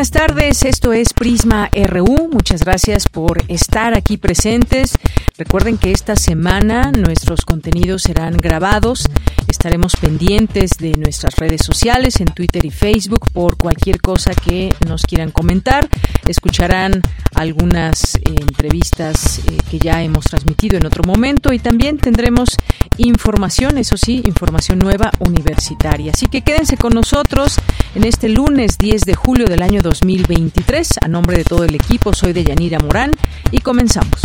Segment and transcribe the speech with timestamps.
[0.00, 2.30] Buenas tardes, esto es Prisma RU.
[2.32, 4.94] Muchas gracias por estar aquí presentes.
[5.36, 9.04] Recuerden que esta semana nuestros contenidos serán grabados.
[9.46, 15.02] Estaremos pendientes de nuestras redes sociales en Twitter y Facebook por cualquier cosa que nos
[15.02, 15.86] quieran comentar.
[16.26, 17.02] Escucharán
[17.34, 22.56] algunas eh, entrevistas eh, que ya hemos transmitido en otro momento y también tendremos
[22.96, 26.12] información, eso sí, información nueva universitaria.
[26.14, 27.58] Así que quédense con nosotros
[27.94, 30.88] en este lunes 10 de julio del año 2023.
[31.02, 33.10] A nombre de todo el equipo, soy de Yanira Morán
[33.50, 34.22] y comenzamos.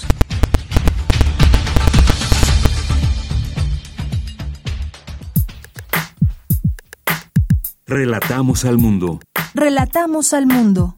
[7.87, 9.19] Relatamos al mundo.
[9.53, 10.97] Relatamos al mundo.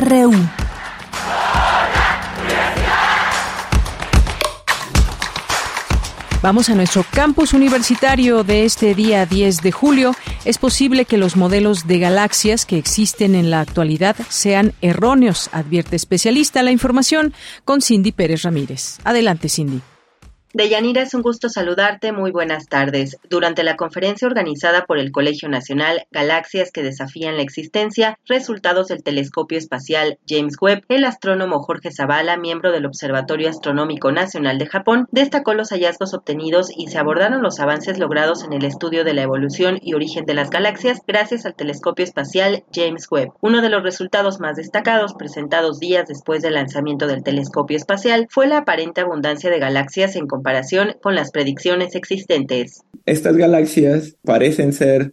[0.00, 0.32] RU.
[6.40, 10.14] Vamos a nuestro campus universitario de este día 10 de julio.
[10.44, 15.96] Es posible que los modelos de galaxias que existen en la actualidad sean erróneos, advierte
[15.96, 16.62] especialista.
[16.62, 17.34] La información
[17.64, 18.98] con Cindy Pérez Ramírez.
[19.04, 19.82] Adelante, Cindy.
[20.54, 22.10] Deyanira, es un gusto saludarte.
[22.10, 23.18] Muy buenas tardes.
[23.28, 29.02] Durante la conferencia organizada por el Colegio Nacional Galaxias que desafían la existencia, resultados del
[29.02, 35.06] telescopio espacial James Webb, el astrónomo Jorge Zavala, miembro del Observatorio Astronómico Nacional de Japón,
[35.12, 39.24] destacó los hallazgos obtenidos y se abordaron los avances logrados en el estudio de la
[39.24, 43.32] evolución y origen de las galaxias gracias al telescopio espacial James Webb.
[43.42, 48.46] Uno de los resultados más destacados presentados días después del lanzamiento del telescopio espacial fue
[48.46, 52.82] la aparente abundancia de galaxias en comparación con las predicciones existentes.
[53.06, 55.12] Estas galaxias parecen ser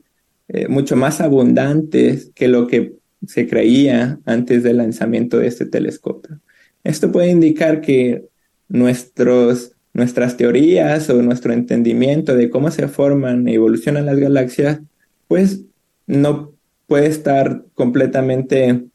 [0.49, 2.93] eh, mucho más abundantes que lo que
[3.25, 6.39] se creía antes del lanzamiento de este telescopio.
[6.83, 8.25] Esto puede indicar que
[8.69, 14.79] nuestros, nuestras teorías o nuestro entendimiento de cómo se forman y evolucionan las galaxias,
[15.27, 15.61] pues
[16.05, 16.53] no
[16.85, 18.85] puede estar completamente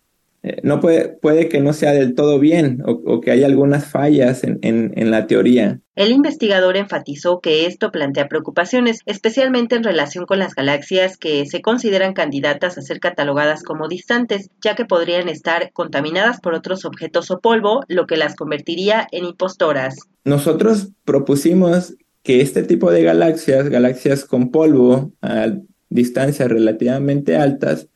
[0.43, 4.43] eh, no puede, puede que no sea del todo bien o, que haya algunas fallas
[4.43, 5.81] en, en, la teoría.
[5.97, 11.61] El investigador enfatizó que esto plantea preocupaciones, especialmente en relación con las galaxias que se
[11.61, 17.31] consideran candidatas a ser catalogadas como distantes, ya que podrían estar contaminadas por otros objetos
[17.31, 19.97] o polvo, lo que las convertiría en impostoras.
[20.25, 25.49] Nosotros propusimos que este tipo de galaxias, galaxias con polvo a
[25.91, 27.89] distancias relativamente altas,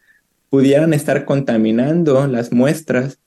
[0.54, 3.18] pudieran estar contaminando las muestras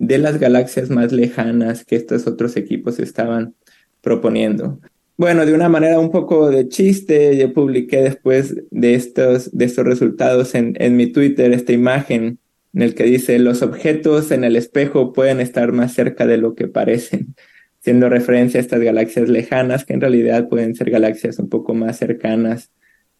[0.00, 3.54] de las galaxias más lejanas que estos otros equipos estaban
[4.00, 4.80] proponiendo.
[5.16, 9.86] Bueno, de una manera un poco de chiste, yo publiqué después de estos, de estos
[9.86, 12.40] resultados en, en mi Twitter esta imagen
[12.74, 16.56] en el que dice los objetos en el espejo pueden estar más cerca de lo
[16.56, 17.36] que parecen,
[17.78, 21.96] siendo referencia a estas galaxias lejanas que en realidad pueden ser galaxias un poco más
[21.98, 22.72] cercanas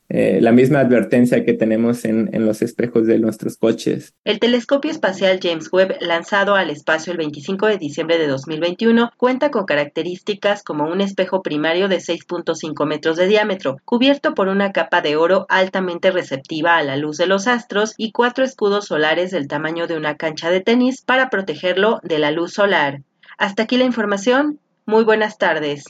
[0.09, 4.13] eh, la misma advertencia que tenemos en, en, los espejos de nuestros coches.
[4.25, 9.51] El telescopio espacial James Webb, lanzado al espacio el 25 de diciembre de 2021, cuenta
[9.51, 15.01] con características como un espejo primario de 6.5 metros de diámetro, cubierto por una capa
[15.01, 19.49] de oro altamente receptiva a la luz de los astros y cuatro escudos solares del
[19.49, 23.01] tamaño de una cancha de tenis para protegerlo de la luz solar.
[23.39, 24.59] Hasta aquí la información.
[24.85, 25.85] Muy buenas tardes.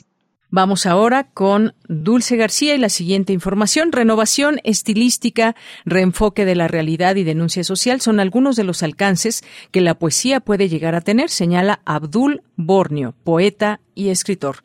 [0.55, 3.91] Vamos ahora con Dulce García y la siguiente información.
[3.91, 9.81] Renovación estilística, reenfoque de la realidad y denuncia social son algunos de los alcances que
[9.81, 14.57] la poesía puede llegar a tener, señala Abdul Borneo, poeta y escritor.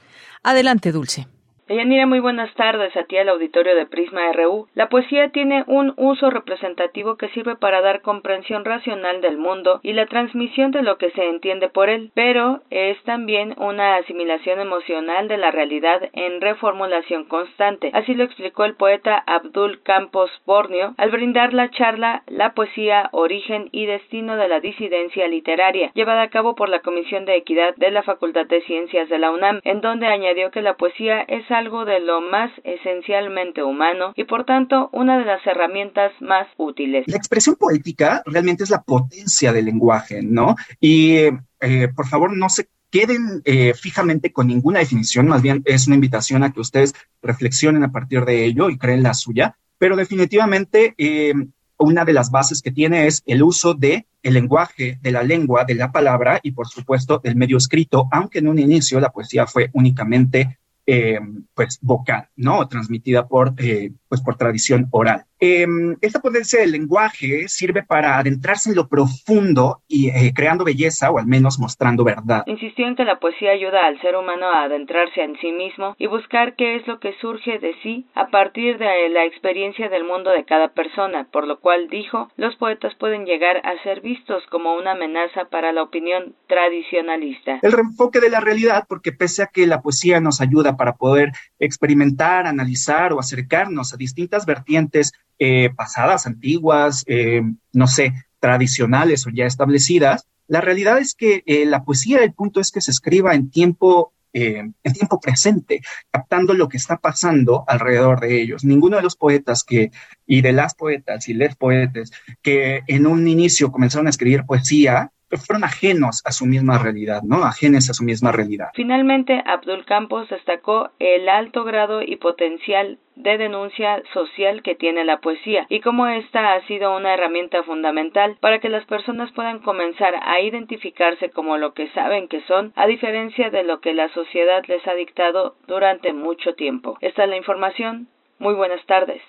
[0.43, 1.27] Adelante, Dulce.
[1.69, 4.69] Deyanira, muy buenas tardes a ti al auditorio de Prisma RU.
[4.75, 9.93] La poesía tiene un uso representativo que sirve para dar comprensión racional del mundo y
[9.93, 15.29] la transmisión de lo que se entiende por él, pero es también una asimilación emocional
[15.29, 17.91] de la realidad en reformulación constante.
[17.93, 23.69] Así lo explicó el poeta Abdul Campos Borneo al brindar la charla La poesía, origen
[23.73, 27.91] y destino de la disidencia literaria, llevada a cabo por la Comisión de Equidad de
[27.91, 31.85] la Facultad de Ciencias de la UNAM, en donde añadió que la poesía es algo
[31.85, 37.05] de lo más esencialmente humano y por tanto una de las herramientas más útiles.
[37.07, 40.55] La expresión poética realmente es la potencia del lenguaje, ¿no?
[40.81, 41.17] Y
[41.61, 45.97] eh, por favor no se queden eh, fijamente con ninguna definición, más bien es una
[45.97, 50.95] invitación a que ustedes reflexionen a partir de ello y creen la suya, pero definitivamente
[50.97, 51.35] eh,
[51.77, 55.65] una de las bases que tiene es el uso de el lenguaje, de la lengua,
[55.65, 59.47] de la palabra y por supuesto del medio escrito, aunque en un inicio la poesía
[59.47, 60.59] fue únicamente
[60.91, 61.21] eh,
[61.55, 62.67] pues vocal, ¿no?
[62.67, 65.25] Transmitida por, eh, pues por tradición oral.
[65.41, 71.11] Em, esta potencia del lenguaje sirve para adentrarse en lo profundo y eh, creando belleza
[71.11, 72.43] o al menos mostrando verdad.
[72.47, 76.07] Insistió en que la poesía ayuda al ser humano a adentrarse en sí mismo y
[76.07, 80.31] buscar qué es lo que surge de sí a partir de la experiencia del mundo
[80.31, 84.75] de cada persona, por lo cual dijo, los poetas pueden llegar a ser vistos como
[84.75, 87.61] una amenaza para la opinión tradicionalista.
[87.63, 91.33] El reenfoque de la realidad, porque pese a que la poesía nos ayuda para poder
[91.59, 97.43] experimentar, analizar o acercarnos a distintas vertientes eh, pasadas, antiguas, eh,
[97.75, 100.27] no sé, tradicionales o ya establecidas.
[100.47, 104.15] La realidad es que eh, la poesía, el punto es que se escriba en tiempo
[104.31, 105.81] en tiempo presente,
[106.13, 108.63] captando lo que está pasando alrededor de ellos.
[108.63, 109.91] Ninguno de los poetas que,
[110.27, 115.11] y de las poetas y les poetas que en un inicio comenzaron a escribir poesía,
[115.37, 117.45] fueron ajenos a su misma realidad, ¿no?
[117.45, 118.69] Ajenes a su misma realidad.
[118.75, 125.21] Finalmente, Abdul Campos destacó el alto grado y potencial de denuncia social que tiene la
[125.21, 130.15] poesía y cómo esta ha sido una herramienta fundamental para que las personas puedan comenzar
[130.23, 134.63] a identificarse como lo que saben que son, a diferencia de lo que la sociedad
[134.69, 136.97] les ha dictado durante mucho tiempo.
[137.01, 138.09] Esta es la información.
[138.39, 139.21] Muy buenas tardes.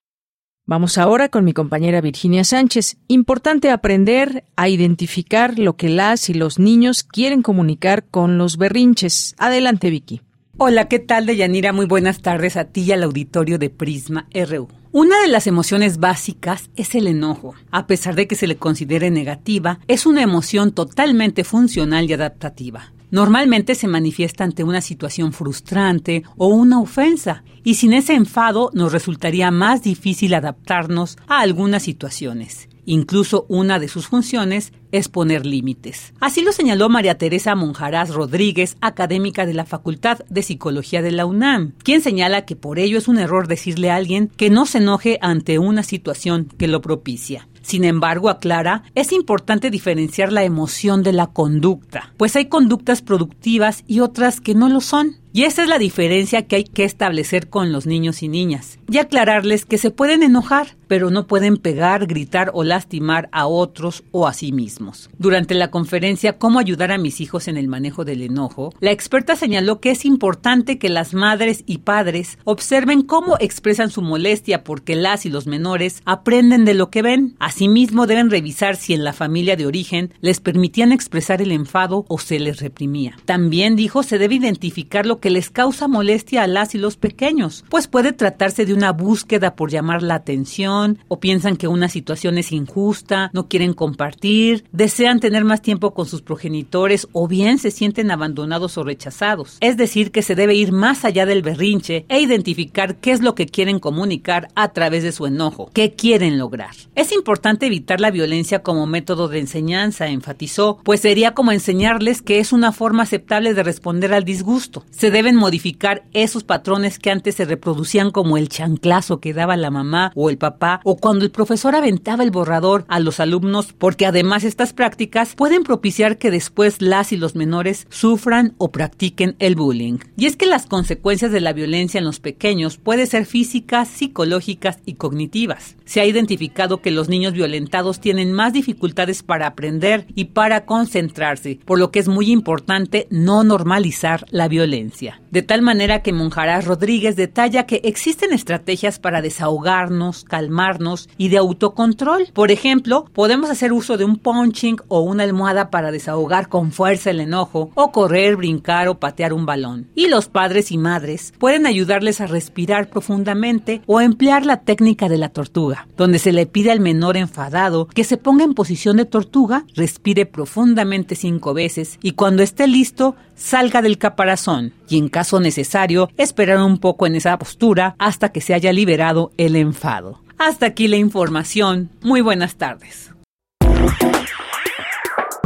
[0.69, 2.97] Vamos ahora con mi compañera Virginia Sánchez.
[3.07, 9.33] Importante aprender a identificar lo que las y los niños quieren comunicar con los berrinches.
[9.39, 10.21] Adelante, Vicky.
[10.59, 11.73] Hola, ¿qué tal, Deyanira?
[11.73, 14.67] Muy buenas tardes a ti y al auditorio de Prisma RU.
[14.91, 17.55] Una de las emociones básicas es el enojo.
[17.71, 22.93] A pesar de que se le considere negativa, es una emoción totalmente funcional y adaptativa.
[23.11, 28.91] Normalmente se manifiesta ante una situación frustrante o una ofensa, y sin ese enfado nos
[28.91, 32.69] resultaría más difícil adaptarnos a algunas situaciones.
[32.91, 36.11] Incluso una de sus funciones es poner límites.
[36.19, 41.27] Así lo señaló María Teresa Monjarás Rodríguez, académica de la Facultad de Psicología de la
[41.27, 44.79] UNAM, quien señala que por ello es un error decirle a alguien que no se
[44.79, 47.47] enoje ante una situación que lo propicia.
[47.61, 53.83] Sin embargo, aclara, es importante diferenciar la emoción de la conducta, pues hay conductas productivas
[53.85, 55.18] y otras que no lo son.
[55.31, 58.79] Y esa es la diferencia que hay que establecer con los niños y niñas.
[58.89, 64.03] Y aclararles que se pueden enojar, pero no pueden pegar, gritar o lastimar a otros
[64.11, 65.09] o a sí mismos.
[65.19, 69.35] Durante la conferencia Cómo ayudar a mis hijos en el manejo del enojo, la experta
[69.35, 74.95] señaló que es importante que las madres y padres observen cómo expresan su molestia porque
[74.95, 77.35] las y los menores aprenden de lo que ven.
[77.39, 82.17] Asimismo, deben revisar si en la familia de origen les permitían expresar el enfado o
[82.17, 83.15] se les reprimía.
[83.25, 87.65] También dijo se debe identificar lo que les causa molestia a las y los pequeños,
[87.69, 92.37] pues puede tratarse de una búsqueda por llamar la atención, o piensan que una situación
[92.37, 97.71] es injusta, no quieren compartir, desean tener más tiempo con sus progenitores o bien se
[97.71, 99.57] sienten abandonados o rechazados.
[99.61, 103.35] Es decir, que se debe ir más allá del berrinche e identificar qué es lo
[103.35, 106.75] que quieren comunicar a través de su enojo, qué quieren lograr.
[106.95, 112.39] Es importante evitar la violencia como método de enseñanza, enfatizó, pues sería como enseñarles que
[112.39, 114.83] es una forma aceptable de responder al disgusto.
[115.11, 120.11] Deben modificar esos patrones que antes se reproducían como el chanclazo que daba la mamá
[120.15, 124.43] o el papá o cuando el profesor aventaba el borrador a los alumnos porque además
[124.43, 129.99] estas prácticas pueden propiciar que después las y los menores sufran o practiquen el bullying.
[130.17, 134.79] Y es que las consecuencias de la violencia en los pequeños pueden ser físicas, psicológicas
[134.85, 135.75] y cognitivas.
[135.85, 141.59] Se ha identificado que los niños violentados tienen más dificultades para aprender y para concentrarse,
[141.65, 144.98] por lo que es muy importante no normalizar la violencia.
[145.01, 145.15] Yeah.
[145.31, 151.37] De tal manera que Monjarás Rodríguez detalla que existen estrategias para desahogarnos, calmarnos y de
[151.37, 152.27] autocontrol.
[152.33, 157.11] Por ejemplo, podemos hacer uso de un punching o una almohada para desahogar con fuerza
[157.11, 159.87] el enojo, o correr, brincar o patear un balón.
[159.93, 165.17] Y los padres y madres pueden ayudarles a respirar profundamente o emplear la técnica de
[165.17, 169.05] la tortuga, donde se le pide al menor enfadado que se ponga en posición de
[169.05, 175.41] tortuga, respire profundamente cinco veces y cuando esté listo salga del caparazón y en caso
[175.41, 180.21] necesario esperar un poco en esa postura hasta que se haya liberado el enfado.
[180.37, 181.89] Hasta aquí la información.
[182.01, 183.11] Muy buenas tardes.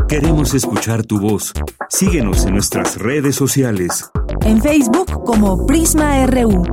[0.08, 1.53] Queremos escuchar tu voz.
[1.89, 4.12] Síguenos en nuestras redes sociales.
[4.42, 6.65] En Facebook como Prisma RU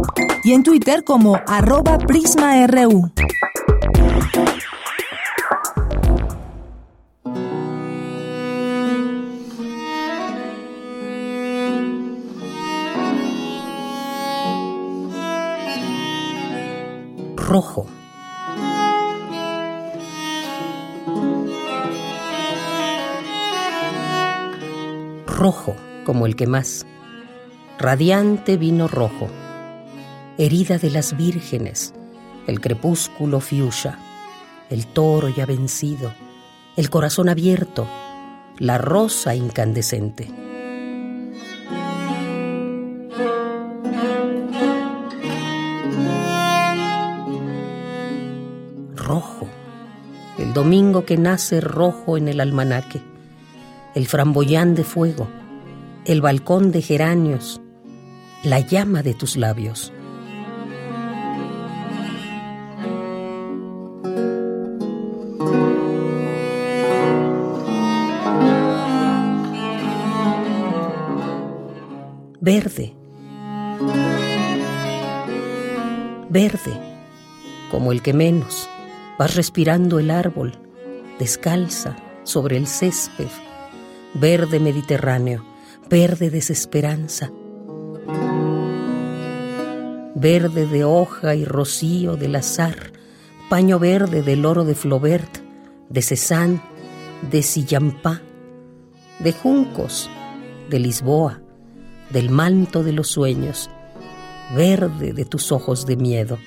[0.45, 3.11] y en Twitter como arroba PrismaRU.
[17.51, 17.85] Rojo.
[25.27, 26.87] Rojo como el que más.
[27.77, 29.27] Radiante vino rojo.
[30.39, 31.93] Herida de las vírgenes,
[32.47, 33.99] el crepúsculo fiusha,
[34.71, 36.15] el toro ya vencido,
[36.77, 37.89] el corazón abierto,
[38.59, 40.50] la rosa incandescente.
[50.39, 53.01] El domingo que nace rojo en el almanaque,
[53.95, 55.29] el framboyán de fuego,
[56.05, 57.61] el balcón de geranios,
[58.45, 59.93] la llama de tus labios.
[72.43, 72.95] Verde,
[76.31, 76.73] verde,
[77.71, 78.69] como el que menos
[79.21, 80.55] Vas respirando el árbol,
[81.19, 83.29] descalza sobre el césped,
[84.15, 85.45] verde Mediterráneo,
[85.91, 87.31] verde desesperanza,
[90.15, 92.95] verde de hoja y rocío del azar,
[93.51, 95.41] paño verde del oro de Flaubert,
[95.91, 96.63] de Cézanne,
[97.31, 98.23] de Sillampá,
[99.19, 100.09] de juncos,
[100.71, 101.43] de Lisboa,
[102.09, 103.69] del manto de los sueños,
[104.57, 106.39] verde de tus ojos de miedo.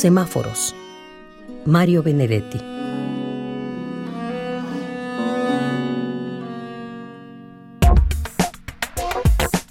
[0.00, 0.74] Semáforos.
[1.66, 2.58] Mario Benedetti.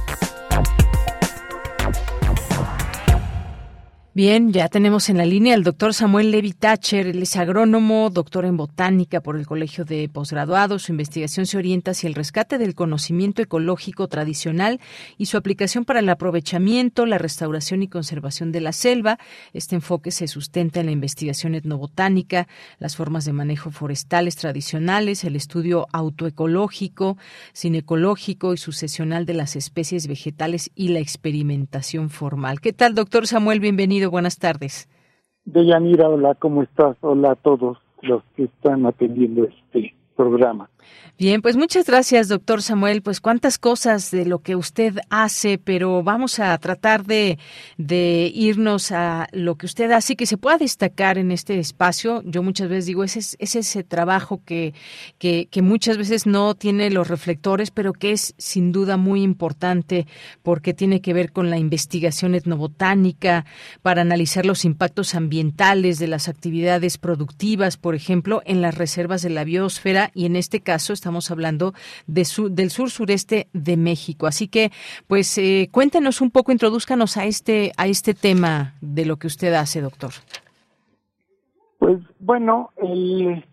[4.16, 8.44] Bien, ya tenemos en la línea al doctor Samuel Levi Thatcher, él es agrónomo, doctor
[8.44, 10.84] en botánica por el Colegio de Posgraduados.
[10.84, 14.78] Su investigación se orienta hacia el rescate del conocimiento ecológico tradicional
[15.18, 19.18] y su aplicación para el aprovechamiento, la restauración y conservación de la selva.
[19.52, 22.46] Este enfoque se sustenta en la investigación etnobotánica,
[22.78, 27.18] las formas de manejo forestales tradicionales, el estudio autoecológico,
[27.52, 32.60] cinecológico y sucesional de las especies vegetales y la experimentación formal.
[32.60, 33.58] ¿Qué tal, doctor Samuel?
[33.58, 34.88] Bienvenido buenas tardes.
[35.44, 36.96] Deyanira, hola, ¿cómo estás?
[37.00, 40.70] Hola a todos los que están atendiendo este programa.
[41.16, 43.00] Bien, pues muchas gracias, doctor Samuel.
[43.00, 47.38] Pues cuántas cosas de lo que usted hace, pero vamos a tratar de,
[47.78, 52.20] de irnos a lo que usted hace que se pueda destacar en este espacio.
[52.24, 54.74] Yo muchas veces digo, ese es, ese trabajo que,
[55.18, 60.08] que, que muchas veces no tiene los reflectores, pero que es sin duda muy importante
[60.42, 63.46] porque tiene que ver con la investigación etnobotánica
[63.82, 69.30] para analizar los impactos ambientales de las actividades productivas, por ejemplo, en las reservas de
[69.30, 71.74] la biosfera y en este caso estamos hablando
[72.06, 74.26] de del sur sureste de México.
[74.26, 74.70] Así que,
[75.06, 79.52] pues, eh, cuéntenos un poco, introduzcanos a este a este tema de lo que usted
[79.54, 80.12] hace, doctor.
[81.78, 83.44] Pues bueno, el,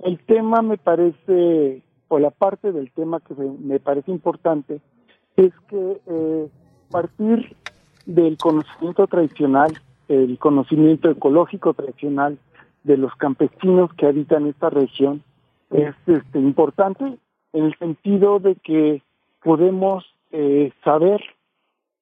[0.00, 4.80] el tema me parece, o la parte del tema que me parece importante,
[5.36, 6.48] es que eh,
[6.92, 7.56] partir
[8.06, 9.72] del conocimiento tradicional,
[10.08, 12.38] el conocimiento ecológico tradicional
[12.84, 15.22] de los campesinos que habitan esta región,
[15.72, 17.18] es este, importante
[17.52, 19.02] en el sentido de que
[19.42, 21.22] podemos eh, saber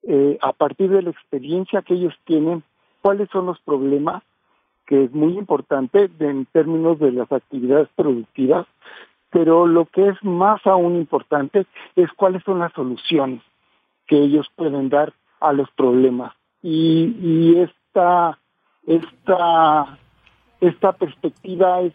[0.02, 2.62] eh, a partir de la experiencia que ellos tienen
[3.02, 4.22] cuáles son los problemas,
[4.87, 8.66] que es muy importante en términos de las actividades productivas,
[9.30, 13.42] pero lo que es más aún importante es cuáles son las soluciones
[14.06, 16.35] que ellos pueden dar a los problemas.
[16.62, 18.38] Y, y esta,
[18.87, 19.98] esta,
[20.61, 21.94] esta perspectiva es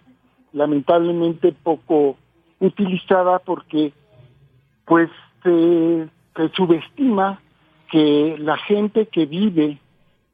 [0.56, 2.16] lamentablemente poco
[2.60, 3.92] utilizada porque
[4.86, 5.10] pues
[5.44, 6.08] se,
[6.56, 7.42] subestima
[7.92, 9.78] que la gente que vive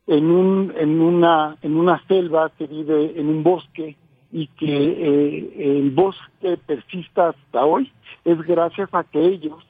[0.08, 3.98] en un en una en una selva que vive en un bosque
[4.32, 7.92] y que eh, el bosque persista hasta hoy
[8.24, 9.66] es gracias a que ellos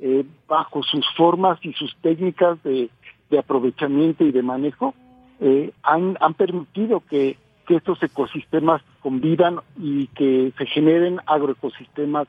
[0.00, 2.90] eh, bajo sus formas y sus técnicas de,
[3.30, 4.94] de aprovechamiento y de manejo
[5.40, 12.28] eh, han, han permitido que que estos ecosistemas convivan y que se generen agroecosistemas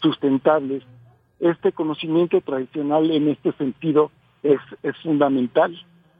[0.00, 0.84] sustentables.
[1.38, 4.10] Este conocimiento tradicional en este sentido
[4.42, 5.72] es, es fundamental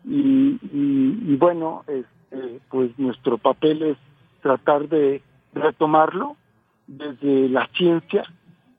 [0.04, 3.96] y, y, bueno, este, pues nuestro papel es
[4.40, 6.36] tratar de retomarlo
[6.86, 8.22] desde la ciencia,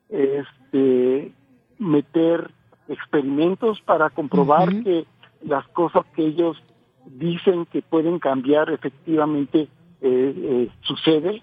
[0.10, 1.32] este,
[1.78, 2.52] meter
[2.88, 5.06] experimentos para comprobar que
[5.44, 6.62] las cosas que ellos
[7.06, 9.68] dicen que pueden cambiar efectivamente eh,
[10.02, 11.42] eh, sucede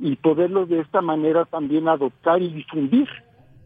[0.00, 3.08] y poderlo de esta manera también adoptar y difundir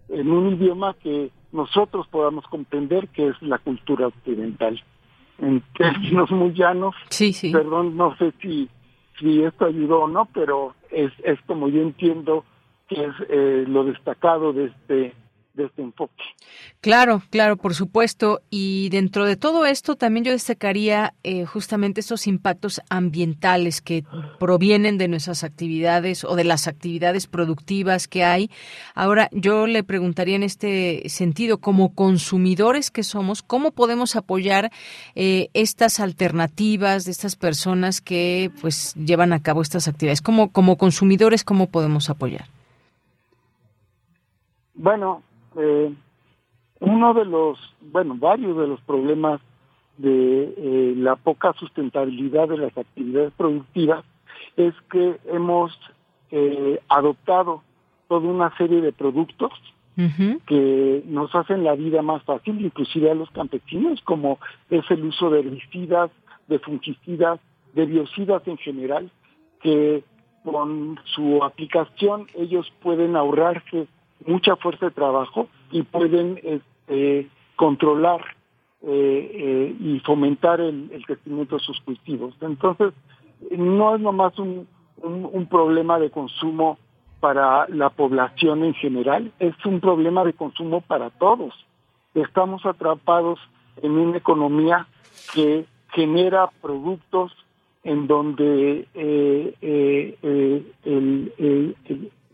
[0.09, 4.83] en un idioma que nosotros podamos comprender que es la cultura occidental.
[5.39, 7.53] En términos muy llanos, sí, sí.
[7.53, 8.69] perdón, no sé si,
[9.19, 12.45] si esto ayudó o no, pero es, es como yo entiendo
[12.89, 15.15] que es eh, lo destacado de este
[15.55, 16.23] de este enfoque.
[16.81, 18.41] Claro, claro, por supuesto.
[18.51, 24.05] Y dentro de todo esto también yo destacaría eh, justamente esos impactos ambientales que
[24.39, 28.51] provienen de nuestras actividades o de las actividades productivas que hay.
[28.95, 34.71] Ahora, yo le preguntaría en este sentido, como consumidores que somos, ¿cómo podemos apoyar
[35.15, 40.23] eh, estas alternativas de estas personas que pues llevan a cabo estas actividades?
[40.23, 42.47] Como, como consumidores, ¿cómo podemos apoyar?
[44.75, 45.23] Bueno,
[45.57, 45.93] eh,
[46.81, 49.41] uno de los, bueno, varios de los problemas
[49.99, 54.05] de eh, la poca sustentabilidad de las actividades productivas
[54.57, 55.73] es que hemos
[56.31, 57.63] eh, adoptado
[58.09, 59.53] toda una serie de productos
[60.47, 64.39] que nos hacen la vida más fácil, inclusive a los campesinos, como
[64.71, 66.11] es el uso de herbicidas,
[66.49, 67.39] de fungicidas,
[67.75, 69.11] de biocidas en general,
[69.61, 70.03] que
[70.45, 73.87] con su aplicación ellos pueden ahorrarse
[74.27, 78.21] mucha fuerza de trabajo y pueden este, controlar
[78.83, 82.35] eh, eh, y fomentar el, crecimiento de sus cultivos.
[82.41, 82.93] Entonces,
[83.57, 84.67] no es nomás un,
[85.03, 86.79] un, problema de consumo
[87.21, 91.55] para la población en general, es un problema de consumo para todos.
[92.15, 93.39] Estamos atrapados
[93.81, 94.87] en una economía
[95.35, 97.33] que genera productos
[97.85, 100.67] en donde eh, eh,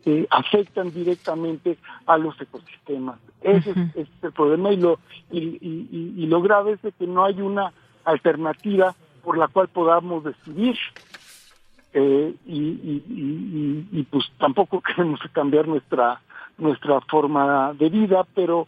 [0.09, 3.19] eh, afectan directamente a los ecosistemas.
[3.43, 4.99] Ese es, el problema y lo,
[5.31, 7.75] y, lo grave es de que no hay una
[8.07, 10.79] alternativa por la cual podamos decidir.
[12.47, 16.23] y, pues tampoco queremos cambiar nuestra
[16.57, 18.67] nuestra forma de vida, pero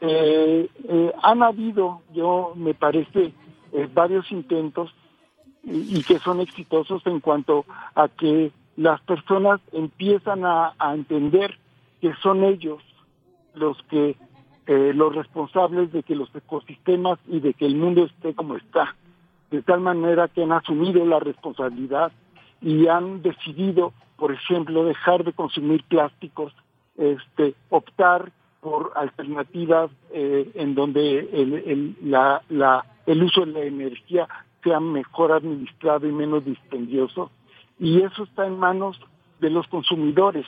[0.00, 3.32] han habido, yo me parece,
[3.92, 4.94] varios intentos
[5.64, 11.58] y, que son exitosos en cuanto a que las personas empiezan a, entender
[12.00, 12.82] que son ellos
[13.54, 14.16] los que
[14.66, 18.94] eh, los responsables de que los ecosistemas y de que el mundo esté como está
[19.50, 22.12] de tal manera que han asumido la responsabilidad
[22.60, 26.52] y han decidido por ejemplo dejar de consumir plásticos
[26.96, 34.26] este optar por alternativas eh, en donde el, la, la, el uso de la energía
[34.64, 37.30] sea mejor administrado y menos dispendioso.
[37.78, 38.98] Y eso está en manos
[39.40, 40.46] de los consumidores.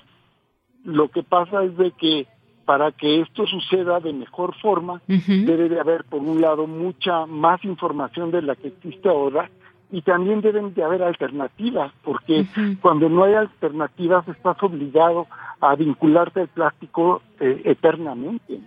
[0.84, 2.26] Lo que pasa es de que
[2.64, 7.64] para que esto suceda de mejor forma, debe de haber, por un lado, mucha más
[7.64, 9.50] información de la que existe ahora
[9.90, 12.46] y también deben de haber alternativas, porque
[12.82, 15.26] cuando no hay alternativas estás obligado
[15.60, 18.60] a vincularte al plástico eh, eternamente.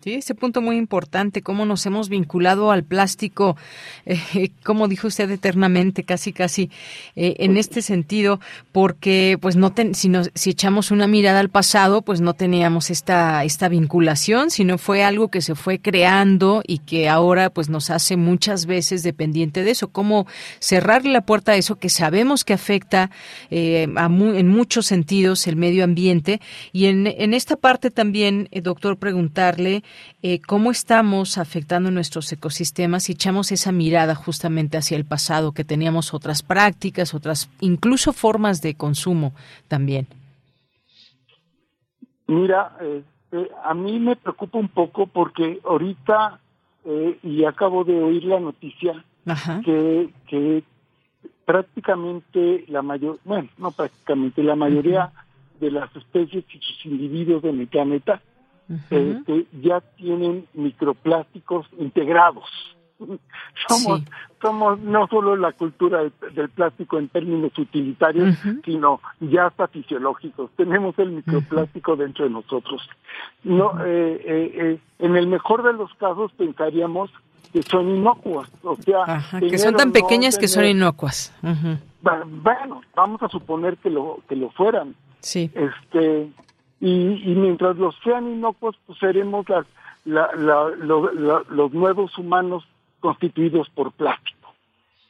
[0.00, 3.56] Sí, ese punto muy importante, cómo nos hemos vinculado al plástico,
[4.06, 6.70] eh, como dijo usted eternamente, casi casi
[7.16, 8.38] eh, en este sentido,
[8.70, 13.68] porque pues no si, si echamos una mirada al pasado, pues no teníamos esta esta
[13.68, 18.66] vinculación, sino fue algo que se fue creando y que ahora pues nos hace muchas
[18.66, 19.88] veces dependiente de eso.
[19.88, 20.28] Cómo
[20.60, 23.10] cerrarle la puerta a eso que sabemos que afecta
[23.50, 26.40] eh, en muchos sentidos el medio ambiente
[26.72, 29.82] y en en esta parte también, doctor, preguntarle
[30.22, 35.64] eh, cómo estamos afectando nuestros ecosistemas y echamos esa mirada justamente hacia el pasado, que
[35.64, 39.32] teníamos otras prácticas, otras incluso formas de consumo
[39.68, 40.06] también.
[42.26, 46.40] Mira, eh, eh, a mí me preocupa un poco porque ahorita,
[47.22, 49.04] y acabo de oír la noticia,
[49.62, 50.64] que, que
[51.44, 55.12] prácticamente la mayor, bueno, no prácticamente, la mayoría
[55.60, 58.22] de las especies y sus individuos en el planeta
[58.68, 62.44] este, ya tienen microplásticos integrados.
[63.68, 64.02] somos,
[64.40, 66.02] somos no solo la cultura
[66.34, 70.50] del, plástico en términos utilitarios, sino ya hasta fisiológicos.
[70.56, 72.82] Tenemos el microplástico dentro de nosotros.
[73.44, 77.10] No, eh, eh, eh, en el mejor de los casos pensaríamos
[77.52, 81.32] que son inocuas, o sea, que son tan pequeñas que son inocuas.
[82.02, 84.94] Bueno, vamos a suponer que lo que lo fueran.
[85.20, 85.50] Sí.
[85.54, 86.30] Este,
[86.80, 89.66] y, mientras los sean inocuos, pues seremos las,
[90.04, 92.64] los nuevos humanos
[93.00, 94.54] constituidos por plástico.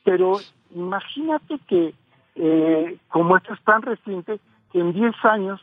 [0.04, 0.38] Pero
[0.74, 1.94] imagínate que,
[2.36, 4.40] eh, como esto es tan reciente,
[4.72, 5.60] que en 10 años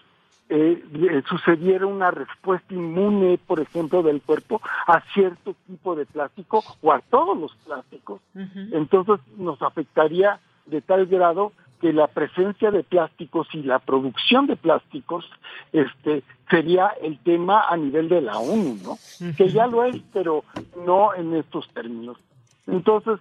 [0.50, 6.91] eh, sucediera una respuesta inmune, por ejemplo, del cuerpo a cierto tipo de plástico o
[6.91, 8.22] a todos los plásticos,
[8.72, 11.52] entonces nos afectaría de tal grado
[11.86, 15.24] que la presencia de plásticos y la producción de plásticos
[15.71, 18.98] este sería el tema a nivel de la ONU, ¿no?
[19.38, 20.43] Que ya lo es, pero
[20.84, 22.17] no en estos términos.
[22.65, 23.19] Entonces,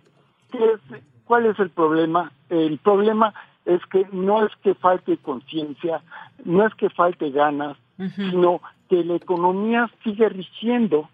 [1.27, 2.33] ¿cuál es el problema?
[2.49, 3.35] El problema
[3.67, 6.01] es que no es que falte conciencia,
[6.47, 7.77] no es que falte ganas,
[8.17, 11.11] sino que la economía sigue rigiendo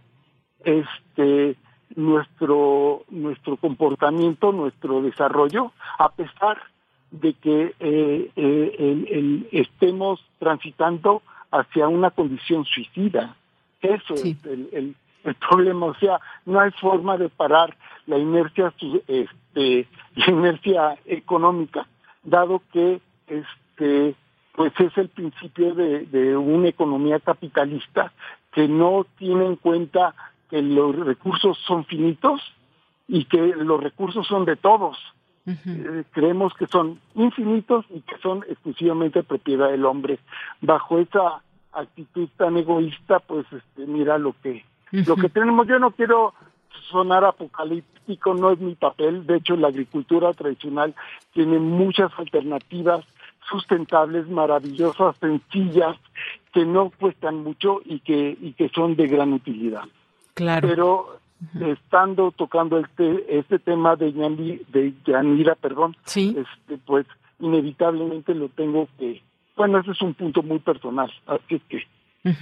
[0.65, 1.57] este
[1.97, 6.59] nuestro nuestro comportamiento, nuestro desarrollo, a pesar
[7.11, 13.37] de que eh, eh, estemos transitando hacia una condición suicida.
[13.83, 14.95] Eso es el,
[15.25, 15.87] el, problema.
[15.87, 18.73] O sea, no hay forma de parar la inercia,
[19.09, 21.87] este, la inercia económica,
[22.23, 24.15] dado que este,
[24.55, 28.13] pues es el principio de, de una economía capitalista
[28.53, 30.15] que no tiene en cuenta
[30.49, 32.41] que los recursos son finitos
[33.07, 34.99] y que los recursos son de todos
[35.47, 40.19] eh, creemos que son infinitos y que son exclusivamente propiedad del hombre.
[40.61, 45.67] Bajo esa actitud tan egoísta, pues este, mira lo que lo que tenemos.
[45.69, 46.35] Yo no quiero
[46.91, 49.27] sonar apocalíptico, no es mi papel.
[49.27, 50.95] De hecho, la agricultura tradicional
[51.33, 53.05] tiene muchas alternativas
[53.49, 55.97] sustentables, maravillosas, sencillas,
[56.53, 59.85] que no cuestan mucho y que, y que son de gran utilidad.
[60.35, 60.69] Claro.
[60.69, 61.21] Pero
[61.61, 66.37] estando tocando este, este tema de, de Yanira, perdón, ¿Sí?
[66.37, 67.07] este, pues
[67.39, 69.23] inevitablemente lo tengo que,
[69.57, 71.83] bueno, ese es un punto muy personal, así que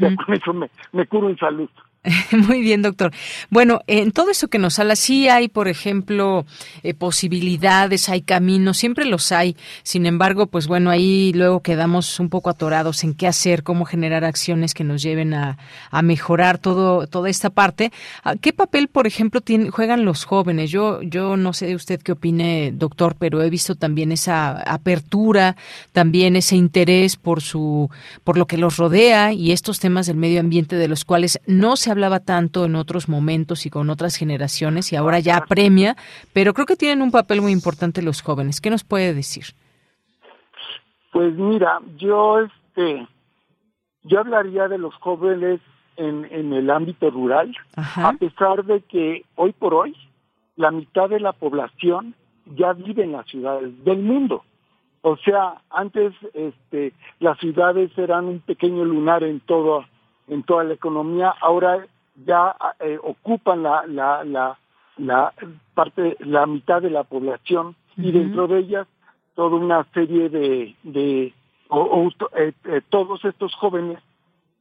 [0.01, 1.71] ya con eso me, me curo en salud.
[2.33, 3.13] Muy bien, doctor.
[3.51, 6.47] Bueno, en todo eso que nos habla, sí hay, por ejemplo,
[6.83, 9.57] eh, posibilidades, hay caminos, siempre los hay.
[9.83, 14.25] Sin embargo, pues bueno, ahí luego quedamos un poco atorados en qué hacer, cómo generar
[14.25, 15.59] acciones que nos lleven a,
[15.91, 17.93] a mejorar todo, toda esta parte.
[18.23, 20.71] Ah, ¿Qué papel, por ejemplo, juegan los jóvenes?
[20.71, 25.57] Yo, yo no sé usted qué opine, doctor, pero he visto también esa apertura,
[25.93, 27.91] también ese interés por su,
[28.23, 31.77] por lo que los rodea y estos temas del medio ambiente de los cuales no
[31.77, 35.97] se hablaba tanto en otros momentos y con otras generaciones y ahora ya premia,
[36.33, 38.61] pero creo que tienen un papel muy importante los jóvenes.
[38.61, 39.47] ¿Qué nos puede decir?
[41.13, 43.07] Pues mira, yo este
[44.05, 45.61] yo hablaría de los jóvenes
[45.97, 48.11] en, en el ámbito rural, Ajá.
[48.11, 49.97] a pesar de que hoy por hoy
[50.55, 52.15] la mitad de la población
[52.57, 54.45] ya vive en las ciudades del mundo.
[55.03, 59.85] O sea, antes este, las ciudades eran un pequeño lunar en todo
[60.29, 61.87] en toda la economía, ahora
[62.25, 64.59] ya eh, ocupan la, la, la,
[64.97, 65.33] la
[65.75, 68.87] parte, la mitad de la población y dentro de ellas
[69.35, 71.33] toda una serie de, de
[71.69, 73.99] o, o, eh, eh, todos estos jóvenes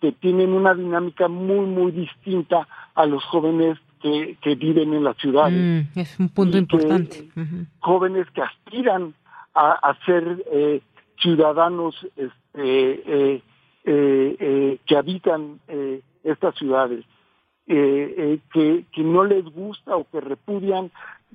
[0.02, 5.18] que tienen una dinámica muy, muy distinta a los jóvenes que, que viven en las
[5.18, 5.60] ciudades.
[5.96, 7.28] Mm, es un punto que- importante.
[7.80, 9.16] Jóvenes que aspiran
[9.56, 10.82] a, a ser eh,
[11.20, 13.42] ciudadanos este,
[13.88, 17.04] eh, eh, que habitan eh, estas ciudades,
[17.68, 20.92] eh, que, que no les gusta o que repudian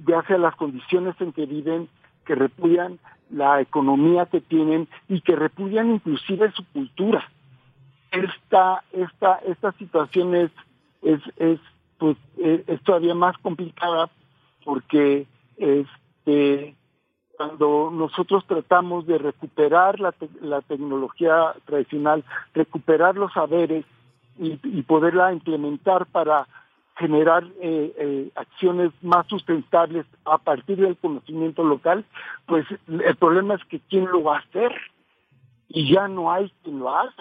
[0.07, 1.88] ya sea las condiciones en que viven,
[2.27, 2.99] que repudian
[3.31, 7.29] la economía que tienen y que repudian inclusive su cultura.
[8.11, 10.51] Esta, esta, esta situación es,
[11.03, 11.61] es, es,
[11.99, 14.11] pues, eh, es todavía más complicada
[14.65, 16.75] porque este,
[17.37, 23.85] cuando nosotros tratamos de recuperar la, te- la tecnología tradicional, recuperar los saberes
[24.38, 26.47] y, y poderla implementar para
[26.97, 32.05] generar eh, eh, acciones más sustentables a partir del conocimiento local,
[32.47, 34.73] pues el problema es que quién lo va a hacer
[35.68, 37.12] y ya no hay quien lo haga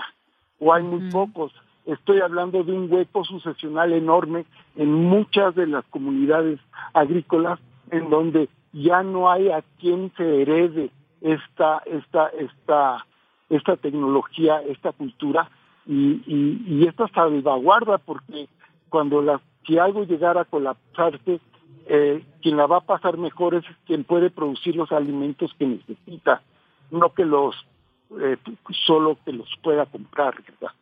[0.60, 1.54] o hay muy pocos.
[1.86, 4.46] Estoy hablando de un hueco sucesional enorme
[4.76, 6.60] en muchas de las comunidades
[6.94, 10.90] agrícolas en donde ya no hay a quien se herede
[11.22, 13.06] esta esta esta
[13.50, 15.50] esta tecnología, esta cultura
[15.86, 18.48] y, y, esta salvaguarda porque
[18.90, 21.40] cuando la si algo llegara a colapsarse
[21.88, 26.42] eh, quien la va a pasar mejor es quien puede producir los alimentos que necesita,
[26.92, 27.56] no que los
[28.20, 28.38] eh,
[28.86, 30.74] solo que los pueda comprar, ¿verdad?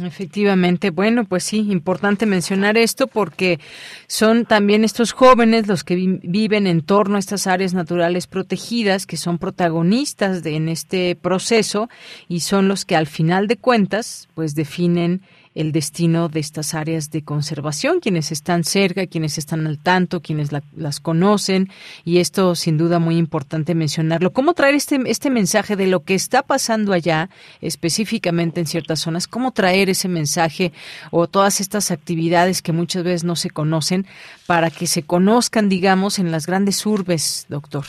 [0.00, 3.60] Efectivamente, bueno, pues sí, importante mencionar esto porque
[4.06, 9.04] son también estos jóvenes los que vi- viven en torno a estas áreas naturales protegidas,
[9.06, 11.90] que son protagonistas de, en este proceso
[12.26, 15.20] y son los que al final de cuentas, pues definen
[15.54, 20.50] el destino de estas áreas de conservación, quienes están cerca, quienes están al tanto, quienes
[20.52, 21.68] la- las conocen,
[22.04, 24.32] y esto sin duda muy importante mencionarlo.
[24.32, 27.28] ¿Cómo traer este, este mensaje de lo que está pasando allá,
[27.60, 29.26] específicamente en ciertas zonas?
[29.26, 30.72] ¿Cómo traer ese mensaje
[31.10, 34.06] o todas estas actividades que muchas veces no se conocen
[34.46, 37.84] para que se conozcan, digamos, en las grandes urbes, doctor?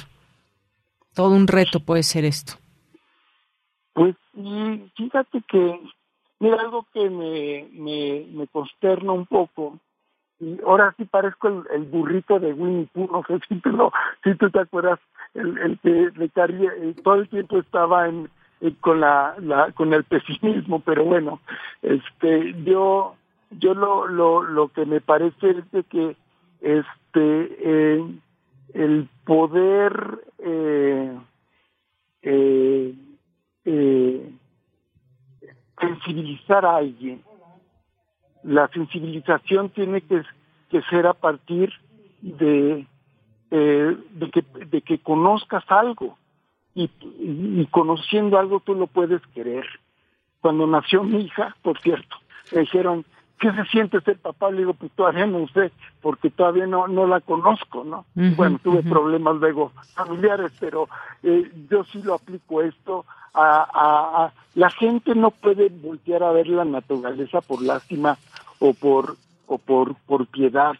[1.14, 2.54] Todo un reto puede ser esto.
[3.94, 5.80] Pues y fíjate que,
[6.44, 9.80] mira, algo que me, me, me consterna un poco,
[10.40, 13.92] y ahora sí parezco el, burrito de Winnie Pooh, no sé si tú,
[14.24, 15.00] si te acuerdas,
[15.34, 18.30] el, que recaría, eh, todo el tiempo estaba en,
[18.82, 21.40] con la, la, con el pesimismo, pero bueno,
[21.82, 23.16] este, yo,
[23.52, 26.16] yo lo, lo, lo que me parece es de que,
[26.62, 28.06] este, eh,
[28.74, 31.18] el poder, eh,
[32.22, 32.94] eh,
[33.66, 34.32] eh,
[35.88, 37.22] sensibilizar a alguien.
[38.44, 40.22] La sensibilización tiene que,
[40.90, 41.72] ser a partir
[42.22, 42.86] de,
[43.52, 46.18] eh, de, que, de que conozcas algo
[46.76, 49.66] y, y- y conociendo algo tú lo puedes querer.
[50.42, 52.18] Cuando nació mi hija, por cierto,
[52.52, 53.06] me dijeron,
[53.44, 54.50] ¿qué se siente ser papá?
[54.52, 58.06] Le digo, pues todavía no sé, porque todavía no, no la conozco, ¿no?
[58.38, 60.88] bueno, tuve problemas luego familiares, pero
[61.24, 63.06] eh, yo sí lo aplico esto.
[63.34, 68.18] A, la gente no puede voltear a ver la naturaleza por lástima
[68.60, 70.76] o por o por por piedad.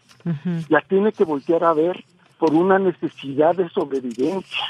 [0.70, 2.06] La tiene que voltear a ver
[2.38, 4.66] por una necesidad de sobrevivencia,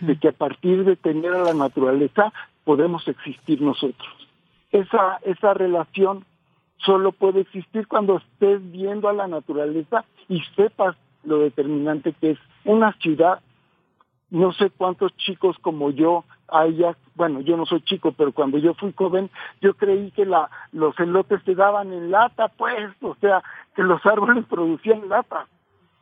[0.00, 2.32] de que a partir de tener a la naturaleza
[2.64, 4.12] podemos existir nosotros.
[4.70, 6.24] Esa esa relación
[6.84, 12.38] solo puede existir cuando estés viendo a la naturaleza y sepas lo determinante que es
[12.64, 13.40] una ciudad.
[14.30, 18.74] No sé cuántos chicos como yo haya, bueno, yo no soy chico, pero cuando yo
[18.74, 23.42] fui joven, yo creí que la, los elotes se daban en lata, pues, o sea,
[23.74, 25.46] que los árboles producían lata.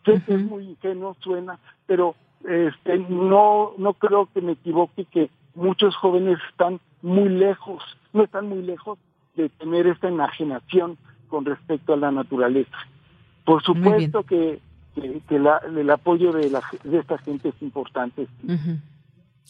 [0.05, 2.15] Sé que es muy ingenuo, suena, pero
[2.45, 8.49] este, no, no creo que me equivoque que muchos jóvenes están muy lejos, no están
[8.49, 8.99] muy lejos
[9.37, 12.77] de tener esta enajenación con respecto a la naturaleza.
[13.45, 14.61] Por supuesto que,
[14.95, 18.27] que, el apoyo de, la, de esta gente es importante.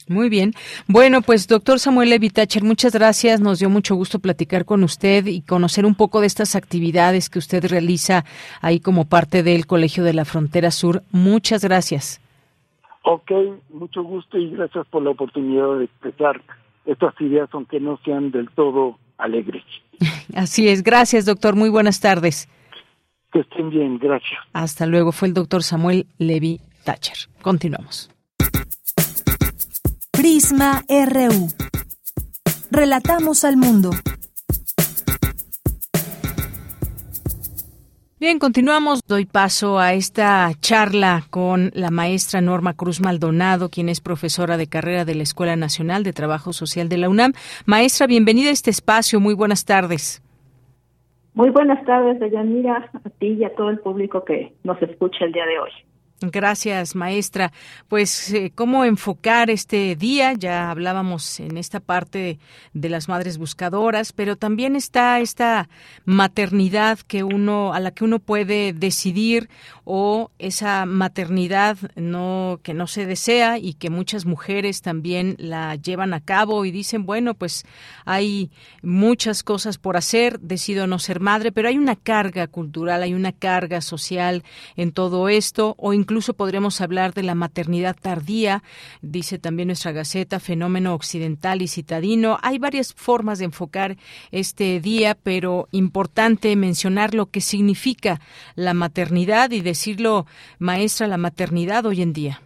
[0.09, 0.53] Muy bien.
[0.87, 3.41] Bueno, pues doctor Samuel Evitacher, muchas gracias.
[3.41, 7.39] Nos dio mucho gusto platicar con usted y conocer un poco de estas actividades que
[7.39, 8.25] usted realiza
[8.61, 11.03] ahí como parte del Colegio de la Frontera Sur.
[11.13, 12.21] Muchas gracias.
[13.03, 13.31] Ok,
[13.71, 16.41] mucho gusto y gracias por la oportunidad de expresar
[16.91, 19.63] estas ideas, aunque no sean del todo alegre.
[20.35, 22.49] Así es, gracias doctor, muy buenas tardes.
[23.33, 24.41] Que estén bien, gracias.
[24.53, 27.17] Hasta luego, fue el doctor Samuel Levi Thatcher.
[27.43, 28.11] Continuamos.
[30.11, 31.49] Prisma RU.
[32.73, 33.91] Relatamos al mundo.
[38.21, 39.01] Bien, continuamos.
[39.09, 44.67] Doy paso a esta charla con la maestra Norma Cruz Maldonado, quien es profesora de
[44.67, 47.33] carrera de la Escuela Nacional de Trabajo Social de la UNAM.
[47.65, 49.21] Maestra, bienvenida a este espacio.
[49.21, 50.23] Muy buenas tardes.
[51.33, 55.33] Muy buenas tardes, Deyanira, a ti y a todo el público que nos escucha el
[55.33, 55.71] día de hoy.
[56.23, 57.51] Gracias, maestra.
[57.89, 60.35] Pues, eh, ¿cómo enfocar este día?
[60.35, 62.39] Ya hablábamos en esta parte
[62.75, 65.71] de las madres buscadoras, pero también está esta
[66.05, 69.49] maternidad que uno, a la que uno puede decidir
[69.85, 76.13] o esa maternidad no, que no se desea y que muchas mujeres también la llevan
[76.13, 77.65] a cabo y dicen, bueno, pues
[78.05, 78.51] hay
[78.83, 83.33] muchas cosas por hacer, decido no ser madre, pero hay una carga cultural, hay una
[83.33, 84.45] carga social
[84.77, 88.63] en todo esto, o incluso podríamos hablar de la maternidad tardía,
[89.01, 92.39] dice también nuestra Gaceta, fenómeno occidental y citadino.
[92.43, 93.97] Hay varias formas de enfocar
[94.33, 98.21] este día, pero importante mencionar lo que significa
[98.57, 100.27] la maternidad y decirlo,
[100.59, 102.41] maestra, la maternidad hoy en día.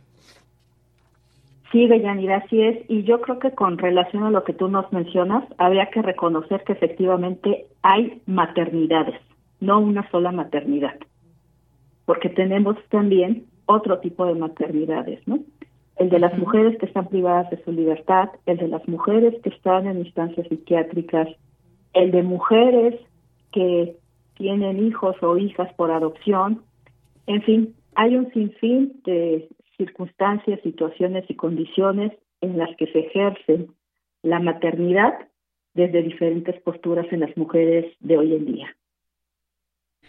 [1.72, 2.78] Sí, Deyanira, así es.
[2.88, 6.62] Y yo creo que con relación a lo que tú nos mencionas, habría que reconocer
[6.62, 9.20] que efectivamente hay maternidades,
[9.60, 10.94] no una sola maternidad.
[12.04, 15.40] Porque tenemos también otro tipo de maternidades, ¿no?
[15.96, 19.50] El de las mujeres que están privadas de su libertad, el de las mujeres que
[19.50, 21.28] están en instancias psiquiátricas,
[21.92, 23.00] el de mujeres
[23.52, 23.96] que
[24.34, 26.62] tienen hijos o hijas por adopción,
[27.26, 33.68] en fin, hay un sinfín de circunstancias, situaciones y condiciones en las que se ejerce
[34.22, 35.14] la maternidad
[35.74, 38.76] desde diferentes posturas en las mujeres de hoy en día.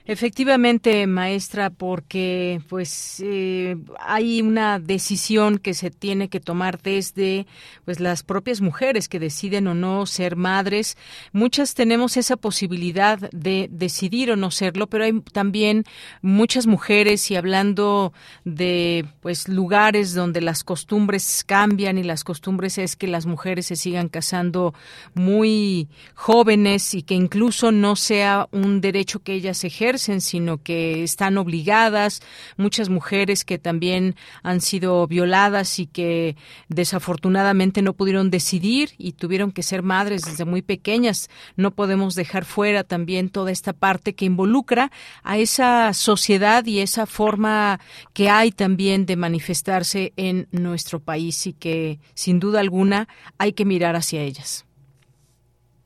[0.08, 7.48] Efectivamente, maestra, porque pues eh, hay una decisión que se tiene que tomar desde
[7.86, 10.96] pues las propias mujeres que deciden o no ser madres.
[11.32, 15.86] Muchas tenemos esa posibilidad de decidir o no serlo, pero hay también
[16.22, 22.96] muchas mujeres y hablando de pues lugares donde las costumbres cambian y las costumbres es
[22.96, 24.76] que las mujeres se sigan casando
[25.16, 31.38] muy jóvenes y que incluso no sea un derecho que ellas ejercen sino que están
[31.38, 32.22] obligadas,
[32.58, 36.36] muchas mujeres que también han sido violadas y que
[36.70, 41.30] desafortunadamente no pudieron decidir y tuvieron que ser madres desde muy pequeñas.
[41.56, 44.92] No podemos dejar fuera también toda esta parte que involucra
[45.24, 47.80] a esa sociedad y esa forma
[48.14, 53.66] que hay también de manifestarse en nuestro país y que sin duda alguna hay que
[53.66, 54.66] mirar hacia ellas.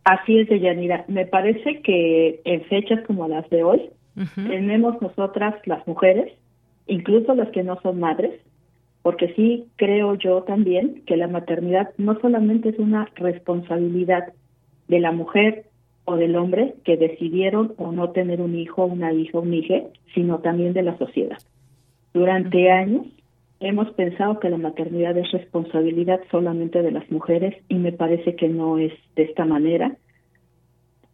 [0.03, 1.05] Así es, Deyanira.
[1.07, 3.89] Me parece que en fechas como las de hoy,
[4.35, 6.33] tenemos nosotras las mujeres,
[6.87, 8.39] incluso las que no son madres,
[9.01, 14.33] porque sí creo yo también que la maternidad no solamente es una responsabilidad
[14.87, 15.65] de la mujer
[16.05, 20.39] o del hombre que decidieron o no tener un hijo, una hija, un hijo, sino
[20.39, 21.37] también de la sociedad.
[22.13, 23.05] Durante años
[23.59, 28.49] hemos pensado que la maternidad es responsabilidad solamente de las mujeres y me parece que
[28.49, 29.95] no es de esta manera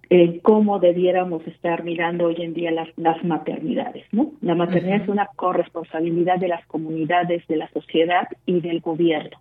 [0.10, 4.34] eh, cómo debiéramos estar mirando hoy en día las, las maternidades, ¿no?
[4.42, 9.38] La maternidad es una corresponsabilidad de las comunidades, de la sociedad y del gobierno.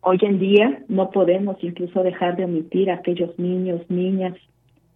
[0.00, 4.34] Hoy en día no podemos incluso dejar de omitir a aquellos niños, niñas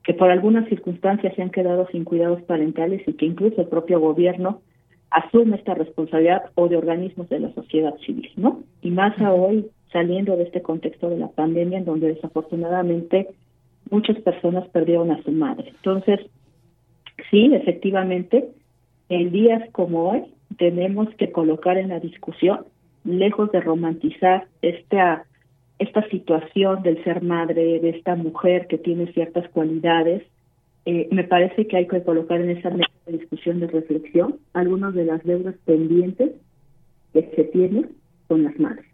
[0.05, 4.01] que por algunas circunstancias se han quedado sin cuidados parentales y que incluso el propio
[4.01, 4.63] gobierno
[5.11, 8.63] asume esta responsabilidad o de organismos de la sociedad civil, ¿no?
[8.83, 13.29] Y más a hoy saliendo de este contexto de la pandemia en donde desafortunadamente
[13.91, 15.71] muchas personas perdieron a su madre.
[15.71, 16.21] Entonces,
[17.31, 18.49] sí, efectivamente,
[19.09, 20.25] en días como hoy
[20.57, 22.65] tenemos que colocar en la discusión,
[23.05, 25.25] lejos de romantizar esta
[25.79, 30.25] esta situación del ser madre, de esta mujer que tiene ciertas cualidades,
[30.85, 32.71] eh, me parece que hay que colocar en esa
[33.07, 36.33] discusión, de reflexión, algunas de las deudas pendientes
[37.13, 37.91] que se tienen
[38.27, 38.88] con las madres.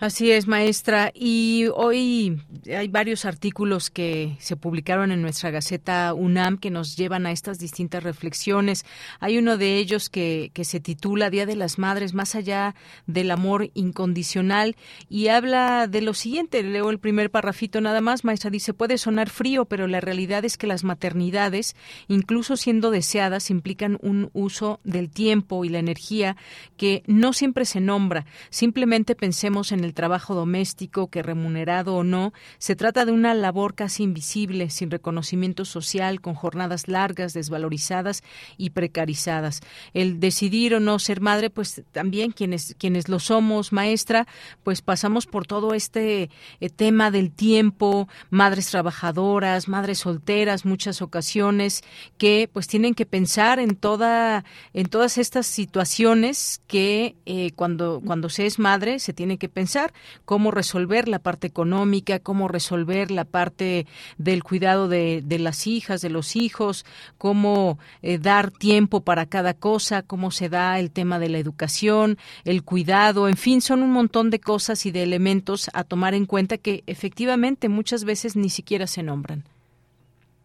[0.00, 1.10] Así es, maestra.
[1.12, 2.40] Y hoy
[2.72, 7.58] hay varios artículos que se publicaron en nuestra Gaceta UNAM que nos llevan a estas
[7.58, 8.86] distintas reflexiones.
[9.18, 12.76] Hay uno de ellos que, que se titula Día de las Madres, más allá
[13.08, 14.76] del amor incondicional,
[15.08, 16.62] y habla de lo siguiente.
[16.62, 18.22] Leo el primer parrafito nada más.
[18.22, 21.74] Maestra dice, puede sonar frío, pero la realidad es que las maternidades,
[22.06, 26.36] incluso siendo deseadas, implican un uso del tiempo y la energía
[26.76, 28.26] que no siempre se nombra.
[28.50, 33.34] Simplemente pensemos en el el trabajo doméstico, que remunerado o no, se trata de una
[33.34, 38.22] labor casi invisible, sin reconocimiento social, con jornadas largas, desvalorizadas
[38.56, 39.60] y precarizadas.
[39.94, 44.26] El decidir o no ser madre, pues también quienes, quienes lo somos, maestra,
[44.62, 46.30] pues pasamos por todo este
[46.60, 51.82] eh, tema del tiempo, madres trabajadoras, madres solteras, muchas ocasiones,
[52.18, 58.28] que pues tienen que pensar en toda, en todas estas situaciones que eh, cuando, cuando
[58.28, 59.77] se es madre se tiene que pensar
[60.24, 63.86] cómo resolver la parte económica, cómo resolver la parte
[64.18, 66.84] del cuidado de, las hijas, de los hijos,
[67.16, 72.16] cómo eh, dar tiempo para cada cosa, cómo se da el tema de la educación,
[72.44, 76.26] el cuidado, en fin, son un montón de cosas y de elementos a tomar en
[76.26, 79.44] cuenta que efectivamente muchas veces ni siquiera se nombran.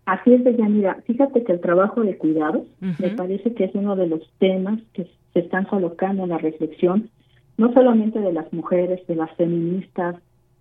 [0.06, 1.02] Así es, Deyanira.
[1.06, 5.08] Fíjate que el trabajo de cuidados me parece que es uno de los temas que
[5.34, 7.10] se están colocando en la reflexión
[7.58, 10.16] no solamente de las mujeres, de las feministas,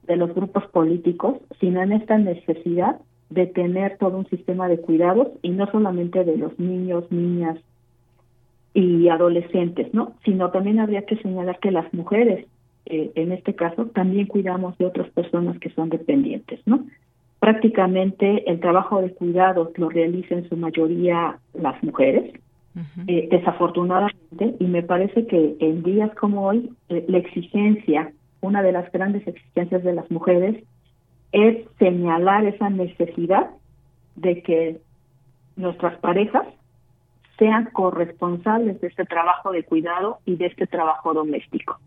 [0.07, 5.28] de los grupos políticos, sino en esta necesidad de tener todo un sistema de cuidados
[5.43, 7.59] y no solamente de los niños, niñas
[8.74, 10.14] y adolescentes, ¿no?
[10.24, 12.47] Sino también habría que señalar que las mujeres,
[12.86, 16.84] eh, en este caso, también cuidamos de otras personas que son dependientes, ¿no?
[17.38, 22.32] Prácticamente el trabajo de cuidados lo realizan en su mayoría las mujeres,
[23.06, 28.72] eh, desafortunadamente, y me parece que en días como hoy, eh, la exigencia, una de
[28.72, 30.64] las grandes exigencias de las mujeres,
[31.32, 33.50] es señalar esa necesidad
[34.16, 34.80] de que
[35.56, 36.46] nuestras parejas
[37.38, 41.78] sean corresponsables de este trabajo de cuidado y de este trabajo doméstico.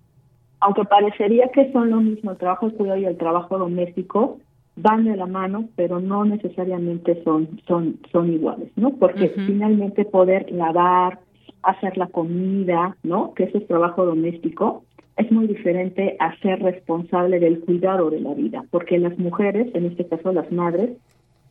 [0.59, 4.39] Aunque parecería que son lo mismo el trabajo de cuidado y el trabajo doméstico,
[4.75, 8.91] van de la mano, pero no necesariamente son, son, son iguales, ¿no?
[8.91, 11.19] Porque finalmente poder lavar,
[11.63, 13.33] hacer la comida, ¿no?
[13.33, 14.83] Que ese es trabajo doméstico,
[15.17, 19.85] es muy diferente a ser responsable del cuidado de la vida, porque las mujeres, en
[19.85, 20.91] este caso las madres,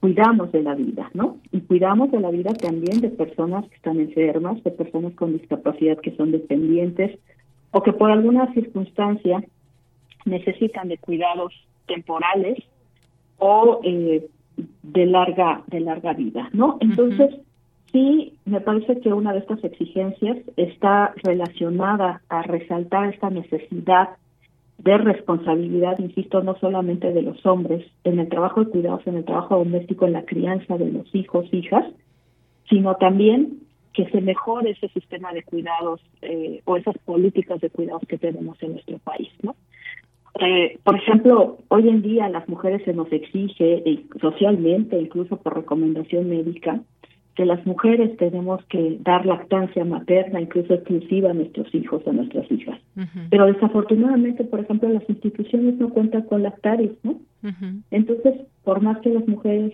[0.01, 1.39] cuidamos de la vida, ¿no?
[1.51, 5.99] Y cuidamos de la vida también de personas que están enfermas, de personas con discapacidad
[5.99, 7.19] que son dependientes
[7.71, 9.43] o que por alguna circunstancia
[10.27, 11.55] necesitan de cuidados
[11.87, 12.59] temporales
[13.39, 14.27] o eh,
[14.83, 16.79] de larga de larga vida, ¿no?
[16.81, 17.35] Entonces,
[17.93, 24.11] sí, me parece que una de estas exigencias está relacionada a resaltar esta necesidad
[24.79, 29.25] de responsabilidad, insisto, no solamente de los hombres en el trabajo de cuidados, en el
[29.25, 31.85] trabajo doméstico, en la crianza de los hijos, hijas,
[32.69, 33.61] sino también
[33.93, 38.61] que se mejore ese sistema de cuidados eh, o esas políticas de cuidados que tenemos
[38.63, 39.55] en nuestro país, ¿no?
[40.41, 43.83] Eh, por ejemplo, hoy en día a las mujeres se nos exige
[44.21, 46.81] socialmente, incluso por recomendación médica,
[47.37, 52.51] que las mujeres tenemos que dar lactancia materna, incluso exclusiva a nuestros hijos, a nuestras
[52.51, 52.81] hijas.
[53.31, 57.21] Pero desafortunadamente, por ejemplo, las instituciones no cuentan con lactarios, ¿no?
[57.91, 59.73] Entonces, por más que las mujeres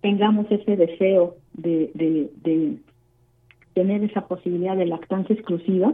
[0.00, 2.76] tengamos ese deseo de, de, de
[3.74, 5.92] tener esa posibilidad de lactancia exclusiva,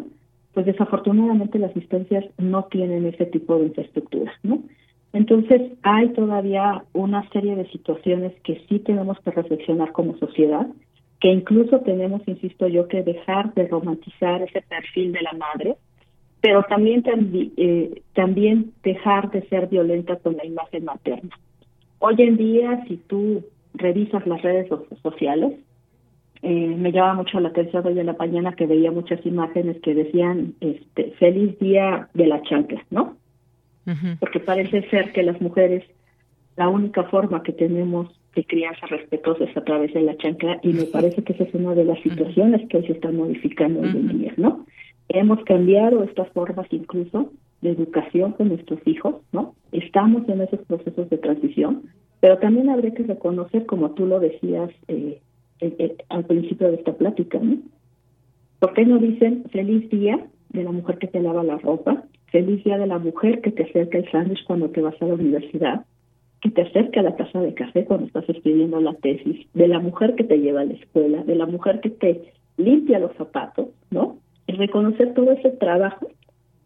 [0.55, 4.63] pues desafortunadamente las instancias no tienen ese tipo de infraestructura, ¿no?
[5.13, 10.67] Entonces hay todavía una serie de situaciones que sí tenemos que reflexionar como sociedad,
[11.21, 15.77] que incluso tenemos, insisto yo, que dejar de romantizar ese perfil de la madre,
[16.41, 17.05] pero también,
[17.57, 21.39] eh, también dejar de ser violenta con la imagen materna.
[22.01, 23.45] Hoy en día, si tú
[23.75, 24.69] revisas las redes
[25.03, 25.53] sociales,
[26.43, 29.95] eh, me llama mucho la atención hoy en la mañana que veía muchas imágenes que
[29.95, 33.17] decían este feliz día de la chancla, ¿no?
[34.21, 35.85] Porque parece ser que las mujeres
[36.57, 40.73] la única forma que tenemos de crianza respetuosa es a través de la chancla y
[40.73, 43.89] me parece que esa es una de las situaciones que hoy se están modificando hoy
[43.89, 44.65] en día, ¿no?
[45.09, 49.55] Hemos cambiado estas formas incluso de educación con nuestros hijos, ¿no?
[49.73, 51.83] Estamos en esos procesos de transición,
[52.21, 55.21] pero también habría que reconocer, como tú lo decías eh,
[55.63, 57.59] eh, eh, al principio de esta plática, ¿no?
[58.59, 62.65] ¿Por qué no dicen feliz día de la mujer que te lava la ropa, feliz
[62.65, 65.85] día de la mujer que te acerca el sándwich cuando te vas a la universidad,
[66.41, 69.79] que te acerca a la casa de café cuando estás escribiendo la tesis, de la
[69.79, 73.69] mujer que te lleva a la escuela, de la mujer que te limpia los zapatos,
[73.91, 74.19] ¿no?
[74.49, 76.09] Es reconocer todo ese trabajo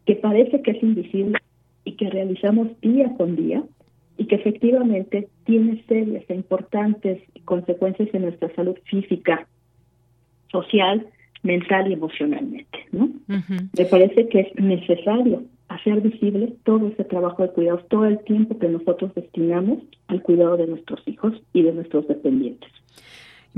[0.07, 1.39] que parece que es invisible
[1.85, 3.63] y que realizamos día con día
[4.19, 9.47] y que efectivamente tiene serias e importantes consecuencias en nuestra salud física,
[10.51, 11.07] social,
[11.43, 13.11] mental y emocionalmente, ¿no?
[13.29, 18.59] Me parece que es necesario hacer visible todo ese trabajo de cuidados, todo el tiempo
[18.59, 22.71] que nosotros destinamos al cuidado de nuestros hijos y de nuestros dependientes.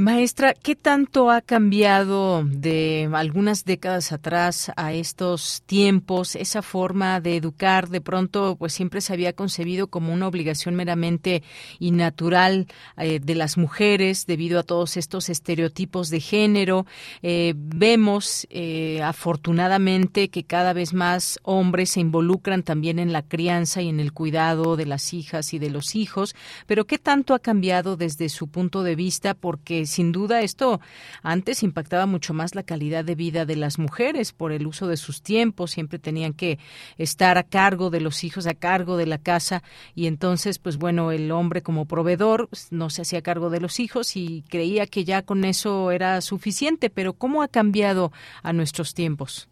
[0.00, 7.34] Maestra, ¿qué tanto ha cambiado de algunas décadas atrás a estos tiempos esa forma de
[7.34, 7.88] educar?
[7.88, 11.42] De pronto, pues siempre se había concebido como una obligación meramente
[11.80, 16.86] y natural eh, de las mujeres debido a todos estos estereotipos de género.
[17.22, 23.82] Eh, vemos, eh, afortunadamente, que cada vez más hombres se involucran también en la crianza
[23.82, 26.36] y en el cuidado de las hijas y de los hijos.
[26.68, 29.34] Pero ¿qué tanto ha cambiado desde su punto de vista?
[29.34, 30.80] Porque sin duda esto
[31.22, 34.96] antes impactaba mucho más la calidad de vida de las mujeres por el uso de
[34.96, 36.58] sus tiempos, siempre tenían que
[36.96, 39.62] estar a cargo de los hijos, a cargo de la casa
[39.96, 43.80] y entonces pues bueno, el hombre como proveedor pues, no se hacía cargo de los
[43.80, 48.12] hijos y creía que ya con eso era suficiente, pero ¿cómo ha cambiado
[48.42, 49.48] a nuestros tiempos?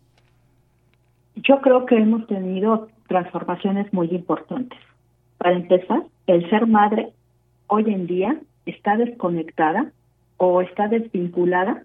[1.37, 4.78] Yo creo que hemos tenido transformaciones muy importantes.
[5.39, 7.11] Para empezar, el ser madre
[7.66, 9.93] hoy en día está desconectada
[10.37, 11.84] o está desvinculada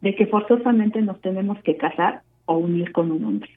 [0.00, 3.50] de que forzosamente nos tenemos que casar o unir con un hombre.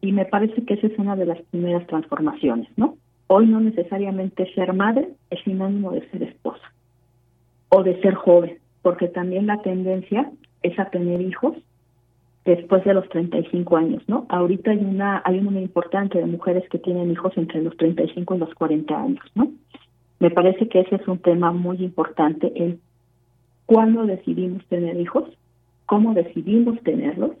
[0.00, 2.96] Y me parece que esa es una de las primeras transformaciones, ¿no?
[3.26, 6.72] Hoy no necesariamente ser madre es sinónimo de ser esposa
[7.68, 10.30] o de ser joven, porque también la tendencia
[10.62, 11.56] es a tener hijos
[12.44, 14.26] después de los 35 años, ¿no?
[14.28, 18.34] Ahorita hay una hay un número importante de mujeres que tienen hijos entre los 35
[18.34, 19.50] y los 40 años, ¿no?
[20.20, 22.78] Me parece que ese es un tema muy importante, el
[23.66, 25.24] cuándo decidimos tener hijos,
[25.86, 27.32] cómo decidimos tenerlos,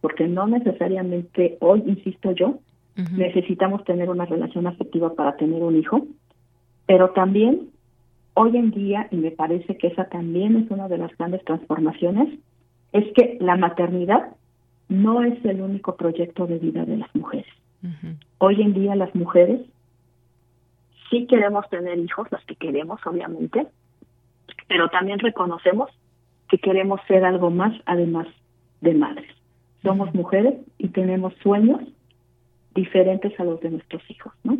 [0.00, 2.58] porque no necesariamente hoy, insisto yo,
[3.12, 6.06] necesitamos tener una relación afectiva para tener un hijo,
[6.86, 7.70] pero también
[8.34, 12.38] hoy en día, y me parece que esa también es una de las grandes transformaciones,
[12.92, 14.36] es que la maternidad
[14.88, 17.46] no es el único proyecto de vida de las mujeres.
[18.38, 19.60] Hoy en día las mujeres
[21.10, 23.66] sí queremos tener hijos, los que queremos, obviamente,
[24.66, 25.90] pero también reconocemos
[26.48, 28.26] que queremos ser algo más además
[28.80, 29.30] de madres.
[29.82, 31.80] Somos mujeres y tenemos sueños
[32.74, 34.58] diferentes a los de nuestros hijos, ¿no?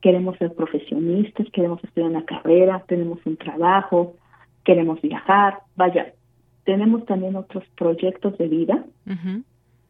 [0.00, 4.16] Queremos ser profesionistas, queremos estudiar una carrera, tenemos un trabajo,
[4.64, 6.14] queremos viajar, vaya,
[6.64, 8.84] tenemos también otros proyectos de vida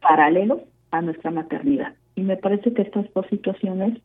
[0.01, 1.93] paralelos a nuestra maternidad.
[2.15, 3.99] Y me parece que estas dos situaciones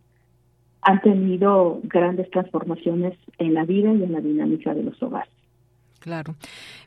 [0.87, 5.36] han tenido grandes transformaciones en la vida y en la dinámica de los hogares.
[6.07, 6.37] Claro.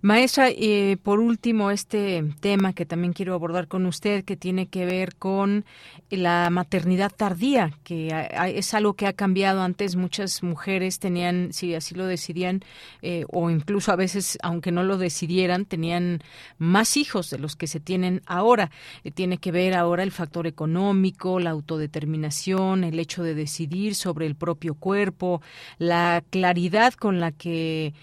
[0.01, 4.85] Maestra, eh, por último, este tema que también quiero abordar con usted, que tiene que
[4.85, 5.65] ver con
[6.09, 9.61] la maternidad tardía, que es algo que ha cambiado.
[9.61, 12.61] Antes muchas mujeres tenían, si así lo decidían,
[13.01, 16.23] eh, o incluso a veces, aunque no lo decidieran, tenían
[16.57, 18.71] más hijos de los que se tienen ahora.
[19.03, 24.27] Eh, tiene que ver ahora el factor económico, la autodeterminación, el hecho de decidir sobre
[24.27, 25.41] el propio cuerpo,
[25.77, 27.93] la claridad con la que,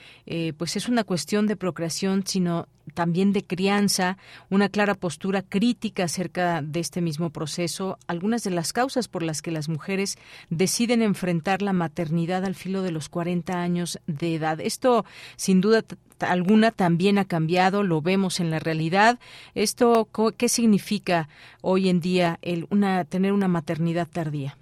[0.59, 4.17] pues es una cuestión de procreación, sino también de crianza,
[4.51, 9.43] una clara postura crítica acerca de este mismo proceso, algunas de las causas por las
[9.43, 10.17] que las mujeres
[10.51, 14.61] deciden enfrentar la maternidad al filo de los 40 años de edad.
[14.61, 15.05] Esto,
[15.37, 15.83] sin duda
[16.21, 19.19] alguna, también ha cambiado, lo vemos en la realidad.
[19.55, 21.29] Esto, ¿qué significa
[21.63, 24.57] hoy en día el una, tener una maternidad tardía?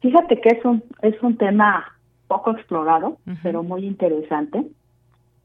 [0.00, 1.84] Fíjate que es un, es un tema
[2.26, 4.64] poco explorado, pero muy interesante.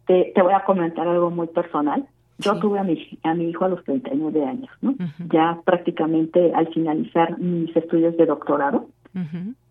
[0.05, 2.05] Te, voy a comentar algo muy personal.
[2.37, 4.93] Yo tuve a mi, a mi hijo a los 39 años, ¿no?
[5.31, 8.87] Ya prácticamente al finalizar mis estudios de doctorado.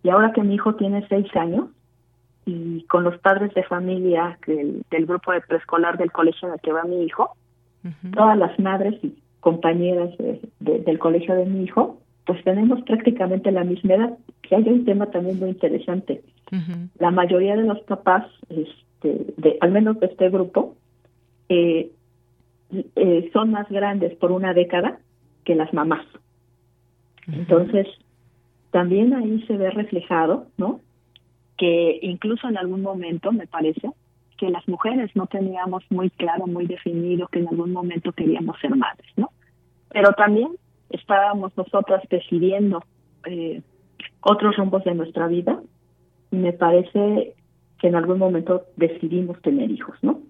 [0.03, 1.67] Y ahora que mi hijo tiene seis años,
[2.47, 6.73] y con los padres de familia del, grupo de preescolar del colegio en el que
[6.73, 7.37] va mi hijo,
[8.15, 10.11] todas las madres y compañeras
[10.61, 14.19] del colegio de mi hijo, pues tenemos prácticamente la misma edad.
[14.43, 16.23] Que hay un tema también muy interesante.
[16.99, 18.27] La mayoría de los papás,
[19.05, 20.77] este, de, al menos de este grupo,
[21.49, 21.91] eh,
[22.97, 24.99] eh, son más grandes por una década
[25.45, 26.07] que las mamás.
[27.27, 27.87] Entonces,
[28.71, 30.81] también ahí se ve reflejado, ¿no?
[31.57, 33.91] Que incluso en algún momento, me parece,
[34.39, 38.75] que las mujeres no teníamos muy claro, muy definido que en algún momento queríamos ser
[38.75, 39.31] madres, ¿no?
[39.91, 40.49] Pero también
[40.91, 42.83] estábamos nosotras decidiendo
[43.27, 43.63] eh,
[44.21, 45.61] otros rumbos de nuestra vida
[46.33, 47.35] y me parece
[47.85, 50.23] que en algún momento decidimos tener hijos, ¿no?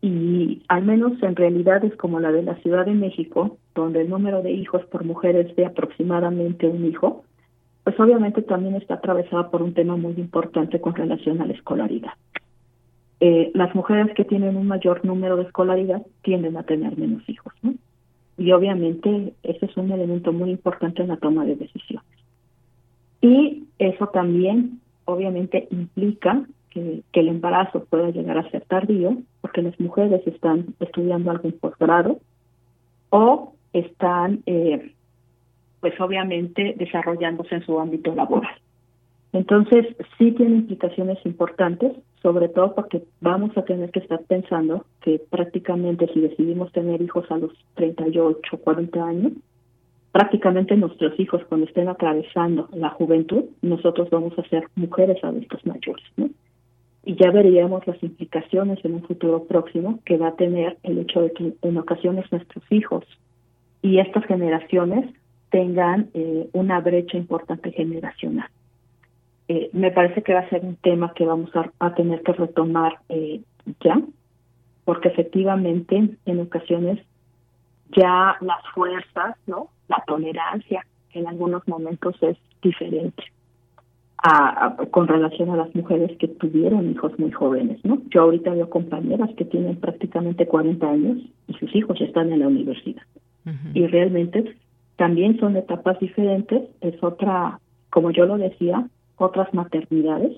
[0.00, 4.40] Y al menos en realidades como la de la Ciudad de México, donde el número
[4.40, 7.24] de hijos por mujeres es de aproximadamente un hijo,
[7.84, 12.12] pues obviamente también está atravesada por un tema muy importante con relación a la escolaridad.
[13.20, 17.52] Eh, las mujeres que tienen un mayor número de escolaridad tienden a tener menos hijos,
[17.60, 17.74] ¿no?
[18.38, 22.08] Y obviamente ese es un elemento muy importante en la toma de decisiones.
[23.20, 26.46] Y eso también obviamente implica
[27.12, 32.18] que, el embarazo pueda llegar a ser tardío, porque las mujeres están estudiando algún posgrado
[33.10, 34.92] o están eh,
[35.80, 38.54] pues obviamente desarrollándose en su ámbito laboral.
[39.32, 45.20] Entonces, sí tiene implicaciones importantes, sobre todo porque vamos a tener que estar pensando que
[45.30, 49.32] prácticamente si decidimos tener hijos a los 38, 40 años,
[50.12, 56.04] prácticamente nuestros hijos cuando estén atravesando la juventud, nosotros vamos a ser mujeres adultas mayores,
[56.16, 56.30] ¿no?
[57.08, 61.22] Y ya veríamos las implicaciones en un futuro próximo que va a tener el hecho
[61.22, 63.02] de que en ocasiones nuestros hijos
[63.80, 65.08] y estas generaciones
[65.48, 68.50] tengan eh, una brecha importante generacional.
[69.48, 72.98] Eh, me parece que va a ser un tema que vamos a, tener que retomar
[73.08, 73.40] eh,
[73.80, 74.02] ya,
[74.84, 76.98] porque efectivamente en ocasiones
[77.96, 79.70] ya las fuerzas, ¿no?
[79.88, 80.84] La tolerancia
[81.14, 83.24] en algunos momentos es diferente
[84.22, 88.02] a, con relación a las mujeres que tuvieron hijos muy jóvenes, ¿no?
[88.10, 92.48] Yo ahorita veo compañeras que tienen prácticamente 40 años y sus hijos están en la
[92.48, 93.02] universidad.
[93.72, 94.56] Y realmente
[94.96, 100.36] también son etapas diferentes, es otra, como yo lo decía, otras maternidades,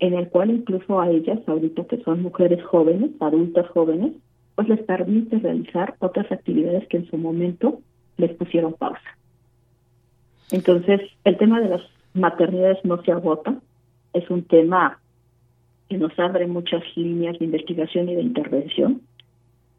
[0.00, 4.14] en el cual incluso a ellas, ahorita que son mujeres jóvenes, adultas jóvenes,
[4.56, 7.78] pues les permite realizar otras actividades que en su momento
[8.16, 9.16] les pusieron pausa.
[10.50, 11.82] Entonces, el tema de las
[12.14, 13.56] maternidades no se agota,
[14.12, 15.00] es un tema
[15.88, 19.02] que nos abre muchas líneas de investigación y de intervención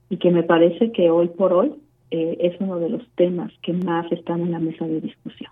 [0.09, 1.73] y que me parece que hoy por hoy
[2.11, 5.51] eh, es uno de los temas que más están en la mesa de discusión.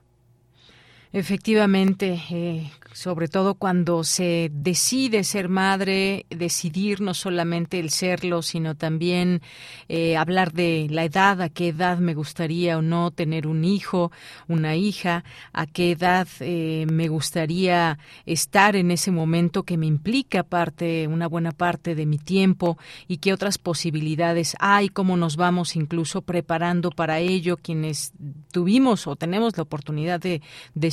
[1.13, 8.75] Efectivamente, eh, sobre todo cuando se decide ser madre, decidir no solamente el serlo, sino
[8.75, 9.41] también
[9.87, 14.11] eh, hablar de la edad, a qué edad me gustaría o no tener un hijo,
[14.49, 20.43] una hija, a qué edad eh, me gustaría estar en ese momento que me implica
[20.43, 22.77] parte, una buena parte de mi tiempo
[23.07, 28.11] y qué otras posibilidades hay, cómo nos vamos incluso preparando para ello, quienes
[28.51, 30.41] tuvimos o tenemos la oportunidad de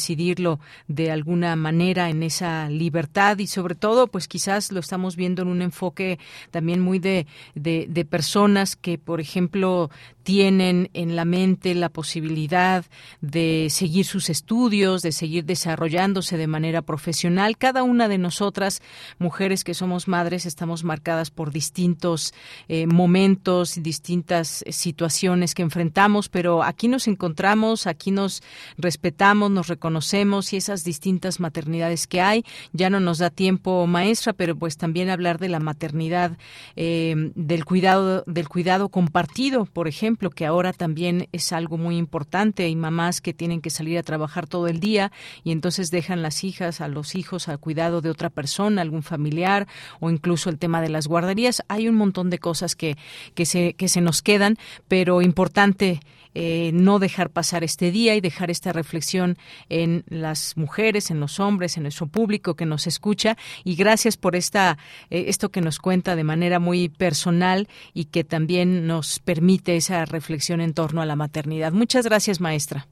[0.05, 5.41] decidirlo de alguna manera en esa libertad y sobre todo pues quizás lo estamos viendo
[5.41, 6.19] en un enfoque
[6.51, 9.91] también muy de, de, de personas que por ejemplo
[10.25, 12.85] tienen en la mente la posibilidad
[13.21, 17.59] de seguir sus estudios, de seguir desarrollándose de manera profesional.
[17.59, 18.81] Cada una de nosotras,
[19.19, 22.33] mujeres que somos madres, estamos marcadas por distintos
[22.69, 28.43] eh, momentos, distintas situaciones que enfrentamos, pero aquí nos encontramos, aquí nos
[28.79, 32.45] respetamos, nos reconocemos y esas distintas maternidades que hay.
[32.73, 36.39] Ya no nos da tiempo, maestra, pero pues también hablar de la maternidad,
[36.77, 42.65] eh, del cuidado, del cuidado compartido, por ejemplo que ahora también es algo muy importante.
[42.65, 45.13] Hay mamás que tienen que salir a trabajar todo el día
[45.43, 49.67] y entonces dejan las hijas, a los hijos al cuidado de otra persona, algún familiar
[50.01, 51.63] o incluso el tema de las guarderías.
[51.69, 52.97] Hay un montón de cosas que,
[53.35, 54.57] que, se, que se nos quedan,
[54.89, 56.01] pero importante
[56.35, 59.39] eh, no dejar pasar este día y dejar esta reflexión
[59.69, 63.37] en las mujeres, en los hombres, en nuestro público que nos escucha.
[63.63, 64.77] Y gracias por esta,
[65.11, 70.04] eh, esto que nos cuenta de manera muy personal y que también nos permite esa
[70.05, 71.73] reflexión en torno a la maternidad.
[71.73, 72.87] Muchas gracias, maestra.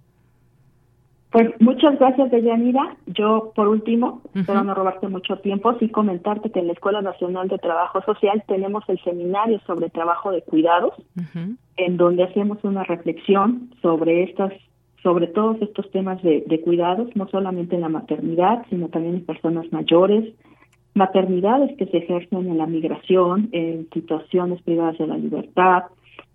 [1.33, 2.95] Pues muchas gracias, Deyanira.
[3.07, 7.49] Yo, por último, espero no robarte mucho tiempo, sí comentarte que en la Escuela Nacional
[7.49, 10.93] de Trabajo Social tenemos el seminario sobre trabajo de cuidados,
[11.79, 14.53] en donde hacemos una reflexión sobre estas
[15.03, 19.67] sobre todos estos temas de, cuidados, no solamente en la maternidad, sino también en personas
[19.73, 20.33] mayores,
[20.95, 25.85] maternidades que se ejercen en la migración, en situaciones privadas de la libertad,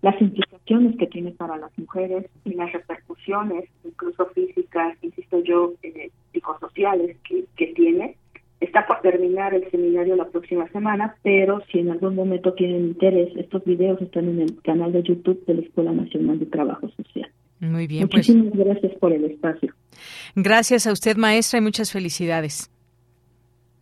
[0.02, 6.10] las implicaciones que tiene para las mujeres y las repercusiones, incluso físicas, insisto yo, eh,
[6.32, 8.16] psicosociales que, que tiene.
[8.60, 13.30] Está por terminar el seminario la próxima semana, pero si en algún momento tienen interés,
[13.36, 17.30] estos videos están en el canal de YouTube de la Escuela Nacional de Trabajo Social.
[17.60, 18.28] Muy bien, pues.
[18.28, 19.72] Muchísimas gracias por el espacio.
[20.34, 22.70] Gracias a usted, maestra, y muchas felicidades.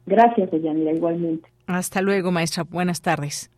[0.06, 1.48] Gracias, Deyanira, igualmente.
[1.66, 2.62] Hasta luego, maestra.
[2.62, 3.50] Buenas tardes.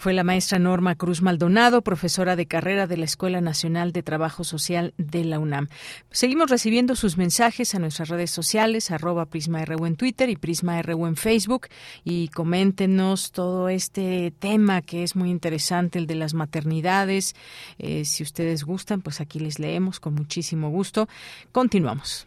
[0.00, 4.44] Fue la maestra Norma Cruz Maldonado, profesora de carrera de la Escuela Nacional de Trabajo
[4.44, 5.68] Social de la UNAM.
[6.10, 11.16] Seguimos recibiendo sus mensajes a nuestras redes sociales, arroba PrismaRU en Twitter y PrismaRU en
[11.16, 11.66] Facebook.
[12.02, 17.34] Y coméntenos todo este tema que es muy interesante, el de las maternidades.
[17.78, 21.10] Eh, si ustedes gustan, pues aquí les leemos con muchísimo gusto.
[21.52, 22.26] Continuamos.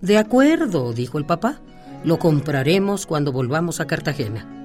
[0.00, 1.60] De acuerdo, dijo el papá,
[2.04, 4.55] lo compraremos cuando volvamos a Cartagena.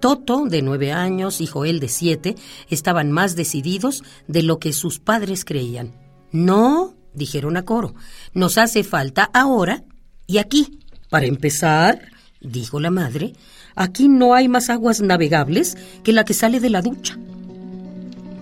[0.00, 2.36] Toto, de nueve años, y Joel, de siete,
[2.68, 5.92] estaban más decididos de lo que sus padres creían.
[6.32, 7.94] No, dijeron a coro,
[8.32, 9.84] nos hace falta ahora
[10.26, 10.78] y aquí.
[11.10, 12.00] Para empezar,
[12.40, 13.34] dijo la madre,
[13.74, 17.18] aquí no hay más aguas navegables que la que sale de la ducha.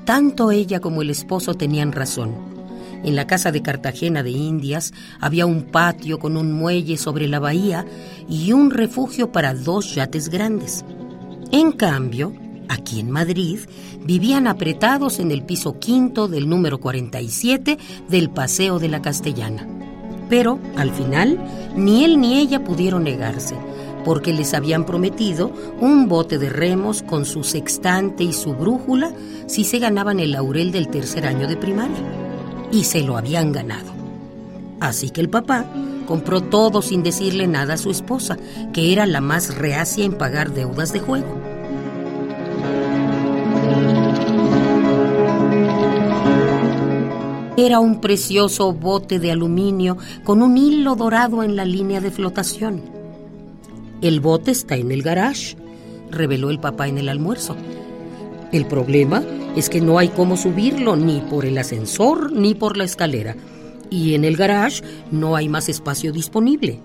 [0.05, 2.35] Tanto ella como el esposo tenían razón.
[3.05, 7.39] En la casa de Cartagena de Indias había un patio con un muelle sobre la
[7.39, 7.87] bahía
[8.29, 10.85] y un refugio para dos yates grandes.
[11.51, 12.35] En cambio,
[12.69, 13.61] aquí en Madrid,
[14.05, 17.79] vivían apretados en el piso quinto del número 47
[18.09, 19.67] del Paseo de la Castellana.
[20.29, 21.39] Pero, al final,
[21.75, 23.55] ni él ni ella pudieron negarse
[24.05, 29.13] porque les habían prometido un bote de remos con su sextante y su brújula
[29.47, 31.97] si se ganaban el laurel del tercer año de primaria.
[32.71, 33.93] Y se lo habían ganado.
[34.81, 35.65] Así que el papá
[36.09, 38.39] compró todo sin decirle nada a su esposa,
[38.73, 41.37] que era la más reacia en pagar deudas de juego.
[47.59, 52.81] Era un precioso bote de aluminio con un hilo dorado en la línea de flotación.
[54.01, 55.57] El bote está en el garage,
[56.11, 57.55] reveló el papá en el almuerzo.
[58.51, 59.23] El problema
[59.57, 63.37] es que no hay cómo subirlo ni por el ascensor ni por la escalera.
[63.91, 66.81] Y en el garage no hay más espacio disponible.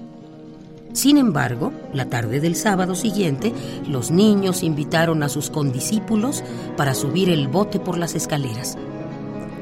[0.94, 3.52] Sin embargo, la tarde del sábado siguiente,
[3.88, 6.44] los niños invitaron a sus condiscípulos
[6.78, 8.78] para subir el bote por las escaleras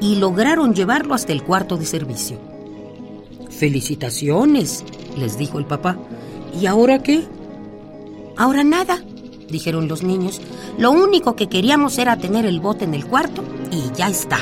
[0.02, 2.36] y lograron llevarlo hasta el cuarto de servicio.
[3.50, 4.84] Felicitaciones,
[5.16, 5.96] les dijo el papá.
[6.60, 7.24] ¿Y ahora qué?
[8.36, 9.02] Ahora nada,
[9.48, 10.40] dijeron los niños.
[10.76, 14.38] Lo único que queríamos era tener el bote en el cuarto y ya está.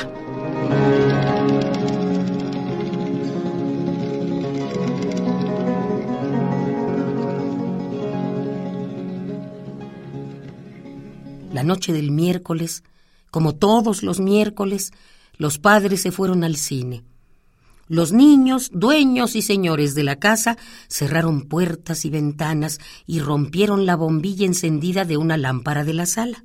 [11.61, 12.83] La noche del miércoles,
[13.29, 14.93] como todos los miércoles,
[15.37, 17.03] los padres se fueron al cine.
[17.87, 20.57] Los niños, dueños y señores de la casa,
[20.87, 26.43] cerraron puertas y ventanas y rompieron la bombilla encendida de una lámpara de la sala.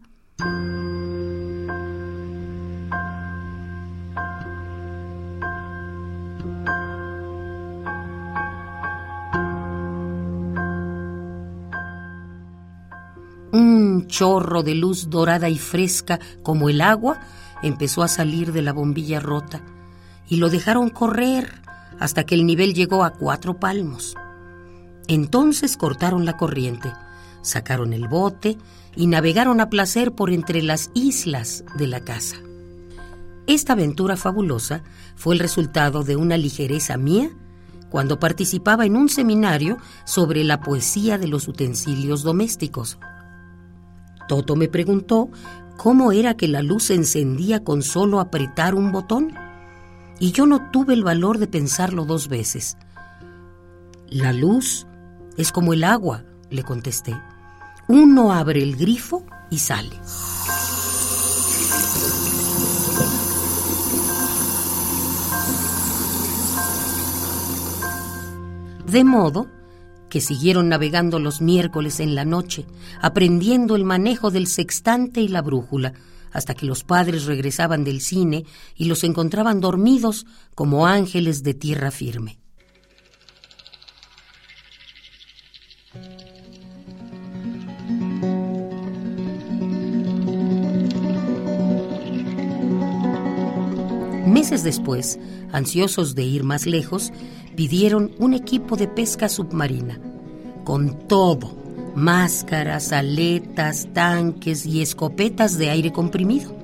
[13.58, 17.20] Un chorro de luz dorada y fresca como el agua
[17.62, 19.62] empezó a salir de la bombilla rota
[20.28, 21.62] y lo dejaron correr
[21.98, 24.14] hasta que el nivel llegó a cuatro palmos.
[25.08, 26.92] Entonces cortaron la corriente,
[27.40, 28.58] sacaron el bote
[28.94, 32.36] y navegaron a placer por entre las islas de la casa.
[33.46, 34.82] Esta aventura fabulosa
[35.14, 37.30] fue el resultado de una ligereza mía
[37.88, 42.98] cuando participaba en un seminario sobre la poesía de los utensilios domésticos.
[44.28, 45.30] Toto me preguntó
[45.76, 49.34] cómo era que la luz se encendía con solo apretar un botón
[50.18, 52.76] y yo no tuve el valor de pensarlo dos veces.
[54.08, 54.86] La luz
[55.36, 57.16] es como el agua, le contesté.
[57.88, 59.96] Uno abre el grifo y sale.
[68.86, 69.55] De modo
[70.08, 72.66] que siguieron navegando los miércoles en la noche,
[73.00, 75.94] aprendiendo el manejo del sextante y la brújula,
[76.32, 78.44] hasta que los padres regresaban del cine
[78.74, 82.38] y los encontraban dormidos como ángeles de tierra firme.
[94.26, 95.18] Meses después,
[95.52, 97.10] ansiosos de ir más lejos,
[97.56, 99.98] pidieron un equipo de pesca submarina,
[100.64, 101.50] con todo,
[101.94, 106.54] máscaras, aletas, tanques y escopetas de aire comprimido.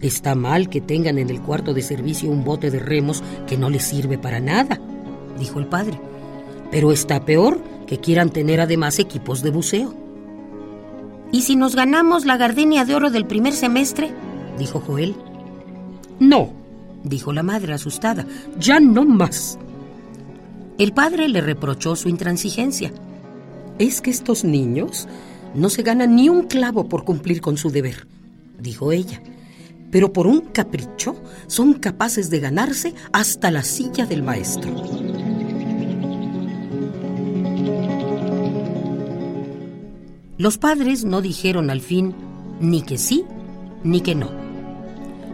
[0.00, 3.68] Está mal que tengan en el cuarto de servicio un bote de remos que no
[3.68, 4.80] les sirve para nada,
[5.38, 6.00] dijo el padre.
[6.70, 9.94] Pero está peor que quieran tener además equipos de buceo.
[11.32, 14.10] ¿Y si nos ganamos la gardenia de oro del primer semestre?
[14.58, 15.16] dijo Joel.
[16.18, 16.59] No,
[17.04, 18.26] dijo la madre asustada,
[18.58, 19.58] ya no más.
[20.78, 22.92] El padre le reprochó su intransigencia.
[23.78, 25.08] Es que estos niños
[25.54, 28.06] no se ganan ni un clavo por cumplir con su deber,
[28.58, 29.22] dijo ella,
[29.90, 34.70] pero por un capricho son capaces de ganarse hasta la silla del maestro.
[40.38, 42.14] Los padres no dijeron al fin
[42.60, 43.24] ni que sí
[43.84, 44.30] ni que no.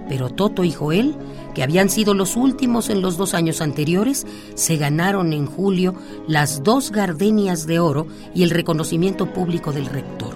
[0.09, 1.15] Pero Toto y Joel,
[1.57, 5.95] que habían sido los últimos en los dos años anteriores, se ganaron en julio
[6.29, 10.35] las dos gardenias de oro y el reconocimiento público del rector.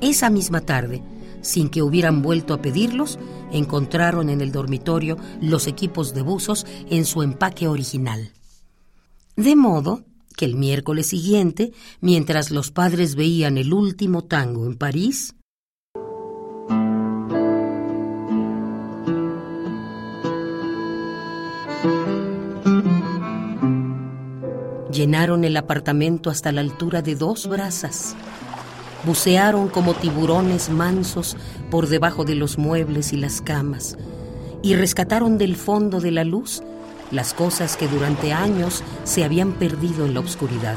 [0.00, 1.02] Esa misma tarde,
[1.42, 3.18] sin que hubieran vuelto a pedirlos,
[3.50, 8.30] encontraron en el dormitorio los equipos de buzos en su empaque original.
[9.34, 10.04] De modo
[10.36, 15.34] que el miércoles siguiente, mientras los padres veían el último tango en París,
[24.98, 28.16] llenaron el apartamento hasta la altura de dos brazas.
[29.04, 31.36] Bucearon como tiburones mansos
[31.70, 33.96] por debajo de los muebles y las camas
[34.60, 36.64] y rescataron del fondo de la luz
[37.12, 40.76] las cosas que durante años se habían perdido en la oscuridad.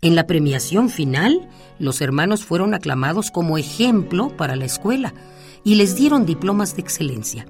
[0.00, 1.48] En la premiación final,
[1.78, 5.14] los hermanos fueron aclamados como ejemplo para la escuela
[5.64, 7.46] y les dieron diplomas de excelencia.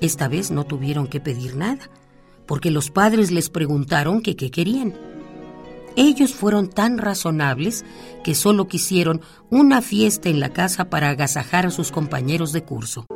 [0.00, 1.90] Esta vez no tuvieron que pedir nada,
[2.46, 4.94] porque los padres les preguntaron qué querían.
[5.96, 7.84] Ellos fueron tan razonables
[8.22, 13.06] que solo quisieron una fiesta en la casa para agasajar a sus compañeros de curso.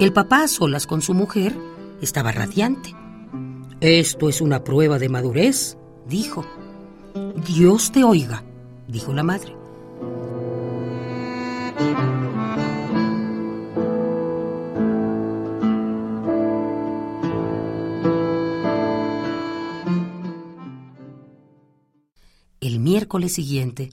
[0.00, 1.56] El papá, a solas con su mujer,
[2.02, 3.01] estaba radiante.
[3.82, 5.76] Esto es una prueba de madurez,
[6.06, 6.46] dijo.
[7.44, 8.44] Dios te oiga,
[8.86, 9.56] dijo la madre.
[22.60, 23.90] El miércoles siguiente,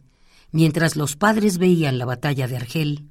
[0.51, 3.09] mientras los padres veían la batalla de Argel,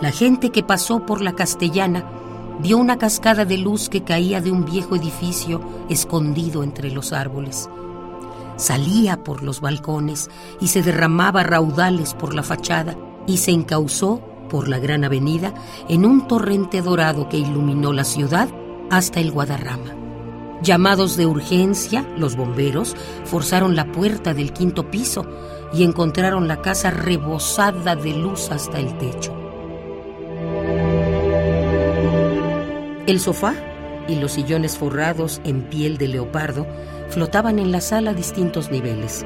[0.00, 2.22] la gente que pasó por la castellana
[2.60, 7.68] vio una cascada de luz que caía de un viejo edificio escondido entre los árboles.
[8.56, 10.30] Salía por los balcones
[10.60, 12.96] y se derramaba raudales por la fachada
[13.26, 15.52] y se encauzó por la gran avenida
[15.88, 18.48] en un torrente dorado que iluminó la ciudad
[18.90, 19.94] hasta el Guadarrama.
[20.62, 25.26] Llamados de urgencia, los bomberos forzaron la puerta del quinto piso
[25.74, 29.35] y encontraron la casa rebosada de luz hasta el techo.
[33.06, 33.54] El sofá
[34.08, 36.66] y los sillones forrados en piel de leopardo
[37.08, 39.24] flotaban en la sala a distintos niveles,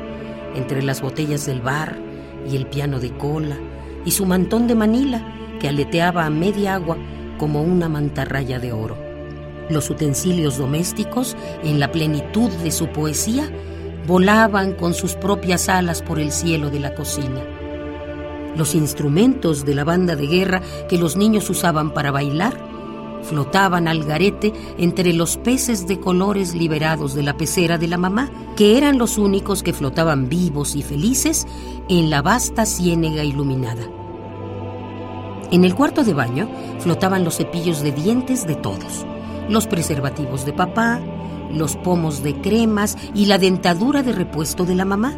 [0.55, 1.99] entre las botellas del bar
[2.47, 3.57] y el piano de cola
[4.05, 6.99] y su mantón de Manila que aleteaba a media agua
[7.39, 8.99] como una mantarraya de oro.
[9.70, 13.51] Los utensilios domésticos, en la plenitud de su poesía,
[14.07, 17.41] volaban con sus propias alas por el cielo de la cocina.
[18.57, 22.70] Los instrumentos de la banda de guerra que los niños usaban para bailar
[23.23, 28.31] flotaban al garete entre los peces de colores liberados de la pecera de la mamá,
[28.57, 31.47] que eran los únicos que flotaban vivos y felices
[31.89, 33.83] en la vasta ciénega iluminada.
[35.51, 36.49] En el cuarto de baño
[36.79, 39.05] flotaban los cepillos de dientes de todos
[39.51, 41.01] los preservativos de papá,
[41.53, 45.14] los pomos de cremas y la dentadura de repuesto de la mamá.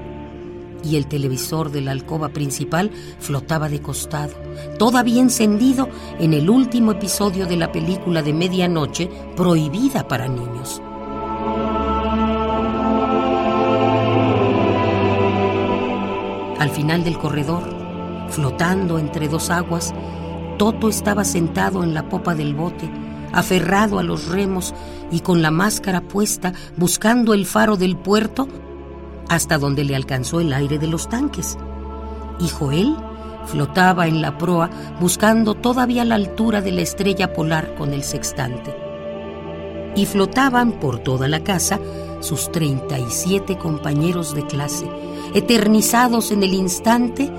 [0.85, 4.35] Y el televisor de la alcoba principal flotaba de costado,
[4.79, 10.83] todavía encendido en el último episodio de la película de medianoche prohibida para niños.
[16.59, 17.63] Al final del corredor,
[18.31, 19.93] flotando entre dos aguas,
[20.59, 22.89] Toto estaba sentado en la popa del bote,
[23.33, 24.75] aferrado a los remos
[25.11, 28.47] y con la máscara puesta, buscando el faro del puerto,
[29.29, 31.57] hasta donde le alcanzó el aire de los tanques.
[32.39, 32.97] Y Joel
[33.47, 34.71] flotaba en la proa,
[35.01, 38.75] buscando todavía la altura de la estrella polar con el sextante.
[39.95, 41.79] Y flotaban por toda la casa
[42.21, 44.87] sus 37 compañeros de clase,
[45.35, 47.31] eternizados en el instante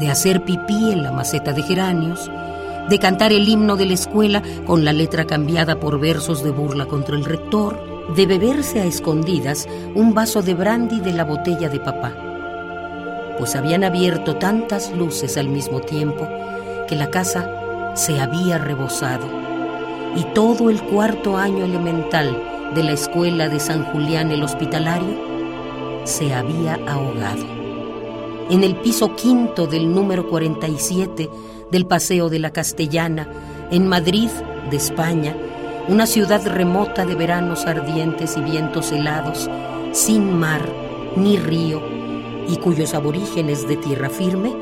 [0.00, 2.30] de hacer pipí en la maceta de geranios,
[2.88, 6.86] de cantar el himno de la escuela con la letra cambiada por versos de burla
[6.86, 11.80] contra el rector, de beberse a escondidas un vaso de brandy de la botella de
[11.80, 12.12] papá.
[13.38, 16.28] Pues habían abierto tantas luces al mismo tiempo
[16.88, 19.26] que la casa se había rebosado
[20.16, 22.40] y todo el cuarto año elemental
[22.74, 25.34] de la escuela de San Julián el Hospitalario
[26.04, 27.44] se había ahogado.
[28.50, 31.30] En el piso quinto del número 47
[31.70, 33.26] del Paseo de la Castellana,
[33.70, 34.28] en Madrid,
[34.70, 35.34] de España,
[35.88, 39.50] una ciudad remota de veranos ardientes y vientos helados,
[39.92, 40.62] sin mar
[41.16, 41.82] ni río,
[42.48, 44.54] y cuyos aborígenes de tierra firme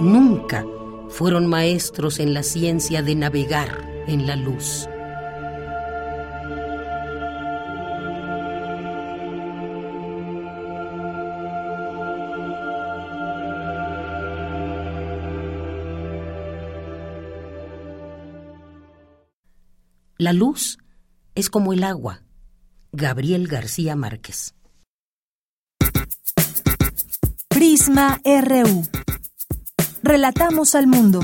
[0.00, 0.64] nunca
[1.08, 4.88] fueron maestros en la ciencia de navegar en la luz.
[20.20, 20.78] La luz
[21.36, 22.24] es como el agua.
[22.90, 24.56] Gabriel García Márquez.
[27.46, 28.82] Prisma RU.
[30.02, 31.20] Relatamos al mundo.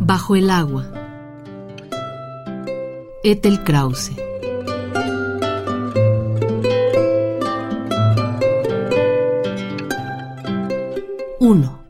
[0.00, 0.90] Bajo el agua.
[3.22, 4.29] Ethel Krause.
[11.50, 11.84] 1.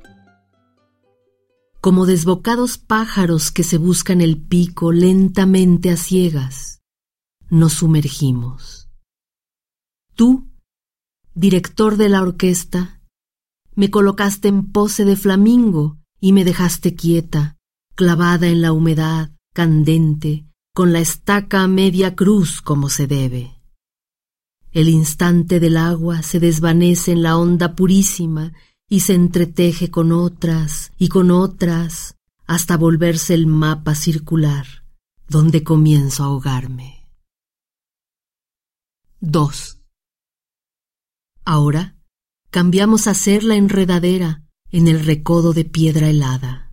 [1.82, 6.81] Como desbocados pájaros que se buscan el pico lentamente a ciegas,
[7.51, 8.89] nos sumergimos.
[10.15, 10.49] Tú,
[11.35, 13.03] director de la orquesta,
[13.74, 17.59] me colocaste en pose de flamingo y me dejaste quieta,
[17.95, 23.61] clavada en la humedad, candente, con la estaca a media cruz como se debe.
[24.73, 28.55] El instante del agua se desvanece en la onda purísima
[28.92, 34.66] y se entreteje con otras y con otras hasta volverse el mapa circular
[35.28, 37.08] donde comienzo a ahogarme.
[39.20, 39.80] 2.
[41.44, 41.96] Ahora
[42.50, 44.42] cambiamos a ser la enredadera
[44.72, 46.72] en el recodo de piedra helada,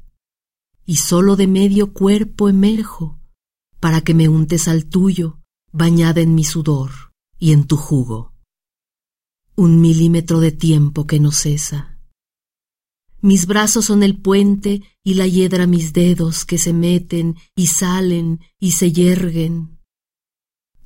[0.87, 3.19] y solo de medio cuerpo emerjo
[3.79, 5.39] para que me untes al tuyo,
[5.71, 8.33] bañada en mi sudor y en tu jugo.
[9.55, 11.96] Un milímetro de tiempo que no cesa
[13.21, 18.41] mis brazos son el puente y la hiedra mis dedos que se meten y salen
[18.59, 19.79] y se yerguen.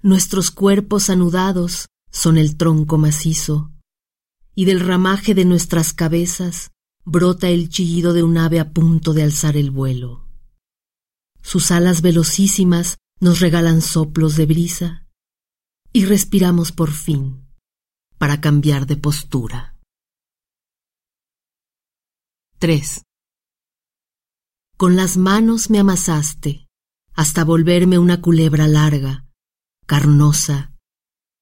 [0.01, 3.71] Nuestros cuerpos anudados son el tronco macizo,
[4.55, 6.71] y del ramaje de nuestras cabezas
[7.03, 10.27] brota el chillido de un ave a punto de alzar el vuelo.
[11.41, 15.07] Sus alas velocísimas nos regalan soplos de brisa,
[15.93, 17.47] y respiramos por fin
[18.17, 19.75] para cambiar de postura.
[22.61, 23.01] 3.
[24.77, 26.67] Con las manos me amasaste
[27.15, 29.25] hasta volverme una culebra larga,
[29.88, 30.71] carnosa,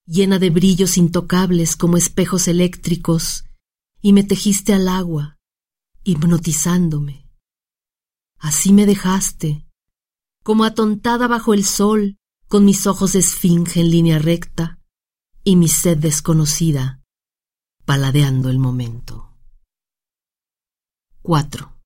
[0.06, 3.44] llena de brillos intocables como espejos eléctricos,
[4.00, 5.36] y me tejiste al agua,
[6.04, 7.28] hipnotizándome.
[8.38, 9.66] Así me dejaste,
[10.42, 12.16] como atontada bajo el sol,
[12.48, 14.78] con mis ojos de esfinge en línea recta
[15.44, 17.02] y mi sed desconocida,
[17.84, 19.29] paladeando el momento.
[21.22, 21.76] 4.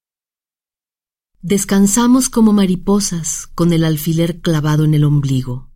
[1.43, 5.70] Descansamos como mariposas con el alfiler clavado en el ombligo.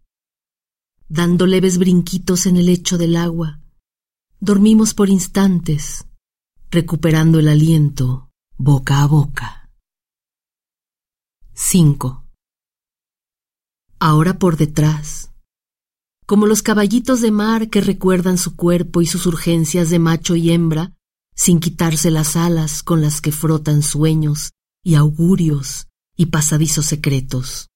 [1.08, 3.60] Dando leves brinquitos en el lecho del agua,
[4.38, 6.06] dormimos por instantes,
[6.70, 9.70] recuperando el aliento boca a boca.
[11.54, 12.24] 5.
[13.98, 15.32] Ahora por detrás,
[16.26, 20.52] como los caballitos de mar que recuerdan su cuerpo y sus urgencias de macho y
[20.52, 20.97] hembra,
[21.38, 24.50] sin quitarse las alas con las que frotan sueños
[24.82, 25.86] y augurios
[26.16, 27.68] y pasadizos secretos,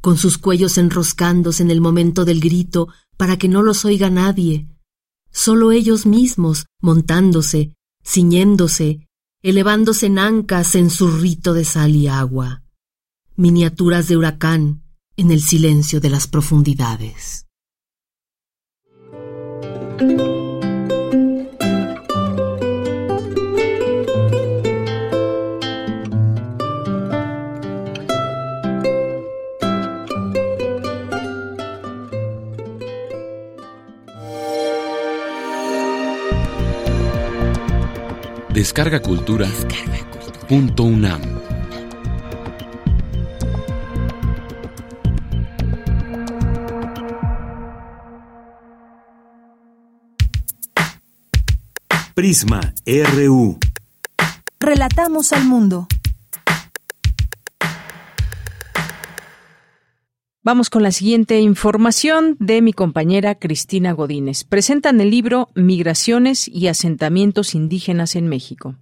[0.00, 4.66] con sus cuellos enroscándose en el momento del grito para que no los oiga nadie,
[5.30, 7.72] solo ellos mismos montándose,
[8.04, 9.06] ciñéndose,
[9.40, 12.64] elevándose en ancas en su rito de sal y agua,
[13.36, 14.82] miniaturas de huracán
[15.16, 17.46] en el silencio de las profundidades.
[38.54, 39.48] Descarga Cultura.
[39.48, 39.98] Descarga.
[40.46, 41.20] Punto UNAM.
[52.14, 53.58] Prisma RU.
[54.60, 55.88] Relatamos al mundo.
[60.46, 64.44] Vamos con la siguiente información de mi compañera Cristina Godínez.
[64.44, 68.74] Presentan el libro Migraciones y asentamientos indígenas en México.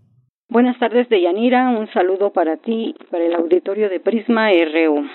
[0.49, 1.71] Buenas tardes, Deyanira.
[1.71, 5.07] Un saludo para ti y para el auditorio de Prisma RU.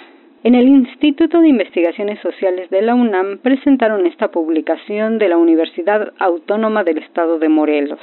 [0.46, 6.14] En el Instituto de Investigaciones Sociales de la UNAM presentaron esta publicación de la Universidad
[6.18, 8.00] Autónoma del Estado de Morelos.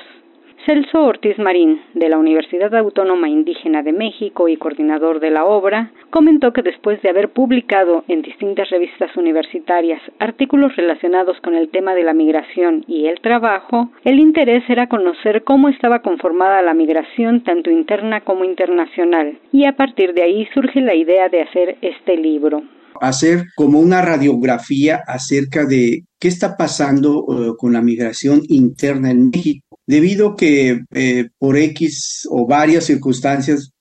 [0.66, 5.90] Celso Ortiz Marín, de la Universidad Autónoma Indígena de México y coordinador de la obra,
[6.08, 11.94] comentó que después de haber publicado en distintas revistas universitarias artículos relacionados con el tema
[11.94, 17.42] de la migración y el trabajo, el interés era conocer cómo estaba conformada la migración
[17.42, 22.16] tanto interna como internacional, y a partir de ahí surge la idea de hacer este
[22.16, 22.62] libro
[23.00, 29.28] hacer como una radiografía acerca de qué está pasando eh, con la migración interna en
[29.28, 33.72] México debido que eh, por X o varias circunstancias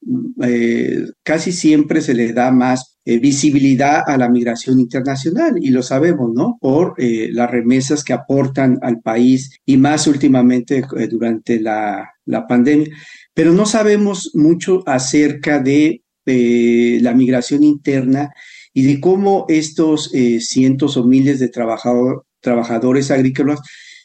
[0.41, 6.31] eh, casi siempre se le da más visibilidad a la migración internacional y lo sabemos,
[6.34, 6.57] ¿no?
[6.61, 12.88] Por las remesas que aportan al país y más últimamente durante la, la, pandemia.
[13.34, 18.30] Pero no sabemos mucho acerca de la migración interna
[18.74, 23.62] y de cómo estos cientos o miles de trabajador, trabajadores agrícolas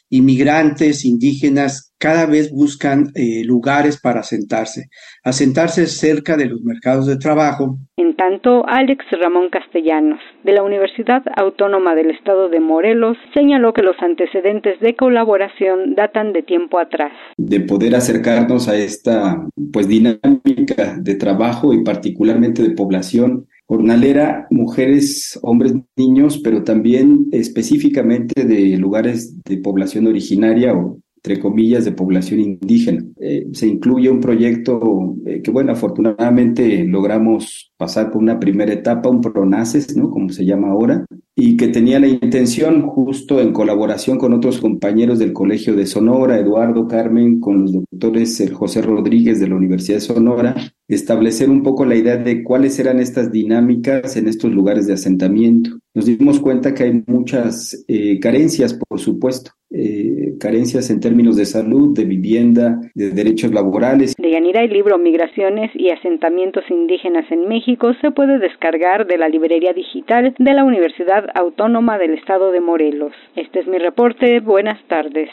[0.09, 4.85] inmigrantes, indígenas, cada vez buscan eh, lugares para asentarse,
[5.23, 7.77] asentarse cerca de los mercados de trabajo.
[7.97, 13.83] En tanto, Alex Ramón Castellanos, de la Universidad Autónoma del Estado de Morelos, señaló que
[13.83, 17.11] los antecedentes de colaboración datan de tiempo atrás.
[17.37, 25.37] De poder acercarnos a esta pues dinámica de trabajo y particularmente de población jornalera, mujeres,
[25.43, 32.39] hombres, niños, pero también específicamente de lugares de población originaria o entre comillas, de población
[32.39, 33.03] indígena.
[33.19, 39.09] Eh, se incluye un proyecto eh, que, bueno, afortunadamente logramos pasar por una primera etapa,
[39.09, 40.09] un PRONACES, ¿no?
[40.09, 41.05] Como se llama ahora,
[41.41, 46.37] y que tenía la intención, justo en colaboración con otros compañeros del Colegio de Sonora,
[46.37, 50.55] Eduardo Carmen, con los doctores eh, José Rodríguez de la Universidad de Sonora,
[50.89, 55.79] establecer un poco la idea de cuáles eran estas dinámicas en estos lugares de asentamiento.
[55.93, 61.45] Nos dimos cuenta que hay muchas eh, carencias, por supuesto, eh, carencias en términos de
[61.45, 64.15] salud, de vivienda, de derechos laborales.
[64.17, 69.29] De Yanira, el libro Migraciones y asentamientos indígenas en México se puede descargar de la
[69.29, 73.11] librería digital de la Universidad Autónoma del Estado de Morelos.
[73.35, 74.39] Este es mi reporte.
[74.39, 75.29] Buenas tardes.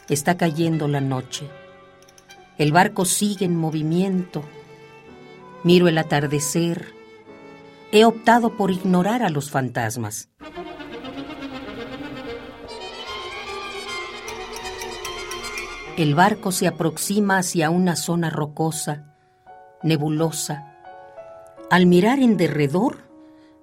[0.09, 1.49] Está cayendo la noche.
[2.59, 4.43] El barco sigue en movimiento.
[5.65, 6.96] Miro el atardecer,
[7.93, 10.29] he optado por ignorar a los fantasmas.
[15.97, 19.15] El barco se aproxima hacia una zona rocosa,
[19.83, 20.75] nebulosa.
[21.71, 23.09] Al mirar en derredor,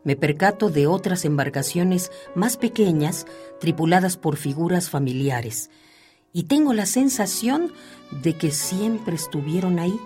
[0.03, 3.27] me percato de otras embarcaciones más pequeñas
[3.59, 5.69] tripuladas por figuras familiares
[6.33, 7.71] y tengo la sensación
[8.23, 9.97] de que siempre estuvieron ahí,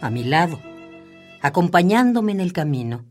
[0.00, 0.58] a mi lado,
[1.40, 3.09] acompañándome en el camino.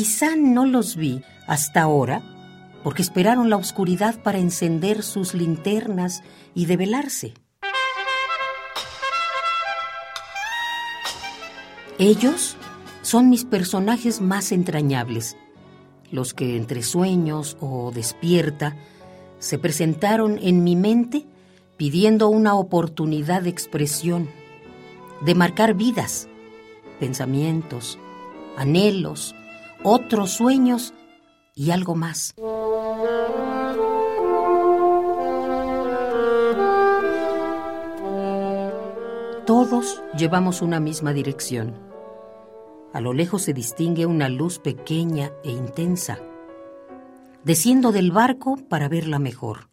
[0.00, 2.22] Quizá no los vi hasta ahora
[2.82, 6.22] porque esperaron la oscuridad para encender sus linternas
[6.54, 7.34] y develarse.
[11.98, 12.56] Ellos
[13.02, 15.36] son mis personajes más entrañables,
[16.10, 18.76] los que entre sueños o despierta
[19.38, 21.26] se presentaron en mi mente
[21.76, 24.30] pidiendo una oportunidad de expresión,
[25.20, 26.26] de marcar vidas,
[26.98, 27.98] pensamientos,
[28.56, 29.34] anhelos,
[29.82, 30.94] otros sueños
[31.54, 32.34] y algo más.
[39.46, 41.74] Todos llevamos una misma dirección.
[42.92, 46.18] A lo lejos se distingue una luz pequeña e intensa.
[47.44, 49.68] Desciendo del barco para verla mejor.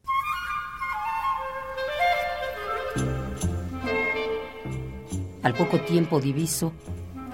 [5.43, 6.73] Al poco tiempo diviso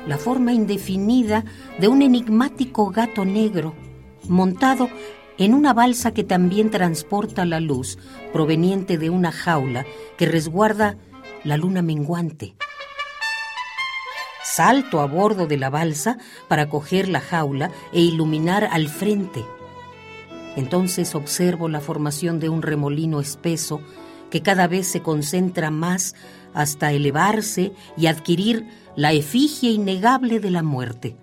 [0.08, 1.46] la forma indefinida
[1.80, 3.76] de un enigmático gato negro
[4.28, 4.90] montado
[5.38, 7.98] en una balsa que también transporta la luz
[8.32, 9.86] proveniente de una jaula
[10.18, 10.98] que resguarda
[11.44, 12.56] la luna menguante.
[14.44, 16.18] Salto a bordo de la balsa
[16.48, 19.44] para coger la jaula e iluminar al frente.
[20.56, 23.82] Entonces observo la formación de un remolino espeso
[24.30, 26.14] que cada vez se concentra más
[26.54, 31.15] hasta elevarse y adquirir la efigie innegable de la muerte.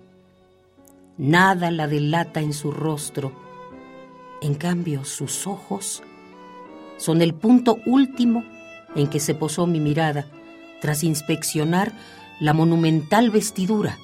[1.16, 3.32] Nada la delata en su rostro.
[4.42, 6.02] En cambio, sus ojos
[6.96, 8.44] son el punto último
[8.96, 10.26] en que se posó mi mirada
[10.80, 11.92] tras inspeccionar
[12.40, 13.98] la monumental vestidura.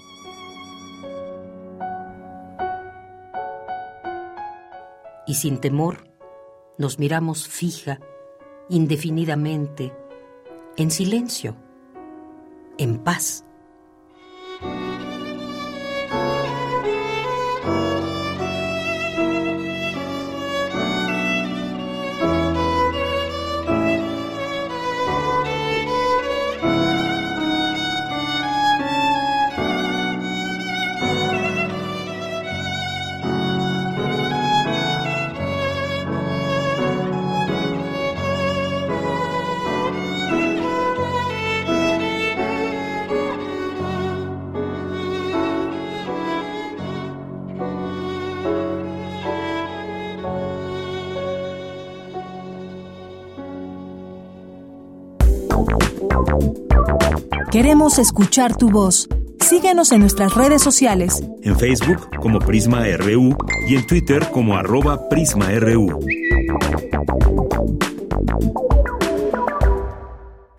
[5.26, 6.06] Y sin temor,
[6.78, 7.98] nos miramos fija,
[8.68, 9.92] indefinidamente,
[10.76, 11.56] en silencio,
[12.78, 13.45] en paz.
[57.56, 59.08] Queremos escuchar tu voz.
[59.40, 61.24] Síguenos en nuestras redes sociales.
[61.42, 63.34] En Facebook como Prisma RU
[63.66, 66.06] y en Twitter como arroba PrismaRU.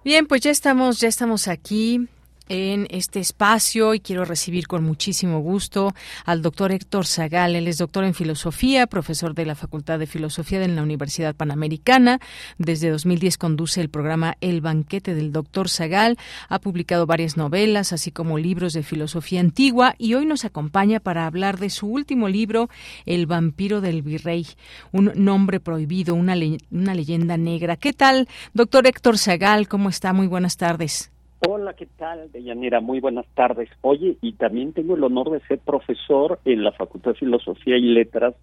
[0.04, 2.08] Bien, pues ya estamos, ya estamos aquí
[2.50, 5.94] en este espacio y quiero recibir con muchísimo gusto
[6.26, 7.56] al doctor Héctor Zagal.
[7.56, 12.20] Él es doctor en filosofía, profesor de la Facultad de Filosofía de la Universidad Panamericana.
[12.58, 16.18] Desde 2010 conduce el programa El Banquete del Doctor Zagal.
[16.50, 21.26] Ha publicado varias novelas, así como libros de filosofía antigua y hoy nos acompaña para
[21.26, 22.70] hablar de su último libro,
[23.06, 24.48] El vampiro del virrey,
[24.92, 26.36] un nombre prohibido, una,
[26.72, 27.76] una leyenda negra.
[27.76, 29.68] ¿Qué tal, doctor Héctor Zagal?
[29.68, 30.14] ¿Cómo está?
[30.14, 31.12] Muy buenas tardes.
[31.40, 32.82] Hola, ¿qué tal, Deyanira?
[32.82, 33.70] Muy buenas tardes.
[33.82, 37.94] Oye, y también tengo el honor de ser profesor en la Facultad de Filosofía y
[37.94, 38.34] Letras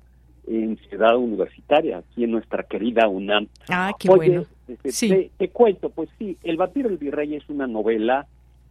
[0.46, 3.48] en Ciudad Universitaria, aquí en nuestra querida UNAM.
[3.68, 4.44] Ah, qué bueno.
[4.84, 8.26] Este, te, cuento, pues sí, El vampiro el virrey es una novela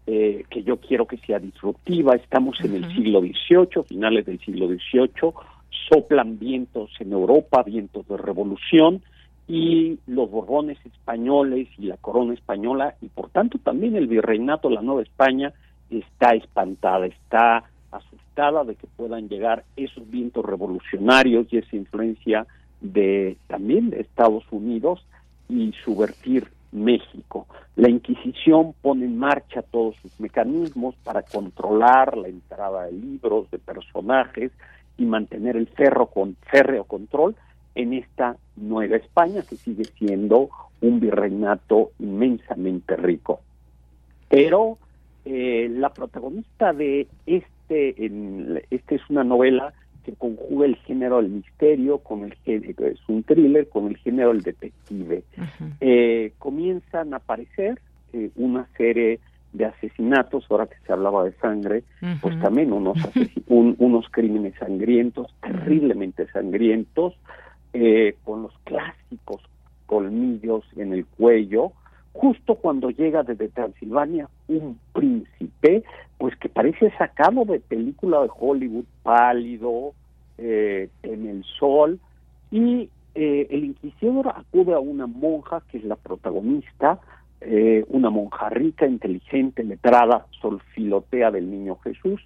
[0.08, 2.16] eh, que yo quiero que sea disruptiva.
[2.16, 5.34] Estamos en el siglo XVIII, finales del siglo XVIII,
[5.90, 9.02] soplan vientos en Europa, vientos de revolución,
[9.48, 14.82] y los Borbones españoles y la corona española y por tanto también el virreinato, la
[14.82, 15.54] Nueva España,
[15.90, 22.48] está espantada, está asustada de que puedan llegar esos vientos revolucionarios y esa influencia
[22.82, 25.06] de también de Estados Unidos
[25.50, 27.46] y subvertir México.
[27.76, 33.60] La Inquisición pone en marcha todos sus mecanismos para controlar la entrada de libros, de
[33.60, 34.52] personajes
[34.98, 37.36] y mantener el ferro con férreo control
[37.76, 40.50] en esta Nueva España que sigue siendo
[40.82, 43.42] un virreinato inmensamente rico.
[44.30, 44.78] Pero
[45.26, 49.74] eh, la protagonista de este, en, este es una novela
[50.04, 54.30] que conjuga el género del misterio con el género, es un thriller con el género
[54.30, 55.24] del detective.
[55.80, 57.80] Eh, comienzan a aparecer
[58.12, 59.20] eh, una serie
[59.54, 61.84] de asesinatos, ahora que se hablaba de sangre,
[62.22, 62.98] pues también unos,
[63.48, 67.14] unos crímenes sangrientos, terriblemente sangrientos,
[67.74, 69.42] eh, con los clásicos
[69.86, 71.72] colmillos en el cuello,
[72.14, 75.84] justo cuando llega desde Transilvania un príncipe,
[76.18, 79.94] pues que parece sacado de película de Hollywood, pálido,
[80.38, 82.00] eh, en el sol,
[82.52, 87.00] y eh, el inquisidor acude a una monja, que es la protagonista,
[87.42, 92.22] eh, una monja rica, inteligente, letrada, solfilotea del niño Jesús,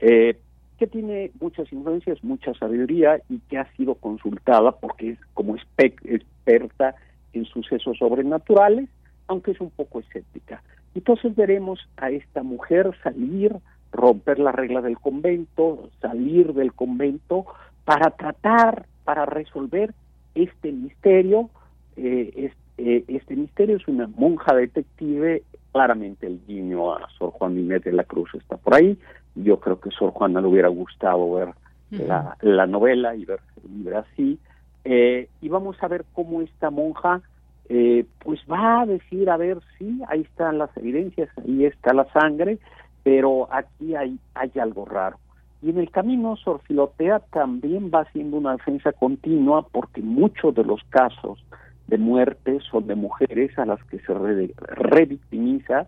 [0.00, 0.38] eh,
[0.82, 6.96] que tiene muchas influencias, mucha sabiduría y que ha sido consultada porque es como experta
[7.32, 8.88] en sucesos sobrenaturales,
[9.28, 10.60] aunque es un poco escéptica.
[10.96, 13.54] Entonces veremos a esta mujer salir,
[13.92, 17.46] romper la regla del convento, salir del convento
[17.84, 19.94] para tratar, para resolver
[20.34, 21.48] este misterio,
[21.94, 27.92] eh, este misterio es una monja detective, claramente el guiño a Sor Juan Inés de
[27.92, 28.98] la Cruz está por ahí.
[29.34, 31.48] Yo creo que Sor Juana le hubiera gustado ver
[31.90, 33.40] la, la, novela y ver
[33.86, 34.38] el así.
[34.84, 37.22] Eh, y vamos a ver cómo esta monja
[37.68, 42.04] eh, pues va a decir, a ver, sí, ahí están las evidencias, ahí está la
[42.12, 42.58] sangre,
[43.02, 45.18] pero aquí hay, hay algo raro.
[45.62, 50.64] Y en el camino Sor Filotea también va haciendo una defensa continua porque muchos de
[50.64, 51.42] los casos
[51.86, 55.86] de muerte son de mujeres a las que se revictimiza.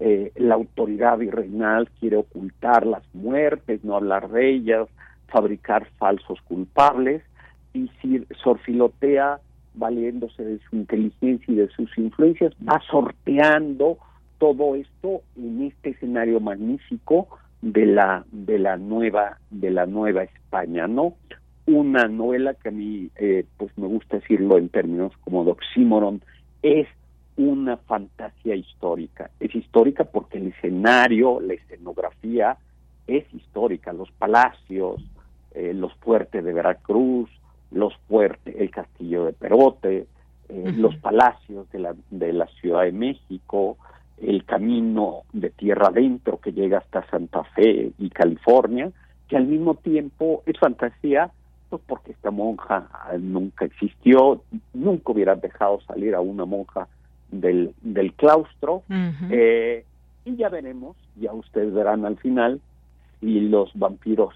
[0.00, 4.88] Eh, la autoridad virreinal quiere ocultar las muertes, no hablar de ellas,
[5.28, 7.22] fabricar falsos culpables.
[7.72, 9.40] Y si Sorfilotea,
[9.74, 13.98] valiéndose de su inteligencia y de sus influencias, va sorteando
[14.38, 17.28] todo esto en este escenario magnífico
[17.62, 21.14] de la de la nueva de la nueva España, ¿no?
[21.66, 25.54] una novela que a mí, eh, pues me gusta decirlo en términos como de
[26.62, 26.88] es
[27.36, 29.30] una fantasía histórica.
[29.40, 32.56] Es histórica porque el escenario, la escenografía
[33.06, 35.02] es histórica, los palacios,
[35.52, 37.30] eh, los fuertes de Veracruz,
[37.70, 40.06] los fuertes, el castillo de Perote,
[40.48, 43.76] eh, los palacios de la, de la Ciudad de México,
[44.18, 48.90] el camino de tierra adentro que llega hasta Santa Fe y California,
[49.28, 51.30] que al mismo tiempo es fantasía
[51.78, 54.42] porque esta monja ah, nunca existió,
[54.72, 56.88] nunca hubiera dejado salir a una monja
[57.30, 58.82] del, del claustro.
[59.30, 59.84] Eh,
[60.24, 62.60] y ya veremos, ya ustedes verán al final
[63.20, 64.34] si los vampiros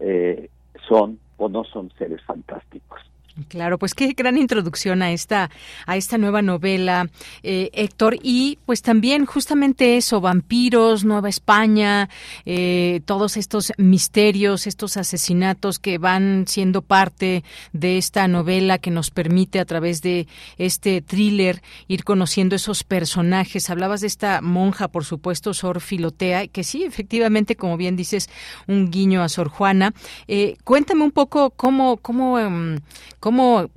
[0.00, 0.48] eh,
[0.88, 3.00] son o no son seres fantásticos.
[3.48, 5.50] Claro, pues qué gran introducción a esta
[5.86, 7.08] a esta nueva novela,
[7.42, 12.10] eh, Héctor, y pues también justamente eso, vampiros, Nueva España,
[12.44, 17.42] eh, todos estos misterios, estos asesinatos que van siendo parte
[17.72, 20.26] de esta novela que nos permite a través de
[20.58, 23.70] este thriller ir conociendo esos personajes.
[23.70, 28.28] Hablabas de esta monja, por supuesto, Sor Filotea, que sí, efectivamente, como bien dices,
[28.66, 29.94] un guiño a Sor Juana.
[30.28, 32.78] Eh, cuéntame un poco cómo cómo em,
[33.22, 33.68] ¿Cómo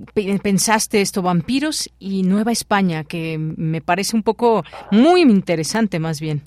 [0.42, 6.42] pensaste esto, vampiros y Nueva España, que me parece un poco muy interesante más bien?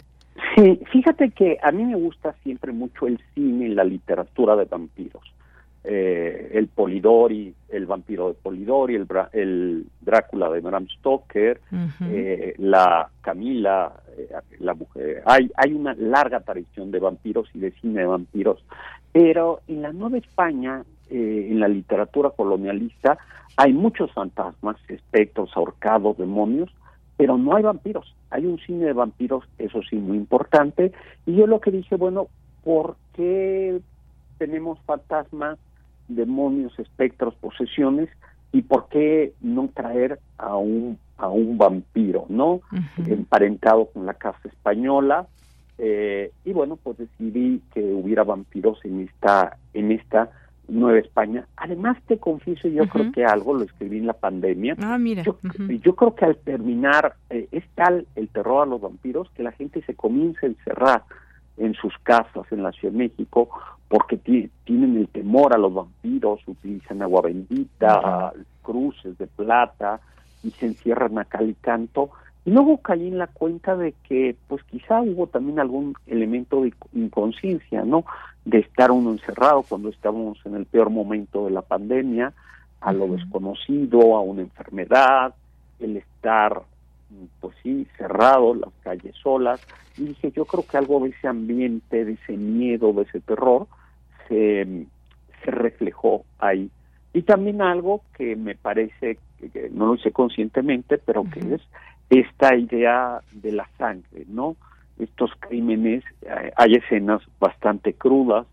[0.58, 4.66] Sí, fíjate que a mí me gusta siempre mucho el cine y la literatura de
[4.66, 5.24] vampiros.
[5.86, 11.62] Eh, el Polidori, el vampiro de Polidori, el, el Drácula de Bram Stoker,
[12.02, 15.24] eh, la Camila, eh, la mujer.
[15.26, 18.62] Hay, hay una larga tradición de vampiros y de cine de vampiros,
[19.14, 23.18] pero en la Nueva España eh, en la literatura colonialista
[23.62, 26.70] hay muchos fantasmas, espectros, ahorcados, demonios,
[27.18, 28.16] pero no hay vampiros.
[28.30, 30.94] Hay un cine de vampiros, eso sí, muy importante.
[31.26, 32.28] Y yo lo que dije, bueno,
[32.64, 33.82] ¿por qué
[34.38, 35.60] tenemos fantasmas,
[36.08, 38.08] demonios, espectros, posesiones?
[38.54, 42.62] ¿Y por qué no traer a un, a un vampiro, no?
[43.06, 45.28] Emparentado con la casa española.
[45.78, 50.32] Eh, y bueno, pues decidí que hubiera vampiros en esta, en esta
[50.70, 51.46] Nueva España.
[51.58, 54.76] Además, te confieso, yo creo que algo lo escribí en la pandemia.
[54.82, 55.24] Ah, mira.
[55.24, 55.38] Yo,
[55.84, 59.52] yo creo que al terminar, eh, es tal el terror a los vampiros que la
[59.52, 61.04] gente se comienza a encerrar
[61.58, 63.50] en sus casas en la Ciudad de México
[63.90, 68.32] porque tienen el temor a los vampiros, utilizan agua bendita,
[68.62, 70.00] cruces de plata
[70.44, 72.12] y se encierran a cal y canto.
[72.46, 76.74] Y luego caí en la cuenta de que, pues quizá hubo también algún elemento de
[76.94, 78.06] inconsciencia, ¿no?
[78.46, 82.34] De estar uno encerrado cuando estábamos en el peor momento de la pandemia,
[82.82, 85.36] a lo desconocido, a una enfermedad,
[85.80, 86.62] el estar,
[87.42, 89.62] pues sí, cerrado, las calles solas.
[89.98, 93.68] Y dije, yo creo que algo de ese ambiente, de ese miedo, de ese terror,
[94.28, 94.86] se,
[95.44, 96.72] se reflejó ahí.
[97.14, 101.62] Y también algo que me parece, que, no lo hice conscientemente, pero que es
[102.10, 104.56] esta idea de la sangre, ¿no?
[104.98, 108.48] Estos crímenes, eh, hay escenas bastante crudas,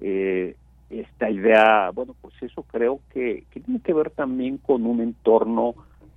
[0.00, 0.56] eh,
[0.90, 5.74] esta idea, bueno, pues eso creo que, tiene que ver también con un entorno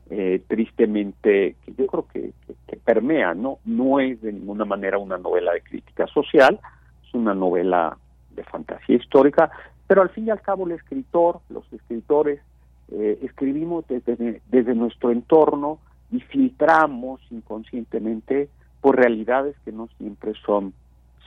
[0.10, 2.34] eh, tristemente, que yo creo que,
[2.68, 3.60] que, permea, ¿no?
[3.66, 6.60] No es de ninguna manera una novela de crítica social,
[7.08, 7.98] es una novela
[8.36, 9.52] de fantasía histórica,
[9.88, 12.42] pero al fin y al cabo el escritor, los escritores,
[13.22, 15.78] escribimos desde, desde nuestro entorno,
[16.12, 18.50] y filtramos inconscientemente
[18.82, 20.74] por realidades que no siempre son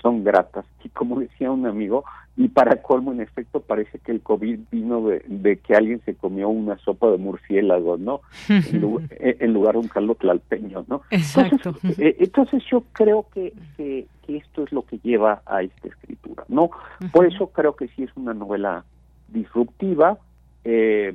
[0.03, 0.67] son gratas.
[0.85, 2.05] Y como decía un amigo,
[2.37, 6.49] y para colmo, en efecto, parece que el COVID vino de, que alguien se comió
[6.49, 8.21] una sopa de murciélago, ¿no?
[8.49, 11.03] en, lugar, de un caldo tlalpeño, ¿no?
[11.11, 11.75] Exacto.
[11.99, 16.71] Eh, entonces, yo creo que, que, esto es lo que lleva a esta escritura, ¿no?
[17.13, 18.85] Por eso creo que sí es una novela
[19.29, 20.19] disruptiva,
[20.65, 21.15] eh,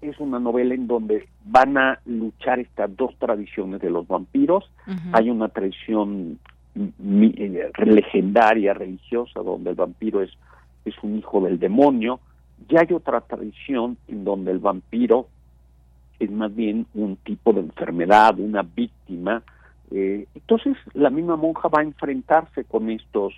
[0.00, 4.70] es una novela en donde van a luchar estas dos tradiciones de los vampiros.
[5.12, 6.38] Hay una tradición
[6.76, 10.30] eh, legendaria, religiosa, donde el vampiro es,
[10.84, 12.20] es un hijo del demonio.
[12.68, 15.28] Y hay otra tradición en donde el vampiro
[16.18, 19.42] es más bien un tipo de enfermedad, una víctima.
[19.90, 23.34] Eh, entonces la misma monja va a enfrentarse con estos,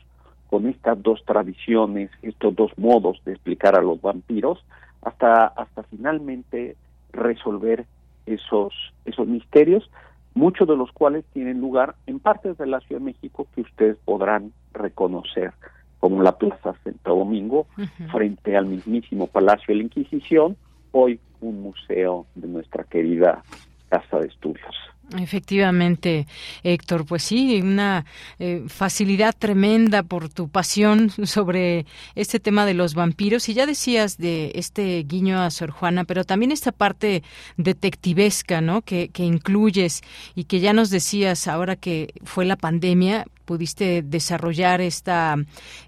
[0.48, 4.58] con estas dos tradiciones, estos dos modos de explicar a los vampiros,
[5.02, 6.76] hasta, hasta finalmente
[7.12, 7.86] resolver
[8.26, 8.72] esos,
[9.04, 9.90] esos misterios
[10.34, 13.96] muchos de los cuales tienen lugar en partes de la Ciudad de México que ustedes
[14.04, 15.52] podrán reconocer,
[15.98, 17.66] como la Plaza Santo Domingo,
[18.10, 20.56] frente al mismísimo Palacio de la Inquisición,
[20.92, 23.42] hoy un museo de nuestra querida
[23.88, 24.74] Casa de Estudios.
[25.18, 26.26] Efectivamente,
[26.62, 28.04] Héctor, pues sí, una
[28.38, 33.48] eh, facilidad tremenda por tu pasión sobre este tema de los vampiros.
[33.48, 37.24] Y ya decías de este guiño a Sor Juana, pero también esta parte
[37.56, 38.82] detectivesca, ¿no?
[38.82, 40.02] Que, que incluyes
[40.36, 45.34] y que ya nos decías ahora que fue la pandemia, pudiste desarrollar esta,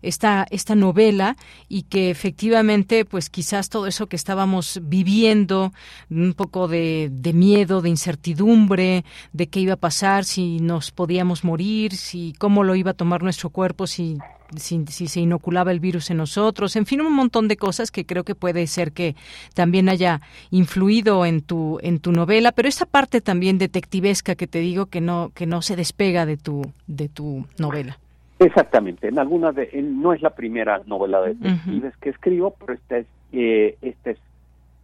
[0.03, 1.37] esta, esta novela
[1.69, 5.73] y que efectivamente, pues quizás todo eso que estábamos viviendo,
[6.11, 11.45] un poco de, de miedo, de incertidumbre, de qué iba a pasar, si nos podíamos
[11.45, 14.19] morir, si cómo lo iba a tomar nuestro cuerpo, si
[14.57, 18.25] si, se inoculaba el virus en nosotros, en fin, un montón de cosas que creo
[18.25, 19.15] que puede ser que
[19.55, 20.21] también haya
[20.51, 25.01] influido en tu en tu novela, pero esa parte también detectivesca que te digo que
[25.01, 27.99] no que no se despega de tu de tu novela.
[28.39, 32.99] Exactamente, en alguna de no es la primera novela de detectives que escribo, pero esta
[32.99, 34.19] es eh, esta es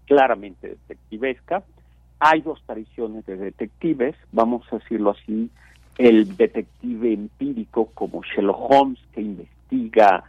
[0.07, 1.63] claramente detectivesca.
[2.21, 5.51] Hay dos tradiciones de detectives, vamos a decirlo así,
[5.99, 10.25] el detective empírico como Sherlock Holmes que investiga investiga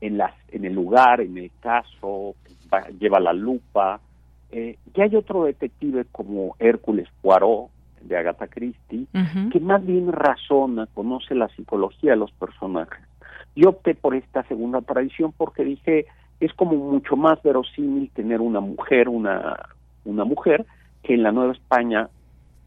[0.00, 2.34] en, las, en el lugar, en el caso,
[2.98, 4.00] lleva la lupa.
[4.52, 7.70] Eh, y hay otro detective como Hércules Poirot,
[8.02, 9.06] de Agatha Christie,
[9.52, 13.04] que más bien razona, conoce la psicología de los personajes.
[13.54, 16.06] Yo opté por esta segunda tradición porque dije,
[16.40, 19.68] es como mucho más verosímil tener una mujer, una,
[20.06, 20.64] una mujer
[21.02, 22.08] que en la Nueva España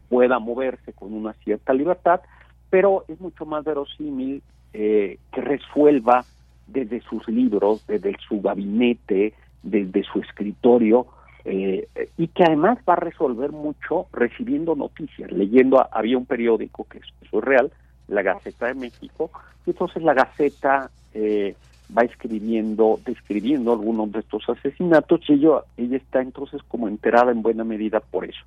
[0.08, 2.22] pueda moverse con una cierta libertad,
[2.70, 4.44] pero es mucho más verosímil
[4.74, 6.26] eh, que resuelva
[6.68, 11.08] desde sus libros, desde su gabinete, desde su escritorio,
[11.45, 11.88] eh,
[12.18, 17.32] y que además va a resolver mucho recibiendo noticias, leyendo, había un periódico que es
[17.32, 17.72] real,
[18.08, 19.32] la Gaceta de México,
[19.66, 21.56] y entonces la Gaceta eh,
[21.96, 27.42] va escribiendo, describiendo algunos de estos asesinatos y ella, ella está entonces como enterada en
[27.42, 28.44] buena medida por eso.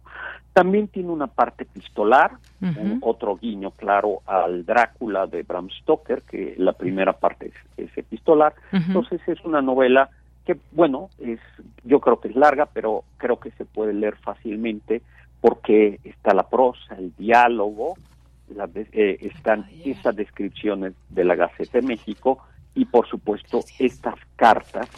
[0.52, 6.54] También tiene una parte pistolar, un otro guiño claro al Drácula de Bram Stoker, que
[6.56, 8.54] la primera parte es, es epistolar.
[8.72, 10.08] Entonces es una novela
[10.46, 11.40] que, bueno, es
[11.84, 15.02] yo creo que es larga, pero creo que se puede leer fácilmente
[15.40, 17.94] porque está la prosa, el diálogo,
[18.74, 22.38] eh, están ah, esas descripciones de la Gaceta de México
[22.76, 24.88] y por supuesto estas cartas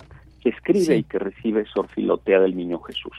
[0.43, 3.17] que escribe y que recibe Sor Filotea del Niño Jesús.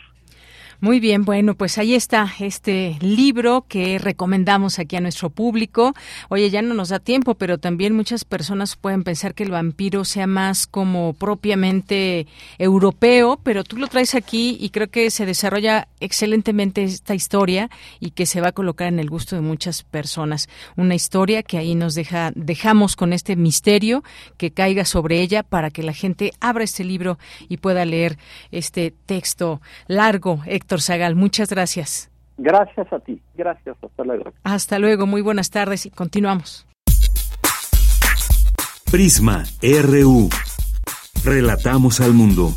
[0.82, 5.94] Muy bien, bueno, pues ahí está este libro que recomendamos aquí a nuestro público.
[6.30, 10.06] Oye, ya no nos da tiempo, pero también muchas personas pueden pensar que el vampiro
[10.06, 12.28] sea más como propiamente
[12.58, 17.70] europeo, pero tú lo traes aquí y creo que se desarrolla excelentemente esta historia
[18.00, 20.48] y que se va a colocar en el gusto de muchas personas.
[20.78, 24.02] Una historia que ahí nos deja, dejamos con este misterio
[24.38, 27.20] que caiga sobre ella para que la gente abra este libro
[27.50, 28.18] y pueda leer
[28.52, 31.16] este texto largo, Héctor Zagal.
[31.16, 32.12] Muchas gracias.
[32.38, 33.20] Gracias a ti.
[33.34, 33.76] Gracias.
[33.82, 34.32] Hasta luego.
[34.44, 35.08] Hasta luego.
[35.08, 36.68] Muy buenas tardes y continuamos.
[38.92, 40.30] Prisma RU.
[41.24, 42.54] Relatamos al mundo.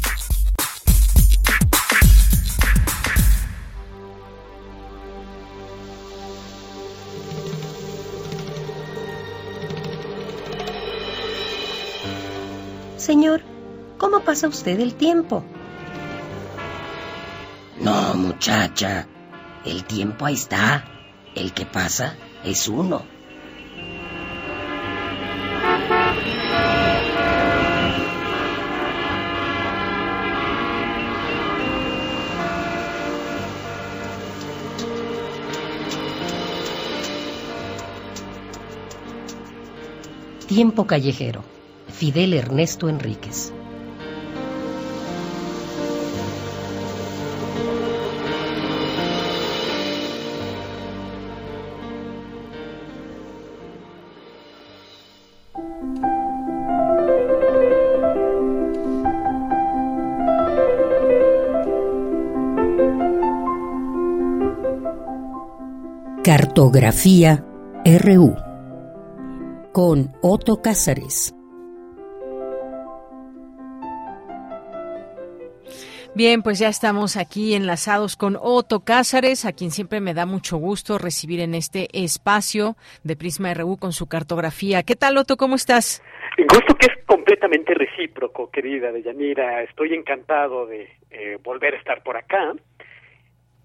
[12.98, 13.40] Señor,
[13.96, 15.42] ¿cómo pasa usted el tiempo?
[17.82, 19.08] No, muchacha.
[19.64, 20.84] El tiempo ahí está.
[21.34, 23.02] El que pasa es uno.
[40.46, 41.42] Tiempo callejero.
[41.88, 43.52] Fidel Ernesto Enríquez.
[66.62, 67.44] Cartografía
[67.84, 68.36] RU
[69.72, 71.34] con Otto Cázares.
[76.14, 80.56] Bien, pues ya estamos aquí enlazados con Otto Cázares, a quien siempre me da mucho
[80.56, 84.84] gusto recibir en este espacio de Prisma RU con su cartografía.
[84.84, 85.36] ¿Qué tal, Otto?
[85.36, 86.00] ¿Cómo estás?
[86.38, 89.64] Gusto que es completamente recíproco, querida Deyanira.
[89.64, 92.52] Estoy encantado de eh, volver a estar por acá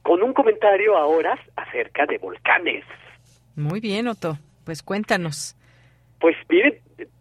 [0.08, 2.86] con un comentario ahora acerca de volcanes.
[3.58, 4.38] Muy bien, Otto.
[4.64, 5.58] Pues cuéntanos.
[6.22, 6.80] Pues miren,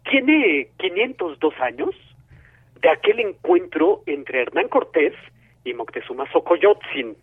[0.09, 1.89] tiene 502 años
[2.81, 5.13] de aquel encuentro entre Hernán Cortés
[5.65, 7.17] y Moctezuma Xocoyotzin.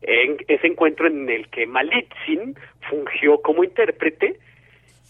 [0.00, 2.56] En ese encuentro en el que Malitzin
[2.88, 4.38] fungió como intérprete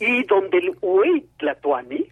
[0.01, 2.09] y donde el Huey Tlatoani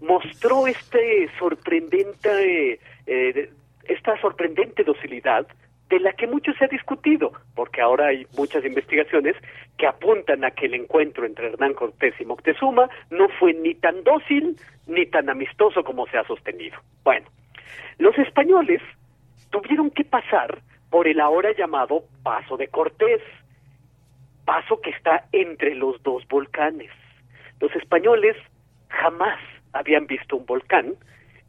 [0.00, 3.50] mostró este sorprendente, eh,
[3.84, 5.46] esta sorprendente docilidad
[5.88, 9.36] de la que mucho se ha discutido, porque ahora hay muchas investigaciones
[9.78, 14.04] que apuntan a que el encuentro entre Hernán Cortés y Moctezuma no fue ni tan
[14.04, 14.56] dócil
[14.86, 16.78] ni tan amistoso como se ha sostenido.
[17.04, 17.26] Bueno,
[17.98, 18.82] los españoles
[19.50, 20.58] tuvieron que pasar
[20.90, 23.22] por el ahora llamado Paso de Cortés,
[24.44, 26.90] paso que está entre los dos volcanes.
[27.60, 28.36] Los españoles
[28.88, 29.38] jamás
[29.72, 30.94] habían visto un volcán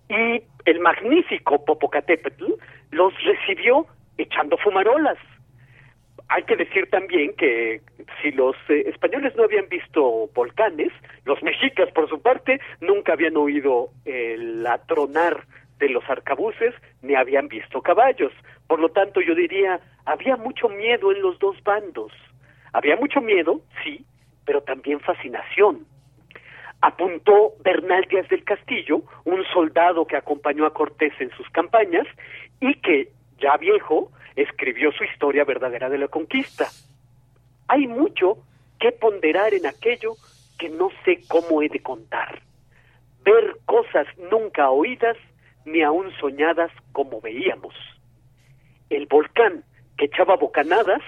[0.09, 2.45] y el magnífico Popocatépetl
[2.91, 3.85] los recibió
[4.23, 5.17] echando fumarolas.
[6.27, 7.81] Hay que decir también que
[8.21, 10.91] si los eh, españoles no habían visto volcanes,
[11.25, 15.43] los mexicas, por su parte, nunca habían oído el atronar
[15.79, 18.31] de los arcabuces ni habían visto caballos.
[18.67, 22.11] Por lo tanto, yo diría, había mucho miedo en los dos bandos.
[22.73, 24.05] Había mucho miedo, sí,
[24.45, 25.85] pero también fascinación.
[26.81, 32.07] Apuntó Bernal Díaz del Castillo, un soldado que acompañó a Cortés en sus campañas
[32.61, 33.09] y que
[33.39, 36.67] ya viejo, escribió su historia verdadera de la conquista.
[37.67, 38.37] Hay mucho
[38.79, 40.15] que ponderar en aquello
[40.57, 42.41] que no sé cómo he de contar.
[43.23, 45.17] Ver cosas nunca oídas
[45.65, 47.75] ni aún soñadas como veíamos.
[48.89, 49.63] El volcán
[49.97, 51.01] que echaba bocanadas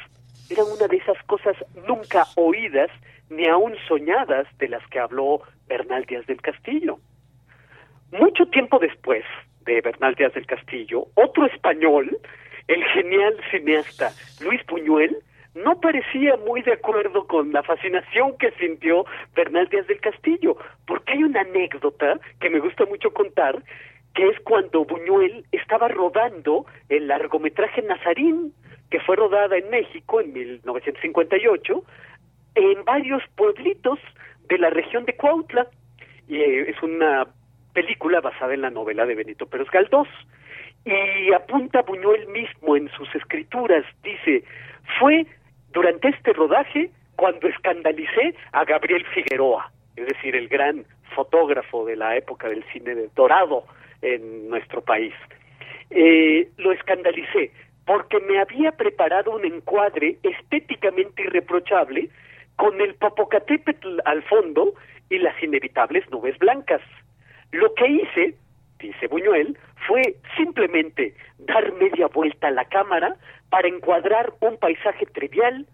[0.49, 1.55] era una de esas cosas
[1.87, 2.91] nunca oídas
[3.29, 6.99] ni aún soñadas de las que habló Bernal Díaz del Castillo.
[8.11, 9.23] Mucho tiempo después,
[9.65, 12.17] de Bernal Díaz del Castillo, otro español,
[12.67, 14.11] el genial cineasta
[14.41, 15.17] Luis Puñuel,
[15.53, 19.05] no parecía muy de acuerdo con la fascinación que sintió
[19.35, 20.55] Bernal Díaz del Castillo,
[20.87, 23.61] porque hay una anécdota que me gusta mucho contar,
[24.15, 28.53] que es cuando Buñuel estaba rodando el largometraje Nazarín,
[28.89, 31.83] que fue rodada en México en 1958,
[32.55, 33.99] en varios pueblitos
[34.47, 35.67] de la región de Cuautla.
[36.27, 37.27] Y eh, es una
[37.73, 40.07] película basada en la novela de Benito Pérez Galdós.
[40.85, 44.43] Y apunta Buñuel mismo en sus escrituras, dice,
[44.99, 45.25] fue
[45.71, 50.85] durante este rodaje cuando escandalicé a Gabriel Figueroa, es decir, el gran
[51.15, 53.65] fotógrafo de la época del cine de dorado
[54.01, 55.13] en nuestro país.
[55.91, 57.51] Eh, lo escandalicé
[57.85, 62.09] porque me había preparado un encuadre estéticamente irreprochable
[62.55, 64.73] con el Popocatépetl al fondo
[65.09, 66.81] y las inevitables nubes blancas.
[67.51, 68.35] Lo que hice,
[68.79, 69.57] dice Buñuel,
[69.87, 73.15] fue simplemente dar media vuelta a la cámara
[73.49, 75.65] para encuadrar un paisaje trivial,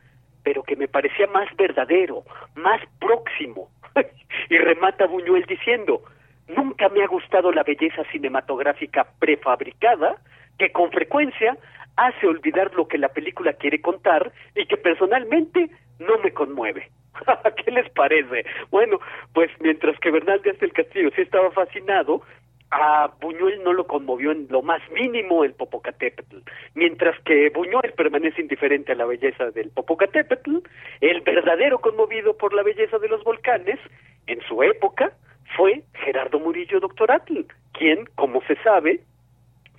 [0.44, 2.24] pero que me parecía más verdadero,
[2.56, 3.70] más próximo.
[4.50, 6.02] y remata Buñuel diciendo,
[6.48, 10.16] nunca me ha gustado la belleza cinematográfica prefabricada,
[10.58, 11.58] que con frecuencia
[11.96, 16.90] hace olvidar lo que la película quiere contar y que personalmente no me conmueve.
[17.64, 18.46] ¿Qué les parece?
[18.70, 19.00] Bueno,
[19.34, 22.22] pues mientras que Bernal Díaz del Castillo sí estaba fascinado,
[22.70, 26.38] a Buñuel no lo conmovió en lo más mínimo el Popocatépetl.
[26.76, 30.58] Mientras que Buñuel permanece indiferente a la belleza del Popocatépetl,
[31.02, 33.80] el verdadero conmovido por la belleza de los volcanes,
[34.28, 35.14] en su época,
[35.56, 37.42] fue Gerardo Murillo Doctoratl,
[37.72, 39.00] quien, como se sabe,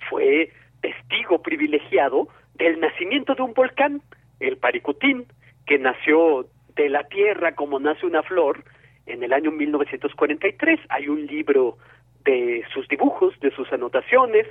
[0.09, 0.51] fue
[0.81, 4.01] testigo privilegiado del nacimiento de un volcán,
[4.39, 5.27] el Paricutín,
[5.67, 6.47] que nació
[6.79, 8.63] de la tierra como nace una flor
[9.05, 10.79] en el año 1943.
[10.87, 11.77] Hay un libro
[12.23, 14.47] de sus dibujos, de sus anotaciones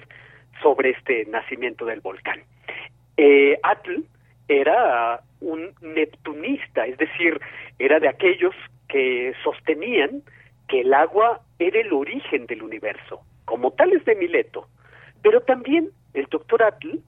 [0.62, 2.42] sobre este nacimiento del volcán.
[3.16, 4.02] Eh, Atl
[4.46, 7.40] era un neptunista, es decir,
[7.78, 8.54] era de aquellos
[8.88, 10.22] que sostenían
[10.68, 14.68] que el agua era el origen del universo, como tal es de Mileto.
[15.22, 16.98] Pero también el doctor Atl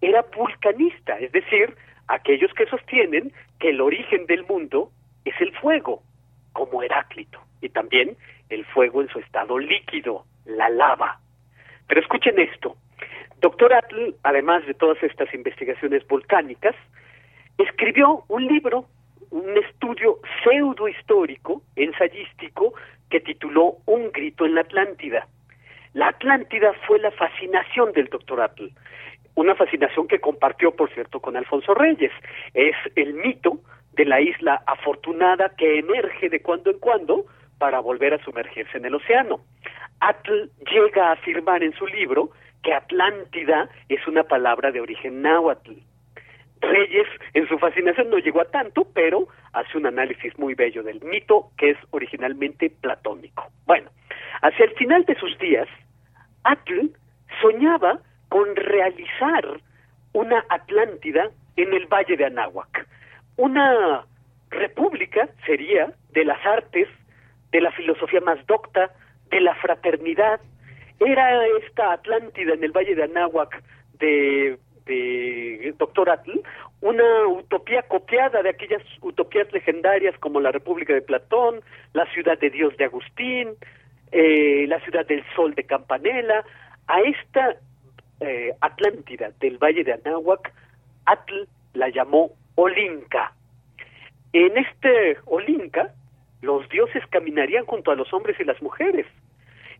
[0.00, 1.74] era vulcanista, es decir,
[2.10, 4.90] aquellos que sostienen que el origen del mundo
[5.24, 6.02] es el fuego,
[6.52, 8.16] como Heráclito, y también
[8.48, 11.20] el fuego en su estado líquido, la lava.
[11.86, 12.76] Pero escuchen esto,
[13.40, 16.74] doctor Atl, además de todas estas investigaciones volcánicas,
[17.58, 18.86] escribió un libro,
[19.30, 22.74] un estudio pseudo histórico, ensayístico,
[23.08, 25.28] que tituló Un grito en la Atlántida.
[25.92, 28.70] La Atlántida fue la fascinación del doctor Atl,
[29.40, 32.12] una fascinación que compartió, por cierto, con Alfonso Reyes.
[32.54, 33.60] Es el mito
[33.92, 37.26] de la isla afortunada que emerge de cuando en cuando
[37.58, 39.40] para volver a sumergirse en el océano.
[40.00, 42.30] Atl llega a afirmar en su libro
[42.62, 45.72] que Atlántida es una palabra de origen náhuatl.
[46.60, 51.00] Reyes, en su fascinación, no llegó a tanto, pero hace un análisis muy bello del
[51.02, 53.48] mito que es originalmente platónico.
[53.66, 53.90] Bueno,
[54.42, 55.68] hacia el final de sus días,
[56.44, 56.90] Atl
[57.40, 58.00] soñaba
[58.30, 59.60] con realizar
[60.14, 62.86] una Atlántida en el Valle de Anáhuac.
[63.36, 64.06] Una
[64.48, 66.88] república sería de las artes,
[67.52, 68.90] de la filosofía más docta,
[69.30, 70.40] de la fraternidad.
[70.98, 73.62] Era esta Atlántida en el Valle de Anáhuac
[73.98, 76.40] de, de Doctor Atl
[76.80, 81.60] una utopía copiada de aquellas utopías legendarias como la República de Platón,
[81.92, 83.50] la ciudad de Dios de Agustín,
[84.12, 86.42] eh, la ciudad del Sol de Campanella.
[86.86, 87.56] A esta
[88.20, 90.52] eh, Atlántida del Valle de Anáhuac,
[91.06, 93.32] Atl la llamó Olinca.
[94.32, 95.92] En este Olinca,
[96.42, 99.06] los dioses caminarían junto a los hombres y las mujeres.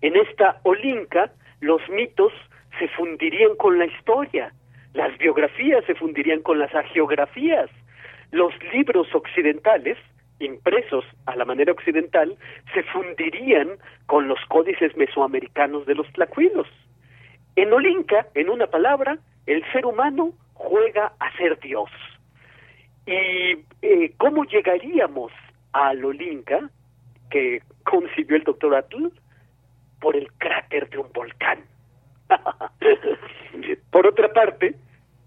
[0.01, 1.31] En esta Olinca,
[1.61, 2.33] los mitos
[2.79, 4.53] se fundirían con la historia,
[4.95, 7.71] las biografías se fundirían con las agiografías,
[8.33, 9.99] los libros occidentales,
[10.39, 12.37] impresos a la manera occidental,
[12.73, 13.71] se fundirían
[14.07, 16.67] con los códices mesoamericanos de los tlacuilos.
[17.61, 21.91] En Olinca, en una palabra, el ser humano juega a ser Dios.
[23.05, 25.31] ¿Y eh, cómo llegaríamos
[25.75, 26.71] al Olinca
[27.31, 29.09] que concibió el doctor Atl?
[30.01, 31.59] Por el cráter de un volcán.
[33.91, 34.75] Por otra parte,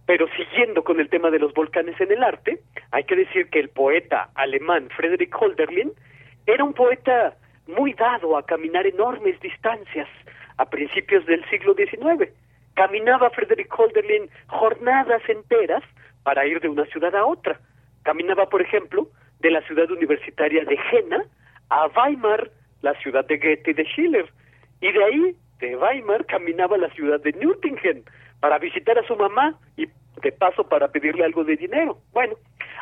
[0.08, 3.60] pero siguiendo con el tema de los volcanes en el arte, hay que decir que
[3.60, 5.92] el poeta alemán Friedrich Holderlin
[6.48, 7.38] era un poeta
[7.68, 10.08] muy dado a caminar enormes distancias
[10.58, 12.32] a principios del siglo XIX.
[12.76, 15.84] Caminaba Friedrich Holderlin jornadas enteras
[16.24, 17.60] para ir de una ciudad a otra.
[18.04, 19.08] Caminaba, por ejemplo,
[19.40, 21.24] de la ciudad universitaria de Jena
[21.70, 22.50] a Weimar,
[22.82, 24.30] la ciudad de Goethe y de Schiller.
[24.82, 28.04] Y de ahí, de Weimar, caminaba a la ciudad de Nürtingen
[28.40, 29.88] para visitar a su mamá y
[30.22, 31.98] de paso para pedirle algo de dinero.
[32.12, 32.36] Bueno,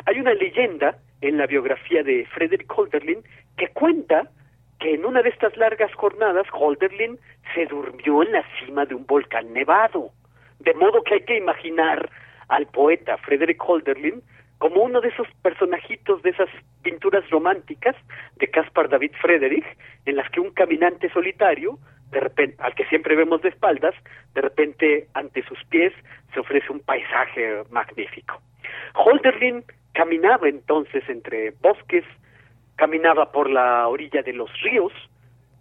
[0.06, 3.23] hay una leyenda en la biografía de Friedrich Holderlin
[3.57, 4.30] que cuenta
[4.81, 7.19] que en una de estas largas jornadas Holderlin
[7.53, 10.09] se durmió en la cima de un volcán nevado.
[10.59, 12.09] De modo que hay que imaginar
[12.49, 14.21] al poeta Frederick Holderlin
[14.57, 16.49] como uno de esos personajitos de esas
[16.81, 17.95] pinturas románticas
[18.37, 19.65] de Caspar David Friedrich,
[20.05, 21.77] en las que un caminante solitario,
[22.09, 23.95] de repente, al que siempre vemos de espaldas,
[24.33, 25.93] de repente ante sus pies
[26.33, 28.41] se ofrece un paisaje magnífico.
[28.95, 29.63] Holderlin
[29.93, 32.03] caminaba entonces entre bosques,
[32.76, 34.93] caminaba por la orilla de los ríos,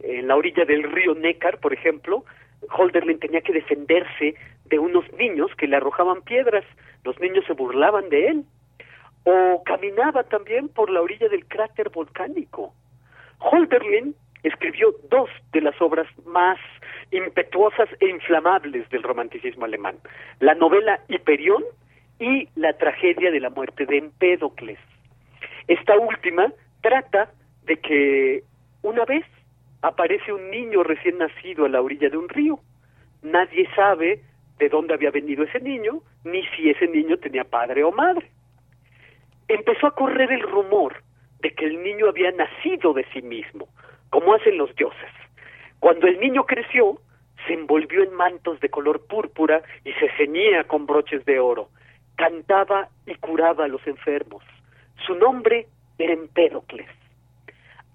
[0.00, 2.24] en la orilla del río Neckar, por ejemplo,
[2.70, 4.34] Holderlin tenía que defenderse
[4.66, 6.64] de unos niños que le arrojaban piedras,
[7.04, 8.44] los niños se burlaban de él,
[9.24, 12.72] o caminaba también por la orilla del cráter volcánico.
[13.38, 16.58] Holderlin escribió dos de las obras más
[17.10, 19.96] impetuosas e inflamables del romanticismo alemán,
[20.38, 21.62] la novela Hiperión
[22.18, 24.78] y la tragedia de la muerte de Empédocles.
[25.68, 27.30] Esta última trata
[27.64, 28.42] de que
[28.82, 29.24] una vez
[29.82, 32.60] aparece un niño recién nacido a la orilla de un río.
[33.22, 34.22] Nadie sabe
[34.58, 38.30] de dónde había venido ese niño, ni si ese niño tenía padre o madre.
[39.48, 41.02] Empezó a correr el rumor
[41.40, 43.68] de que el niño había nacido de sí mismo,
[44.10, 45.10] como hacen los dioses.
[45.80, 46.98] Cuando el niño creció,
[47.46, 51.68] se envolvió en mantos de color púrpura y se ceñía con broches de oro.
[52.16, 54.44] Cantaba y curaba a los enfermos.
[55.06, 55.66] Su nombre
[56.08, 56.88] Empédocles.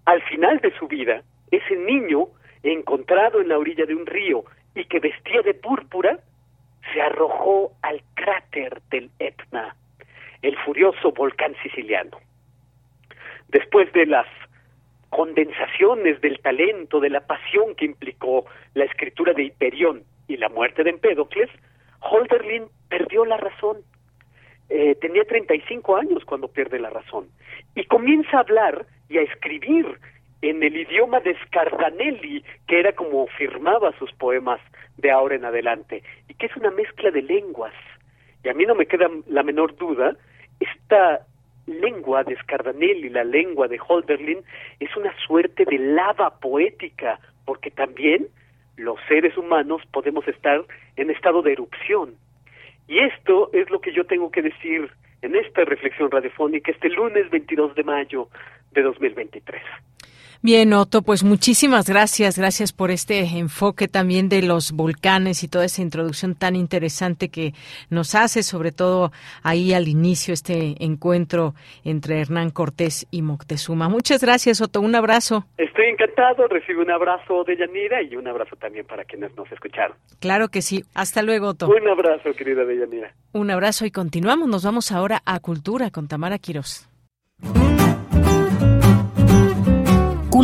[0.05, 2.27] Al final de su vida, ese niño,
[2.61, 4.43] encontrado en la orilla de un río
[4.75, 6.19] y que vestía de púrpura,
[6.93, 9.75] se arrojó al cráter del Etna,
[10.41, 12.19] el furioso volcán siciliano.
[13.47, 14.27] Después de las
[15.09, 20.83] condensaciones del talento, de la pasión que implicó la escritura de Hiperión y la muerte
[20.83, 21.49] de Empédocles,
[22.01, 23.77] Holderlin perdió la razón
[24.69, 27.27] eh, tenía 35 años cuando pierde la razón
[27.75, 29.99] y comienza a hablar y a escribir
[30.41, 34.59] en el idioma de Scardanelli, que era como firmaba sus poemas
[34.97, 37.73] de ahora en adelante, y que es una mezcla de lenguas.
[38.43, 40.15] Y a mí no me queda la menor duda,
[40.59, 41.25] esta
[41.65, 44.43] lengua de Scardanelli, la lengua de Holderlin,
[44.79, 48.27] es una suerte de lava poética, porque también
[48.77, 50.63] los seres humanos podemos estar
[50.95, 52.15] en estado de erupción.
[52.87, 54.91] Y esto es lo que yo tengo que decir
[55.21, 58.29] en esta reflexión radiofónica este lunes 22 de mayo
[58.71, 59.61] de 2023.
[60.45, 62.37] Bien, Otto, pues muchísimas gracias.
[62.37, 67.53] Gracias por este enfoque también de los volcanes y toda esa introducción tan interesante que
[67.89, 69.11] nos hace, sobre todo
[69.41, 73.89] ahí al inicio, este encuentro entre Hernán Cortés y Moctezuma.
[73.89, 74.81] Muchas gracias, Otto.
[74.81, 75.47] Un abrazo.
[75.57, 76.47] Estoy encantado.
[76.47, 79.97] Recibo un abrazo de Yanira y un abrazo también para quienes nos escucharon.
[80.19, 80.83] Claro que sí.
[80.93, 81.69] Hasta luego, Otto.
[81.69, 83.15] Un abrazo, querida Deyanira.
[83.31, 84.47] Un abrazo y continuamos.
[84.47, 86.87] Nos vamos ahora a Cultura con Tamara Quirós.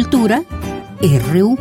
[0.01, 0.41] Cultura
[0.99, 1.55] RU.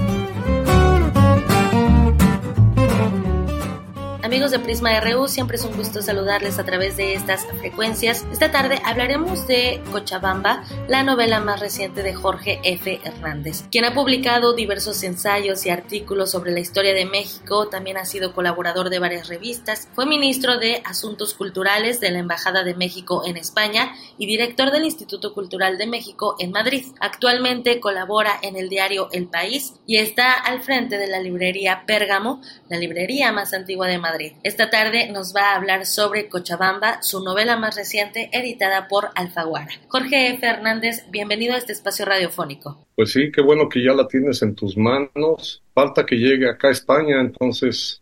[4.31, 8.25] Amigos de Prisma RU, siempre es un gusto saludarles a través de estas frecuencias.
[8.31, 13.01] Esta tarde hablaremos de Cochabamba, la novela más reciente de Jorge F.
[13.03, 18.05] Hernández, quien ha publicado diversos ensayos y artículos sobre la historia de México, también ha
[18.05, 23.25] sido colaborador de varias revistas, fue ministro de Asuntos Culturales de la Embajada de México
[23.27, 26.85] en España y director del Instituto Cultural de México en Madrid.
[27.01, 32.41] Actualmente colabora en el diario El País y está al frente de la librería Pérgamo,
[32.69, 34.20] la librería más antigua de Madrid.
[34.43, 39.71] Esta tarde nos va a hablar sobre Cochabamba, su novela más reciente editada por Alfaguara.
[39.89, 42.87] Jorge Fernández, bienvenido a este espacio radiofónico.
[42.95, 45.63] Pues sí, qué bueno que ya la tienes en tus manos.
[45.75, 48.00] Falta que llegue acá a España, entonces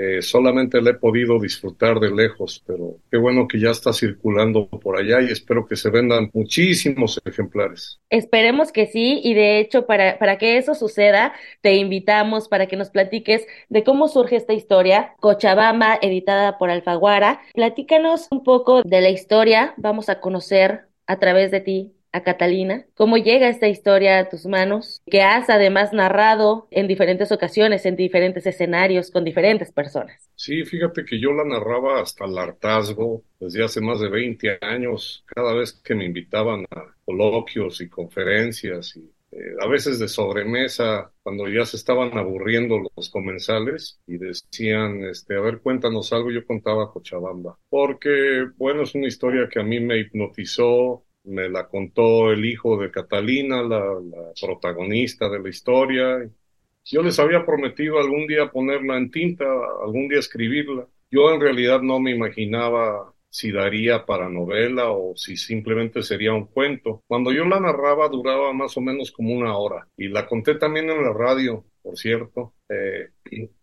[0.00, 4.68] eh, solamente la he podido disfrutar de lejos, pero qué bueno que ya está circulando
[4.68, 8.00] por allá y espero que se vendan muchísimos ejemplares.
[8.08, 12.76] Esperemos que sí, y de hecho, para, para que eso suceda, te invitamos para que
[12.76, 17.40] nos platiques de cómo surge esta historia, Cochabamba, editada por Alfaguara.
[17.54, 22.86] Platícanos un poco de la historia, vamos a conocer a través de ti a Catalina,
[22.94, 27.96] cómo llega esta historia a tus manos, que has además narrado en diferentes ocasiones, en
[27.96, 30.30] diferentes escenarios, con diferentes personas.
[30.34, 35.24] Sí, fíjate que yo la narraba hasta el hartazgo desde hace más de 20 años,
[35.26, 41.12] cada vez que me invitaban a coloquios y conferencias y eh, a veces de sobremesa,
[41.22, 46.46] cuando ya se estaban aburriendo los comensales y decían, este, a ver, cuéntanos algo, yo
[46.46, 47.58] contaba Cochabamba.
[47.68, 52.76] Porque, bueno, es una historia que a mí me hipnotizó, me la contó el hijo
[52.80, 53.82] de Catalina, la,
[54.40, 56.28] protagonista de la historia.
[56.84, 59.44] Yo les había prometido algún día ponerla en tinta,
[59.84, 60.86] algún día escribirla.
[61.10, 66.46] Yo en realidad no me imaginaba si daría para novela o si simplemente sería un
[66.46, 67.02] cuento.
[67.06, 70.88] Cuando yo la narraba duraba más o menos como una hora y la conté también
[70.90, 72.54] en la radio, por cierto.
[72.68, 73.10] Eh,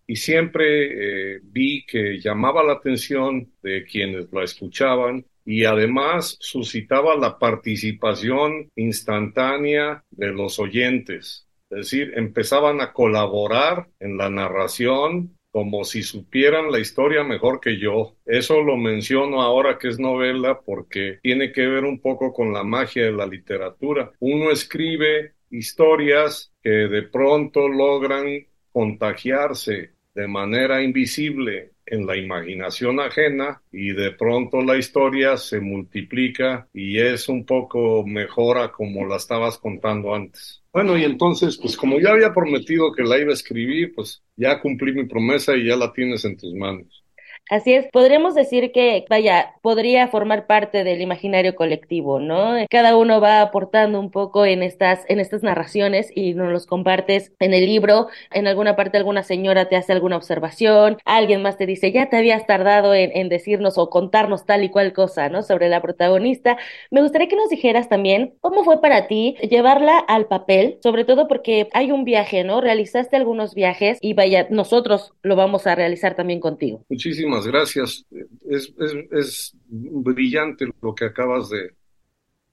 [0.08, 7.16] y siempre eh, vi que llamaba la atención de quienes la escuchaban y además suscitaba
[7.16, 11.48] la participación instantánea de los oyentes.
[11.70, 17.80] Es decir, empezaban a colaborar en la narración como si supieran la historia mejor que
[17.80, 18.18] yo.
[18.26, 22.64] Eso lo menciono ahora que es novela porque tiene que ver un poco con la
[22.64, 24.12] magia de la literatura.
[24.20, 33.62] Uno escribe historias que de pronto logran contagiarse de manera invisible en la imaginación ajena
[33.72, 39.57] y de pronto la historia se multiplica y es un poco mejora como la estabas
[39.57, 40.64] contando antes.
[40.74, 44.60] Bueno, y entonces, pues como ya había prometido que la iba a escribir, pues ya
[44.60, 47.05] cumplí mi promesa y ya la tienes en tus manos.
[47.48, 52.56] Así es, podríamos decir que, vaya, podría formar parte del imaginario colectivo, ¿no?
[52.72, 57.34] Cada uno va aportando un poco en estas, en estas narraciones y nos los compartes
[57.40, 58.08] en el libro.
[58.32, 62.18] En alguna parte alguna señora te hace alguna observación, alguien más te dice, ya te
[62.18, 65.44] habías tardado en, en decirnos o contarnos tal y cual cosa, ¿no?
[65.44, 66.58] Sobre la protagonista.
[66.90, 71.28] Me gustaría que nos dijeras también cómo fue para ti llevarla al papel, sobre todo
[71.28, 72.60] porque hay un viaje, ¿no?
[72.60, 76.84] Realizaste algunos viajes y vaya, nosotros lo vamos a realizar también contigo.
[76.90, 78.06] Muchísimas gracias.
[78.49, 81.74] Es, brillante lo que acabas de,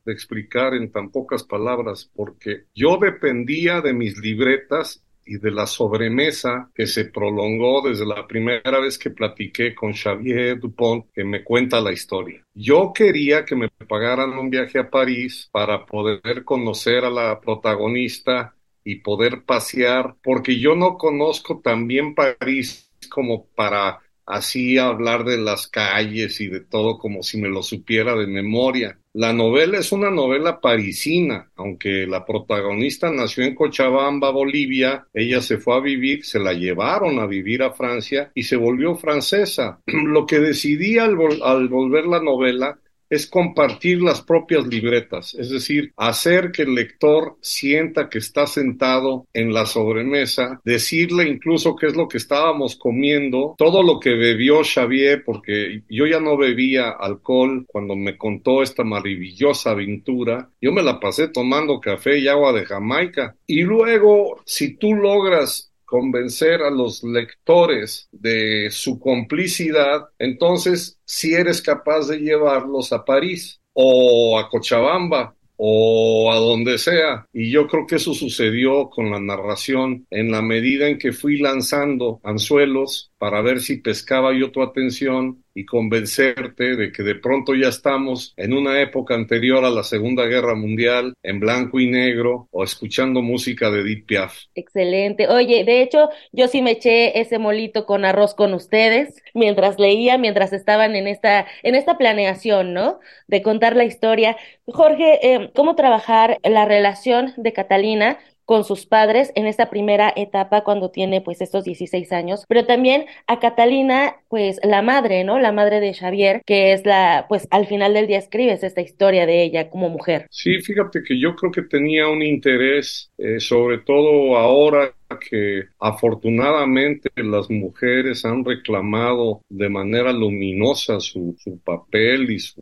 [0.04, 5.66] de explicar en tan pocas palabras, porque yo dependía de mis libretas y de la
[5.66, 11.44] sobremesa que se prolongó desde la primera vez que platiqué con Xavier Dupont, que me
[11.44, 12.44] cuenta la historia.
[12.54, 18.54] Yo quería que me pagaran un viaje a París para poder conocer a la protagonista
[18.84, 25.38] y poder pasear, porque yo no conozco tan bien París como para así hablar de
[25.38, 28.98] las calles y de todo como si me lo supiera de memoria.
[29.14, 35.58] La novela es una novela parisina, aunque la protagonista nació en Cochabamba, Bolivia, ella se
[35.58, 39.80] fue a vivir, se la llevaron a vivir a Francia y se volvió francesa.
[39.86, 42.78] Lo que decidí al, al volver la novela
[43.12, 49.26] es compartir las propias libretas, es decir, hacer que el lector sienta que está sentado
[49.34, 54.62] en la sobremesa, decirle incluso qué es lo que estábamos comiendo, todo lo que bebió
[54.64, 60.82] Xavier, porque yo ya no bebía alcohol cuando me contó esta maravillosa aventura, yo me
[60.82, 63.36] la pasé tomando café y agua de Jamaica.
[63.46, 71.60] Y luego, si tú logras convencer a los lectores de su complicidad, entonces si eres
[71.60, 77.26] capaz de llevarlos a París o a Cochabamba o a donde sea.
[77.30, 81.38] Y yo creo que eso sucedió con la narración en la medida en que fui
[81.38, 87.54] lanzando anzuelos para ver si pescaba yo tu atención y convencerte de que de pronto
[87.54, 92.48] ya estamos en una época anterior a la Segunda Guerra Mundial, en blanco y negro,
[92.50, 94.36] o escuchando música de Edith Piaf.
[94.56, 95.28] Excelente.
[95.28, 100.18] Oye, de hecho, yo sí me eché ese molito con arroz con ustedes mientras leía,
[100.18, 102.98] mientras estaban en esta, en esta planeación, ¿no?
[103.28, 104.36] De contar la historia.
[104.66, 108.18] Jorge, eh, ¿cómo trabajar la relación de Catalina
[108.52, 113.06] con sus padres en esta primera etapa cuando tiene pues estos 16 años, pero también
[113.26, 115.38] a Catalina, pues la madre, ¿no?
[115.38, 119.24] La madre de Xavier, que es la, pues al final del día escribes esta historia
[119.24, 120.26] de ella como mujer.
[120.28, 124.92] Sí, fíjate que yo creo que tenía un interés, eh, sobre todo ahora
[125.30, 131.34] que afortunadamente las mujeres han reclamado de manera luminosa su,
[131.64, 132.60] papel y su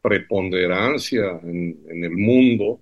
[0.00, 2.80] preponderancia en el mundo,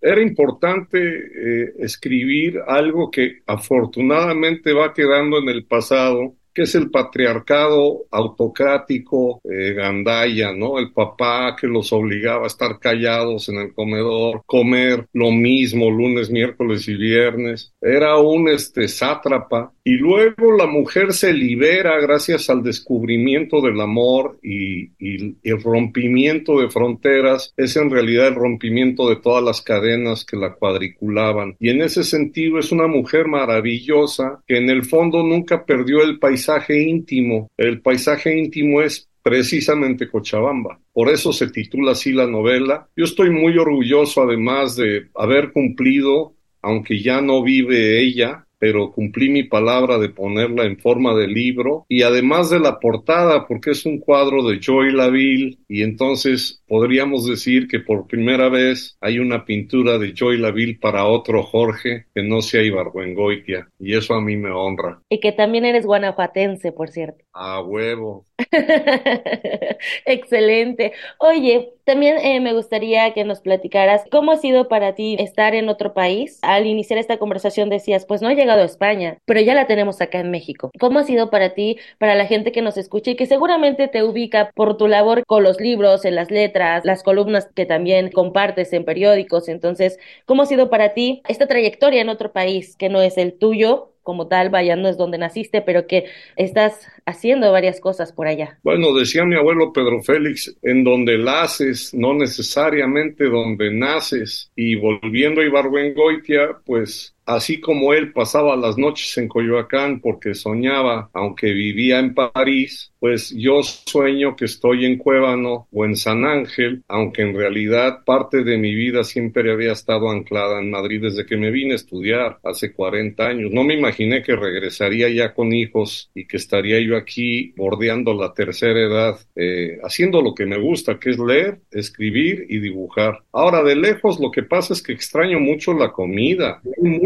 [0.00, 6.90] era importante eh, escribir algo que afortunadamente va quedando en el pasado, que es el
[6.90, 10.78] patriarcado autocrático eh, Gandaya, ¿no?
[10.78, 16.30] El papá que los obligaba a estar callados en el comedor, comer lo mismo lunes,
[16.30, 17.72] miércoles y viernes.
[17.80, 24.38] Era un este sátrapa y luego la mujer se libera gracias al descubrimiento del amor
[24.42, 30.36] y, el rompimiento de fronteras es en realidad el rompimiento de todas las cadenas que
[30.36, 31.56] la cuadriculaban.
[31.58, 36.18] Y en ese sentido es una mujer maravillosa que en el fondo nunca perdió el
[36.18, 37.50] paisaje íntimo.
[37.56, 40.78] El paisaje íntimo es precisamente Cochabamba.
[40.92, 42.86] Por eso se titula así la novela.
[42.94, 49.28] Yo estoy muy orgulloso además de haber cumplido, aunque ya no vive ella, pero cumplí
[49.28, 53.84] mi palabra de ponerla en forma de libro y además de la portada porque es
[53.84, 59.44] un cuadro de Joy Laville y entonces podríamos decir que por primera vez hay una
[59.44, 64.34] pintura de Joy Laville para otro Jorge que no sea Ibargüengoitia y eso a mí
[64.38, 64.98] me honra.
[65.10, 67.22] Y que también eres guanajuatense, por cierto.
[67.34, 68.24] A huevo.
[70.06, 70.92] Excelente.
[71.18, 75.68] Oye, también eh, me gustaría que nos platicaras cómo ha sido para ti estar en
[75.68, 76.38] otro país.
[76.42, 80.00] Al iniciar esta conversación decías, pues no he llegado a España, pero ya la tenemos
[80.00, 80.70] acá en México.
[80.80, 84.02] ¿Cómo ha sido para ti, para la gente que nos escucha y que seguramente te
[84.02, 88.72] ubica por tu labor con los libros, en las letras, las columnas que también compartes
[88.72, 89.48] en periódicos?
[89.48, 93.38] Entonces, ¿cómo ha sido para ti esta trayectoria en otro país que no es el
[93.38, 93.93] tuyo?
[94.04, 96.04] Como tal, vaya, no es donde naciste, pero que
[96.36, 98.58] estás haciendo varias cosas por allá.
[98.62, 104.52] Bueno, decía mi abuelo Pedro Félix, en donde naces, no necesariamente donde naces.
[104.54, 111.10] Y volviendo a Ibargüengoitia, pues Así como él pasaba las noches en Coyoacán porque soñaba,
[111.14, 116.82] aunque vivía en París, pues yo sueño que estoy en Cuébano o en San Ángel,
[116.88, 121.36] aunque en realidad parte de mi vida siempre había estado anclada en Madrid desde que
[121.36, 123.50] me vine a estudiar hace 40 años.
[123.52, 128.32] No me imaginé que regresaría ya con hijos y que estaría yo aquí bordeando la
[128.32, 133.22] tercera edad, eh, haciendo lo que me gusta, que es leer, escribir y dibujar.
[133.32, 136.62] Ahora, de lejos lo que pasa es que extraño mucho la comida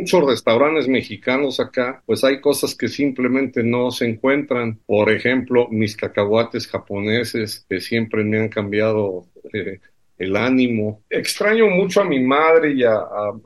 [0.09, 4.81] muchos restaurantes mexicanos acá, pues hay cosas que simplemente no se encuentran.
[4.87, 9.81] Por ejemplo, mis cacahuates japoneses que siempre me han cambiado eh,
[10.19, 11.03] el ánimo.
[11.09, 12.99] Extraño mucho a mi madre y a,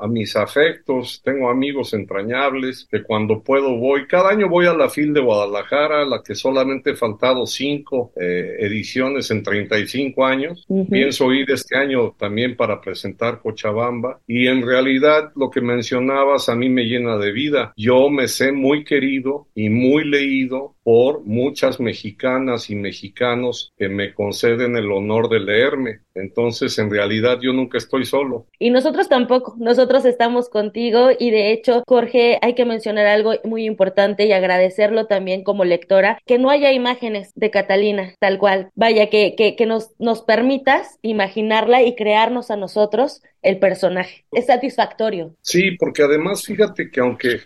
[0.09, 1.21] mis afectos.
[1.25, 4.07] Tengo amigos entrañables que cuando puedo voy.
[4.07, 8.57] Cada año voy a la FIL de Guadalajara, la que solamente he faltado cinco eh,
[8.61, 10.67] ediciones en 35 años.
[10.91, 14.21] Pienso ir este año también para presentar Cochabamba.
[14.27, 17.73] Y en realidad lo que mencionabas a mí me llena de vida.
[17.77, 24.15] Yo me sé muy querido y muy leído por muchas mexicanas y mexicanos que me
[24.15, 26.01] conceden el honor de leerme.
[26.15, 28.47] Entonces, en realidad, yo nunca estoy solo.
[28.59, 33.65] Y nosotros tampoco, nosotros estamos contigo y de hecho, Jorge, hay que mencionar algo muy
[33.65, 38.71] importante y agradecerlo también como lectora, que no haya imágenes de Catalina tal cual.
[38.75, 44.25] Vaya, que, que, que nos, nos permitas imaginarla y crearnos a nosotros el personaje.
[44.33, 45.35] Es satisfactorio.
[45.41, 47.41] Sí, porque además, fíjate que aunque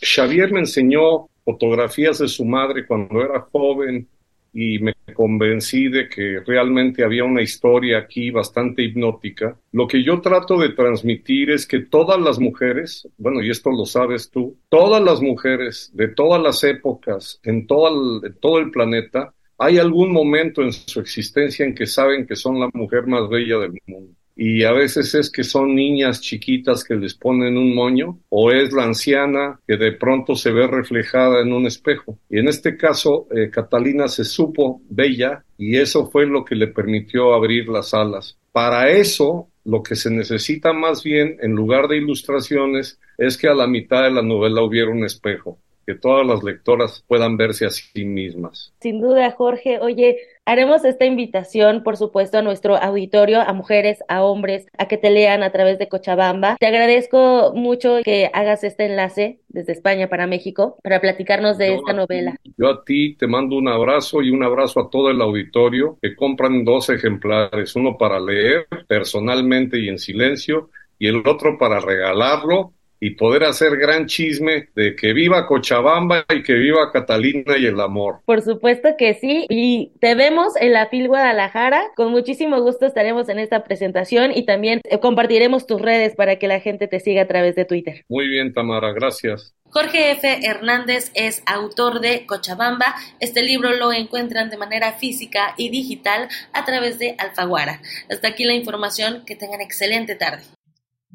[0.00, 4.08] Xavier me enseñó fotografías de su madre cuando era joven
[4.52, 9.58] y me convencí de que realmente había una historia aquí bastante hipnótica.
[9.72, 13.84] Lo que yo trato de transmitir es que todas las mujeres, bueno, y esto lo
[13.84, 17.88] sabes tú, todas las mujeres de todas las épocas en todo
[18.22, 22.36] el, en todo el planeta, hay algún momento en su existencia en que saben que
[22.36, 26.84] son la mujer más bella del mundo y a veces es que son niñas chiquitas
[26.84, 31.40] que les ponen un moño o es la anciana que de pronto se ve reflejada
[31.40, 32.18] en un espejo.
[32.28, 36.68] Y en este caso, eh, Catalina se supo bella y eso fue lo que le
[36.68, 38.36] permitió abrir las alas.
[38.50, 43.54] Para eso, lo que se necesita más bien, en lugar de ilustraciones, es que a
[43.54, 47.70] la mitad de la novela hubiera un espejo que todas las lectoras puedan verse a
[47.70, 48.72] sí mismas.
[48.80, 49.78] Sin duda, Jorge.
[49.80, 54.96] Oye, haremos esta invitación, por supuesto, a nuestro auditorio, a mujeres, a hombres, a que
[54.96, 56.56] te lean a través de Cochabamba.
[56.58, 61.92] Te agradezco mucho que hagas este enlace desde España para México para platicarnos de esta
[61.92, 62.36] novela.
[62.56, 66.14] Yo a ti te mando un abrazo y un abrazo a todo el auditorio que
[66.14, 72.72] compran dos ejemplares, uno para leer personalmente y en silencio y el otro para regalarlo
[73.00, 77.80] y poder hacer gran chisme de que viva Cochabamba y que viva Catalina y el
[77.80, 78.20] amor.
[78.24, 81.82] Por supuesto que sí, y te vemos en la FIL Guadalajara.
[81.96, 86.48] Con muchísimo gusto estaremos en esta presentación y también eh, compartiremos tus redes para que
[86.48, 88.04] la gente te siga a través de Twitter.
[88.08, 89.54] Muy bien, Tamara, gracias.
[89.70, 90.46] Jorge F.
[90.46, 92.94] Hernández es autor de Cochabamba.
[93.18, 97.80] Este libro lo encuentran de manera física y digital a través de Alfaguara.
[98.08, 99.24] Hasta aquí la información.
[99.26, 100.42] Que tengan excelente tarde.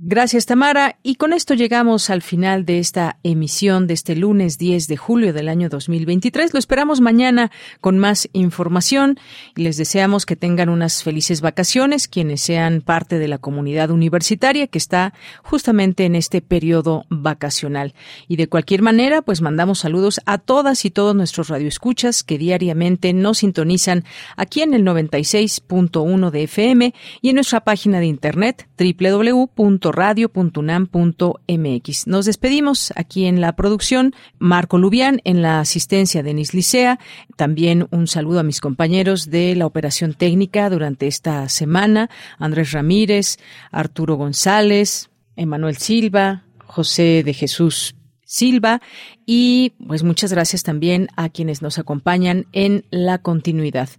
[0.01, 0.97] Gracias, Tamara.
[1.03, 5.33] Y con esto llegamos al final de esta emisión de este lunes 10 de julio
[5.33, 6.53] del año 2023.
[6.53, 7.51] Lo esperamos mañana
[7.81, 9.19] con más información
[9.57, 14.67] y les deseamos que tengan unas felices vacaciones quienes sean parte de la comunidad universitaria
[14.67, 15.13] que está
[15.43, 17.93] justamente en este periodo vacacional.
[18.29, 23.11] Y de cualquier manera, pues mandamos saludos a todas y todos nuestros radioescuchas que diariamente
[23.11, 24.05] nos sintonizan
[24.37, 32.07] aquí en el 96.1 de FM y en nuestra página de internet www radio.unam.mx.
[32.07, 36.99] Nos despedimos aquí en la producción, Marco Lubián, en la asistencia de Licea.
[37.35, 43.37] También un saludo a mis compañeros de la operación técnica durante esta semana, Andrés Ramírez,
[43.71, 47.95] Arturo González, Emanuel Silva, José de Jesús
[48.29, 48.79] Silva
[49.25, 53.89] y pues muchas gracias también a quienes nos acompañan en la continuidad.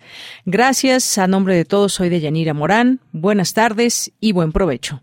[0.46, 3.00] Gracias a nombre de todos, soy de Yanira Morán.
[3.10, 5.02] Buenas tardes y buen provecho.